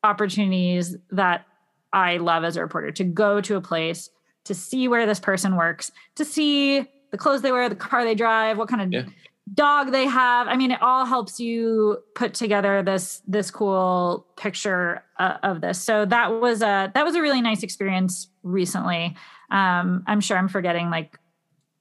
opportunities 0.04 0.96
that 1.12 1.46
I 1.92 2.18
love 2.18 2.44
as 2.44 2.58
a 2.58 2.62
reporter 2.62 2.92
to 2.92 3.04
go 3.04 3.42
to 3.42 3.56
a 3.56 3.62
place 3.62 4.10
to 4.46 4.54
see 4.54 4.88
where 4.88 5.06
this 5.06 5.20
person 5.20 5.56
works, 5.56 5.92
to 6.16 6.26
see 6.26 6.86
the 7.12 7.18
clothes 7.18 7.42
they 7.42 7.52
wear, 7.52 7.70
the 7.70 7.76
car 7.76 8.04
they 8.04 8.16
drive, 8.16 8.58
what 8.58 8.68
kind 8.68 8.82
of 8.82 8.92
Yeah. 8.92 9.06
dog 9.54 9.92
they 9.92 10.06
have. 10.06 10.48
I 10.48 10.56
mean, 10.56 10.72
it 10.72 10.82
all 10.82 11.06
helps 11.06 11.40
you 11.40 12.00
put 12.16 12.34
together 12.34 12.82
this 12.84 13.22
this 13.28 13.52
cool 13.52 14.26
picture 14.36 15.04
uh, 15.20 15.38
of 15.44 15.62
this. 15.62 15.80
So 15.80 16.06
that 16.06 16.42
was 16.42 16.62
a 16.62 16.92
that 16.94 17.06
was 17.06 17.16
a 17.16 17.22
really 17.22 17.42
nice 17.42 17.64
experience 17.64 18.30
recently. 18.42 19.16
Um, 19.52 20.04
I'm 20.08 20.20
sure 20.20 20.38
I'm 20.38 20.48
forgetting 20.50 20.90
like 20.90 21.20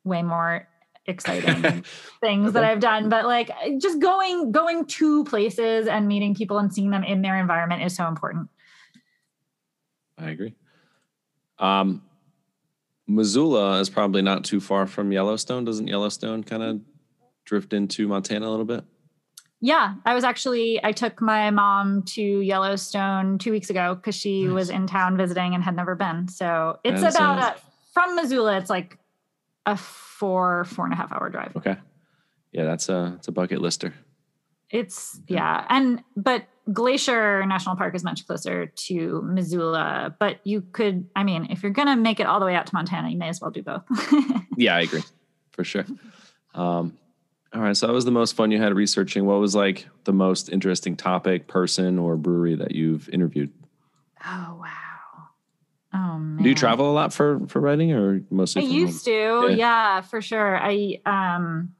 way 0.05 0.23
more 0.23 0.68
exciting 1.07 1.84
things 2.20 2.53
that 2.53 2.64
I've 2.64 2.80
done, 2.80 3.09
but 3.09 3.24
like 3.24 3.50
just 3.78 3.98
going 4.00 4.53
going 4.53 4.86
to 4.86 5.24
places 5.24 5.86
and 5.86 6.07
meeting 6.07 6.34
people 6.34 6.59
and 6.59 6.72
seeing 6.72 6.90
them 6.90 7.05
in 7.05 7.22
their 7.22 7.38
environment 7.38 7.82
is 7.82 7.94
so 7.96 8.07
important. 8.07 8.48
I 10.18 10.30
agree. 10.30 10.55
Um, 11.59 12.03
Missoula 13.07 13.80
is 13.80 13.90
probably 13.90 14.22
not 14.22 14.44
too 14.44 14.61
far 14.61 14.86
from 14.86 15.12
Yellowstone. 15.12 15.64
Doesn't 15.64 15.88
Yellowstone 15.88 16.44
kind 16.44 16.62
of 16.62 16.80
drift 17.44 17.72
into 17.72 18.07
Montana 18.09 18.48
a 18.48 18.50
little 18.50 18.64
bit? 18.64 18.84
Yeah, 19.61 19.94
I 20.05 20.14
was 20.14 20.24
actually 20.24 20.82
I 20.84 20.92
took 20.92 21.20
my 21.20 21.50
mom 21.50 22.03
to 22.14 22.22
Yellowstone 22.22 23.38
two 23.38 23.53
weeks 23.53 23.70
ago 23.70 23.94
because 23.94 24.14
she 24.16 24.44
Nice. 24.44 24.55
was 24.55 24.70
in 24.70 24.86
town 24.86 25.16
visiting 25.16 25.55
and 25.55 25.62
had 25.62 25.76
never 25.76 25.94
been. 25.94 26.26
So 26.28 26.78
it's 26.82 27.00
That 27.00 27.14
about 27.14 27.57
a, 27.57 27.61
from 27.92 28.16
Missoula. 28.16 28.59
It's 28.59 28.70
like 28.70 28.98
a 29.67 29.77
four 29.77 30.65
four 30.65 30.85
and 30.85 30.95
a 30.95 30.97
half 30.97 31.13
hour 31.13 31.29
drive. 31.31 31.57
Okay. 31.57 31.77
Yeah, 32.53 32.65
that's 32.65 32.89
a 32.89 33.15
it's 33.17 33.29
a 33.29 33.33
bucket 33.33 33.61
lister. 33.61 33.95
It's 34.71 35.21
yeah, 35.29 35.67
and 35.69 36.03
but 36.17 36.47
Glacier 36.73 37.45
National 37.45 37.77
Park 37.77 37.95
is 37.95 38.05
much 38.05 38.27
closer 38.27 38.67
to 38.67 39.23
Missoula. 39.23 40.15
But 40.19 40.41
you 40.45 40.63
could, 40.73 41.09
I 41.17 41.25
mean, 41.25 41.49
if 41.51 41.63
you're 41.63 41.73
gonna 41.73 41.97
make 41.97 42.21
it 42.21 42.27
all 42.27 42.41
the 42.41 42.47
way 42.47 42.55
out 42.55 42.67
to 42.67 42.75
Montana, 42.75 43.11
you 43.11 43.19
may 43.19 43.29
as 43.29 43.41
well 43.41 43.51
do 43.51 43.63
both. 43.63 43.83
Yeah, 44.59 44.77
I 44.77 44.83
agree 44.83 45.03
for 45.53 45.65
sure. 45.65 45.87
Um, 46.55 46.99
all 47.55 47.63
right, 47.63 47.75
so 47.75 47.87
that 47.87 47.93
was 47.93 48.05
the 48.05 48.11
most 48.11 48.37
fun 48.37 48.51
you 48.51 48.59
had 48.59 48.75
researching. 48.75 49.25
What 49.25 49.41
was 49.41 49.55
like 49.55 49.89
the 50.05 50.13
most 50.13 50.51
interesting 50.51 50.95
topic, 50.95 51.49
person, 51.49 51.99
or 51.99 52.17
brewery 52.17 52.55
that 52.57 52.73
you've 52.73 53.09
interviewed? 53.09 53.51
oh 54.25 54.59
wow. 54.61 54.82
Oh 55.95 56.18
man. 56.18 56.43
Do 56.43 56.49
you 56.49 56.55
travel 56.55 56.90
a 56.90 56.95
lot 56.95 57.12
for 57.12 57.40
for 57.49 57.61
writing, 57.61 57.93
or 57.93 58.16
I 58.16 58.20
mostly? 58.30 58.64
home? 58.64 58.72
used 58.72 59.05
to, 59.05 59.11
Yeah. 59.51 59.55
yeah. 59.57 60.01
for 60.01 60.20
sure. 60.22 60.57
I 60.59 61.01
um 61.07 61.74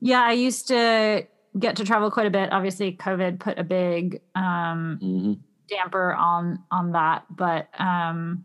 yeah, 0.00 0.22
I 0.22 0.32
used 0.32 0.68
to 0.68 1.26
get 1.58 1.76
to 1.76 1.84
travel 1.84 2.10
quite 2.10 2.26
a 2.26 2.30
bit. 2.30 2.52
Obviously, 2.52 2.92
COVID 2.92 3.40
put 3.40 3.58
a 3.58 3.64
big 3.64 4.20
um 4.36 4.98
Mhm. 5.02 5.38
damper 5.68 6.14
on 6.14 6.60
on 6.70 6.92
that, 6.92 7.24
but 7.30 7.68
um 7.80 8.44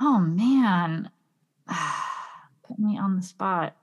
oh 0.00 0.18
man. 0.20 1.08
put 2.68 2.78
me 2.78 2.98
on 2.98 3.16
the 3.16 3.22
spot. 3.22 3.74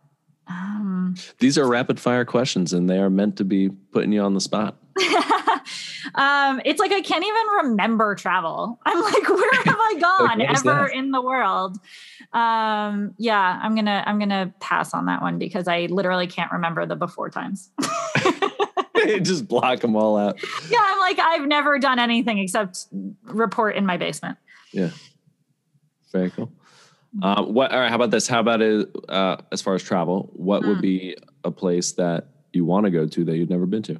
Um 0.47 1.15
These 1.39 1.57
are 1.57 1.67
rapid 1.67 1.99
fire 1.99 2.25
questions, 2.25 2.73
and 2.73 2.89
they 2.89 2.99
are 2.99 3.09
meant 3.09 3.37
to 3.37 3.43
be 3.43 3.69
putting 3.69 4.11
you 4.11 4.21
on 4.21 4.33
the 4.35 4.41
spot. 4.41 4.77
um 6.15 6.61
it's 6.65 6.79
like 6.79 6.91
I 6.91 7.01
can't 7.01 7.23
even 7.23 7.69
remember 7.69 8.15
travel. 8.15 8.79
I'm 8.85 9.01
like, 9.01 9.29
where 9.29 9.63
have 9.65 9.75
I 9.79 9.95
gone 9.99 10.41
is 10.41 10.65
ever 10.65 10.87
in 10.87 11.11
the 11.11 11.21
world? 11.21 11.77
Um 12.33 13.13
yeah, 13.17 13.59
I'm 13.61 13.75
going 13.75 13.85
to 13.85 14.03
I'm 14.07 14.19
to 14.29 14.53
pass 14.59 14.93
on 14.93 15.05
that 15.05 15.21
one 15.21 15.37
because 15.37 15.67
I 15.67 15.87
literally 15.87 16.27
can't 16.27 16.51
remember 16.51 16.85
the 16.85 16.95
before 16.95 17.29
times. 17.29 17.69
Just 19.21 19.47
block 19.47 19.79
them 19.81 19.95
all 19.95 20.17
out. 20.17 20.37
yeah, 20.69 20.79
I'm 20.81 20.99
like 20.99 21.19
I've 21.19 21.47
never 21.47 21.77
done 21.79 21.99
anything 21.99 22.37
except 22.39 22.87
report 23.23 23.75
in 23.75 23.85
my 23.85 23.97
basement. 23.97 24.37
Yeah. 24.71 24.89
Very 26.11 26.29
cool. 26.31 26.51
Um, 27.21 27.53
what? 27.53 27.71
All 27.71 27.79
right. 27.79 27.89
How 27.89 27.95
about 27.95 28.11
this? 28.11 28.27
How 28.27 28.39
about 28.39 28.61
it, 28.61 28.89
uh, 29.09 29.37
as 29.51 29.61
far 29.61 29.75
as 29.75 29.83
travel? 29.83 30.29
What 30.33 30.63
would 30.63 30.77
Mm. 30.77 30.81
be 30.81 31.17
a 31.43 31.51
place 31.51 31.91
that 31.93 32.27
you 32.53 32.65
want 32.65 32.85
to 32.85 32.91
go 32.91 33.05
to 33.07 33.23
that 33.25 33.35
you've 33.37 33.49
never 33.49 33.65
been 33.65 33.83
to? 33.83 33.99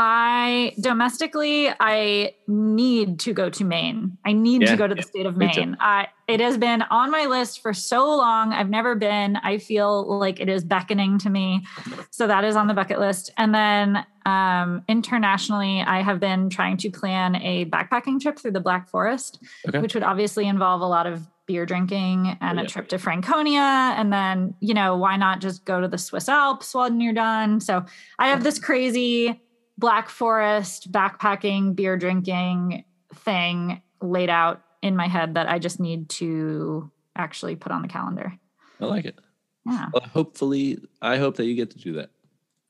I 0.00 0.74
domestically, 0.80 1.70
I 1.80 2.34
need 2.46 3.18
to 3.18 3.32
go 3.32 3.50
to 3.50 3.64
Maine. 3.64 4.16
I 4.24 4.32
need 4.32 4.62
Yeah, 4.62 4.70
to 4.70 4.76
go 4.76 4.86
to 4.86 4.94
the 4.94 5.00
yeah, 5.00 5.06
state 5.06 5.26
of. 5.26 5.36
Maine. 5.36 5.76
I, 5.80 6.06
it 6.28 6.38
has 6.38 6.56
been 6.56 6.82
on 6.82 7.10
my 7.10 7.24
list 7.26 7.60
for 7.62 7.74
so 7.74 8.06
long. 8.16 8.52
I've 8.52 8.70
never 8.70 8.94
been. 8.94 9.34
I 9.38 9.58
feel 9.58 10.20
like 10.20 10.38
it 10.38 10.48
is 10.48 10.62
beckoning 10.62 11.18
to 11.18 11.30
me. 11.30 11.66
So 12.12 12.28
that 12.28 12.44
is 12.44 12.54
on 12.54 12.68
the 12.68 12.74
bucket 12.74 13.00
list. 13.00 13.32
And 13.38 13.52
then 13.52 14.06
um, 14.24 14.84
internationally, 14.86 15.80
I 15.80 16.02
have 16.02 16.20
been 16.20 16.48
trying 16.48 16.76
to 16.76 16.90
plan 16.90 17.34
a 17.34 17.64
backpacking 17.64 18.20
trip 18.20 18.38
through 18.38 18.52
the 18.52 18.60
Black 18.60 18.88
Forest, 18.88 19.42
Okay. 19.66 19.80
which 19.80 19.94
would 19.94 20.04
obviously 20.04 20.46
involve 20.46 20.80
a 20.80 20.86
lot 20.86 21.08
of 21.08 21.26
beer 21.46 21.66
drinking 21.66 22.36
and 22.40 22.60
Oh, 22.60 22.62
a 22.62 22.66
trip 22.66 22.86
to 22.90 22.98
Franconia. 22.98 23.94
And 23.98 24.12
then, 24.12 24.54
you 24.60 24.74
know, 24.74 24.96
why 24.96 25.16
not 25.16 25.40
just 25.40 25.64
go 25.64 25.80
to 25.80 25.88
the 25.88 25.98
Swiss 25.98 26.28
Alps 26.28 26.72
when 26.72 27.00
you're 27.00 27.14
done? 27.14 27.58
So 27.60 27.84
I 28.20 28.28
have 28.28 28.44
this 28.44 28.60
crazy 28.60 29.40
Black 29.78 30.08
Forest 30.10 30.90
backpacking, 30.92 31.74
beer 31.76 31.96
drinking 31.96 32.84
thing 33.14 33.80
laid 34.02 34.28
out 34.28 34.62
in 34.82 34.96
my 34.96 35.06
head 35.08 35.34
that 35.34 35.48
I 35.48 35.58
just 35.58 35.80
need 35.80 36.08
to 36.10 36.90
actually 37.16 37.56
put 37.56 37.72
on 37.72 37.82
the 37.82 37.88
calendar. 37.88 38.32
I 38.80 38.84
like 38.84 39.04
it. 39.04 39.18
Yeah. 39.64 39.86
Well, 39.92 40.02
hopefully, 40.12 40.78
I 41.00 41.16
hope 41.16 41.36
that 41.36 41.46
you 41.46 41.54
get 41.54 41.70
to 41.70 41.78
do 41.78 41.94
that. 41.94 42.10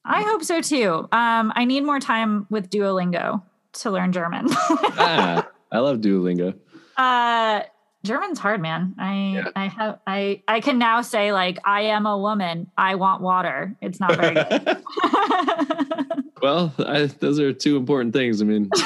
I 0.05 0.23
hope 0.23 0.43
so 0.43 0.61
too. 0.61 1.09
Um, 1.13 1.53
I 1.55 1.65
need 1.67 1.83
more 1.85 2.01
time 2.01 2.47
with 2.51 2.71
Duolingo 2.71 3.43
to 3.75 3.91
learn 3.91 4.13
German. 4.13 4.47
ah, 4.51 5.47
I 5.71 5.79
love 5.81 5.99
Duolingo. 5.99 6.59
uh, 6.97 7.63
German's 8.05 8.39
hard, 8.39 8.63
man. 8.63 8.95
I 8.99 9.15
Yeah. 9.35 9.49
I 9.57 9.67
have 9.67 9.99
I 10.07 10.43
I 10.49 10.61
can 10.61 10.79
now 10.79 11.03
say 11.03 11.33
like 11.33 11.59
I 11.65 11.83
am 11.83 12.07
a 12.07 12.17
woman. 12.17 12.71
I 12.79 12.95
want 12.95 13.21
water. 13.23 13.77
It's 13.83 13.99
not 14.01 14.17
very 14.17 14.35
good. 14.35 14.77
well, 16.43 16.73
I, 16.79 17.07
those 17.07 17.39
are 17.41 17.53
two 17.53 17.77
important 17.77 18.13
things. 18.13 18.41
I 18.41 18.45
mean, 18.45 18.71
you 18.75 18.81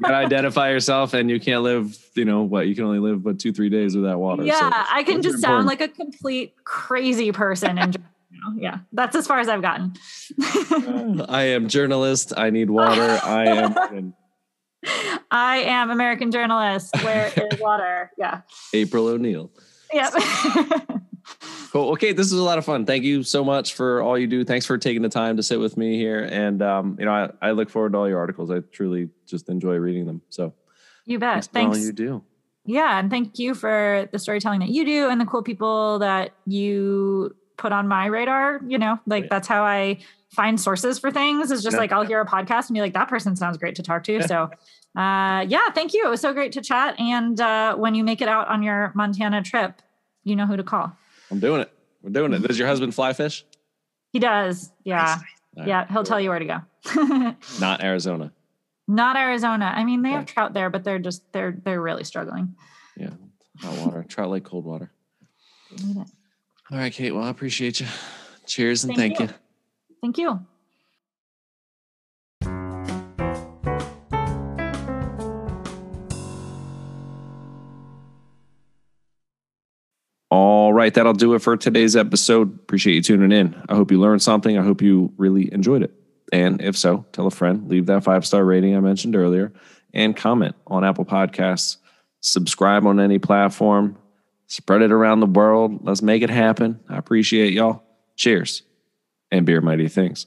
gotta 0.00 0.16
identify 0.16 0.70
yourself, 0.70 1.14
and 1.14 1.30
you 1.30 1.40
can't 1.40 1.62
live. 1.62 1.96
You 2.14 2.24
know 2.24 2.42
what? 2.42 2.66
You 2.66 2.74
can 2.74 2.84
only 2.84 2.98
live 2.98 3.22
but 3.22 3.38
two, 3.38 3.52
three 3.52 3.68
days 3.68 3.96
without 3.96 4.18
water. 4.18 4.44
yeah, 4.44 4.58
so 4.58 4.70
I 4.72 5.02
can 5.02 5.22
just 5.22 5.40
sound 5.40 5.62
important. 5.62 5.66
like 5.66 5.80
a 5.80 5.88
complete 5.88 6.54
crazy 6.64 7.32
person 7.32 7.78
and. 7.78 7.96
Yeah, 8.56 8.78
that's 8.92 9.16
as 9.16 9.26
far 9.26 9.40
as 9.40 9.48
I've 9.48 9.62
gotten. 9.62 9.94
Uh, 10.70 11.26
I 11.28 11.42
am 11.42 11.68
journalist. 11.68 12.32
I 12.36 12.50
need 12.50 12.70
water. 12.70 13.18
I 13.22 13.44
am 13.46 14.14
I 15.30 15.58
am 15.58 15.90
American 15.90 16.30
journalist. 16.30 16.94
Where 17.02 17.32
is 17.36 17.60
water? 17.60 18.10
Yeah. 18.16 18.42
April 18.72 19.08
O'Neil. 19.08 19.50
Yep. 19.92 20.14
Cool. 21.70 21.90
Okay, 21.92 22.12
this 22.12 22.26
is 22.26 22.38
a 22.38 22.42
lot 22.42 22.56
of 22.58 22.64
fun. 22.64 22.86
Thank 22.86 23.04
you 23.04 23.22
so 23.22 23.44
much 23.44 23.74
for 23.74 24.00
all 24.02 24.16
you 24.18 24.26
do. 24.26 24.44
Thanks 24.44 24.64
for 24.64 24.78
taking 24.78 25.02
the 25.02 25.08
time 25.08 25.36
to 25.36 25.42
sit 25.42 25.60
with 25.60 25.76
me 25.76 25.96
here. 25.96 26.20
And 26.24 26.62
um, 26.62 26.96
you 26.98 27.04
know, 27.04 27.12
I, 27.12 27.48
I 27.48 27.50
look 27.52 27.68
forward 27.68 27.92
to 27.92 27.98
all 27.98 28.08
your 28.08 28.18
articles. 28.18 28.50
I 28.50 28.60
truly 28.60 29.10
just 29.26 29.48
enjoy 29.48 29.74
reading 29.76 30.06
them. 30.06 30.22
So 30.30 30.54
you 31.04 31.18
bet. 31.18 31.44
thanks 31.46 31.76
for 31.76 31.80
all 31.80 31.86
you 31.86 31.92
do. 31.92 32.22
Yeah, 32.64 32.98
and 32.98 33.10
thank 33.10 33.38
you 33.38 33.54
for 33.54 34.08
the 34.12 34.18
storytelling 34.18 34.60
that 34.60 34.68
you 34.68 34.84
do 34.84 35.08
and 35.08 35.20
the 35.20 35.24
cool 35.26 35.42
people 35.42 35.98
that 36.00 36.32
you 36.46 37.34
put 37.56 37.72
on 37.72 37.88
my 37.88 38.06
radar. 38.06 38.60
You 38.66 38.78
know, 38.78 38.98
like 39.06 39.24
Yeah. 39.24 39.28
that's 39.30 39.48
how 39.48 39.62
I 39.62 39.98
find 40.30 40.60
sources 40.60 40.98
for 40.98 41.10
things. 41.10 41.50
Is 41.50 41.62
just 41.62 41.74
Yeah. 41.74 41.80
like 41.80 41.92
I'll 41.92 42.04
hear 42.06 42.20
a 42.20 42.26
podcast 42.26 42.68
and 42.68 42.74
be 42.74 42.80
like, 42.80 42.94
that 42.94 43.08
person 43.08 43.36
sounds 43.36 43.56
great 43.58 43.74
to 43.76 43.82
talk 43.82 44.04
to. 44.04 44.22
So, 44.22 44.50
uh, 44.96 45.44
yeah, 45.48 45.70
thank 45.74 45.94
you. 45.94 46.06
It 46.06 46.10
was 46.10 46.20
so 46.20 46.32
great 46.34 46.52
to 46.52 46.60
chat. 46.60 46.98
And 47.00 47.40
uh, 47.40 47.76
when 47.76 47.94
you 47.94 48.04
make 48.04 48.20
it 48.20 48.28
out 48.28 48.48
on 48.48 48.62
your 48.62 48.92
Montana 48.94 49.42
trip, 49.42 49.80
you 50.24 50.36
know 50.36 50.46
who 50.46 50.56
to 50.56 50.62
call. 50.62 50.92
I'm 51.30 51.40
doing 51.40 51.60
it. 51.60 51.72
We're 52.02 52.10
doing 52.10 52.32
it. 52.32 52.42
Does 52.46 52.58
your 52.58 52.68
husband 52.68 52.94
fly 52.94 53.12
fish? 53.12 53.44
He 54.12 54.18
does. 54.18 54.70
Yeah, 54.84 55.18
Nice. 55.54 55.66
yeah. 55.68 55.86
He'll 55.92 56.04
tell 56.04 56.20
you 56.20 56.30
where 56.30 56.38
to 56.38 56.44
go. 56.44 57.34
Not 57.60 57.82
Arizona. 57.82 58.32
Not 58.86 59.16
Arizona. 59.16 59.66
I 59.74 59.84
mean, 59.84 60.02
they 60.02 60.10
have 60.10 60.22
Okay. 60.22 60.32
trout 60.32 60.54
there, 60.54 60.70
but 60.70 60.84
they're 60.84 60.98
just 60.98 61.30
they're 61.32 61.58
they're 61.64 61.80
really 61.82 62.04
struggling. 62.04 62.54
Yeah. 62.96 63.10
Hot 63.60 63.76
water. 63.86 64.04
Trout 64.08 64.30
like 64.30 64.44
cold 64.44 64.64
water. 64.64 64.90
All 65.96 66.06
right, 66.78 66.92
Kate. 66.92 67.12
Well, 67.12 67.24
I 67.24 67.28
appreciate 67.30 67.80
you. 67.80 67.86
Cheers 68.46 68.84
and 68.84 68.96
Thank 68.96 69.16
thank, 69.18 69.30
you. 69.30 69.34
you. 69.36 69.40
Thank 70.00 70.18
you. 70.18 70.46
Right, 80.88 80.94
that'll 80.94 81.12
do 81.12 81.34
it 81.34 81.40
for 81.40 81.54
today's 81.56 81.96
episode. 81.96 82.54
Appreciate 82.60 82.94
you 82.94 83.02
tuning 83.02 83.30
in. 83.30 83.62
I 83.68 83.74
hope 83.74 83.90
you 83.90 84.00
learned 84.00 84.22
something. 84.22 84.56
I 84.56 84.62
hope 84.62 84.80
you 84.80 85.12
really 85.18 85.52
enjoyed 85.52 85.82
it. 85.82 85.92
And 86.32 86.62
if 86.62 86.78
so, 86.78 87.04
tell 87.12 87.26
a 87.26 87.30
friend, 87.30 87.68
leave 87.68 87.86
that 87.86 88.04
five 88.04 88.24
star 88.24 88.42
rating 88.42 88.74
I 88.74 88.80
mentioned 88.80 89.14
earlier, 89.14 89.52
and 89.92 90.16
comment 90.16 90.56
on 90.66 90.84
Apple 90.84 91.04
Podcasts. 91.04 91.76
Subscribe 92.20 92.86
on 92.86 93.00
any 93.00 93.18
platform. 93.18 93.98
Spread 94.46 94.80
it 94.80 94.90
around 94.90 95.20
the 95.20 95.26
world. 95.26 95.84
Let's 95.84 96.00
make 96.00 96.22
it 96.22 96.30
happen. 96.30 96.80
I 96.88 96.96
appreciate 96.96 97.52
y'all. 97.52 97.82
Cheers 98.16 98.62
and 99.30 99.44
beer 99.44 99.60
mighty 99.60 99.88
things. 99.88 100.26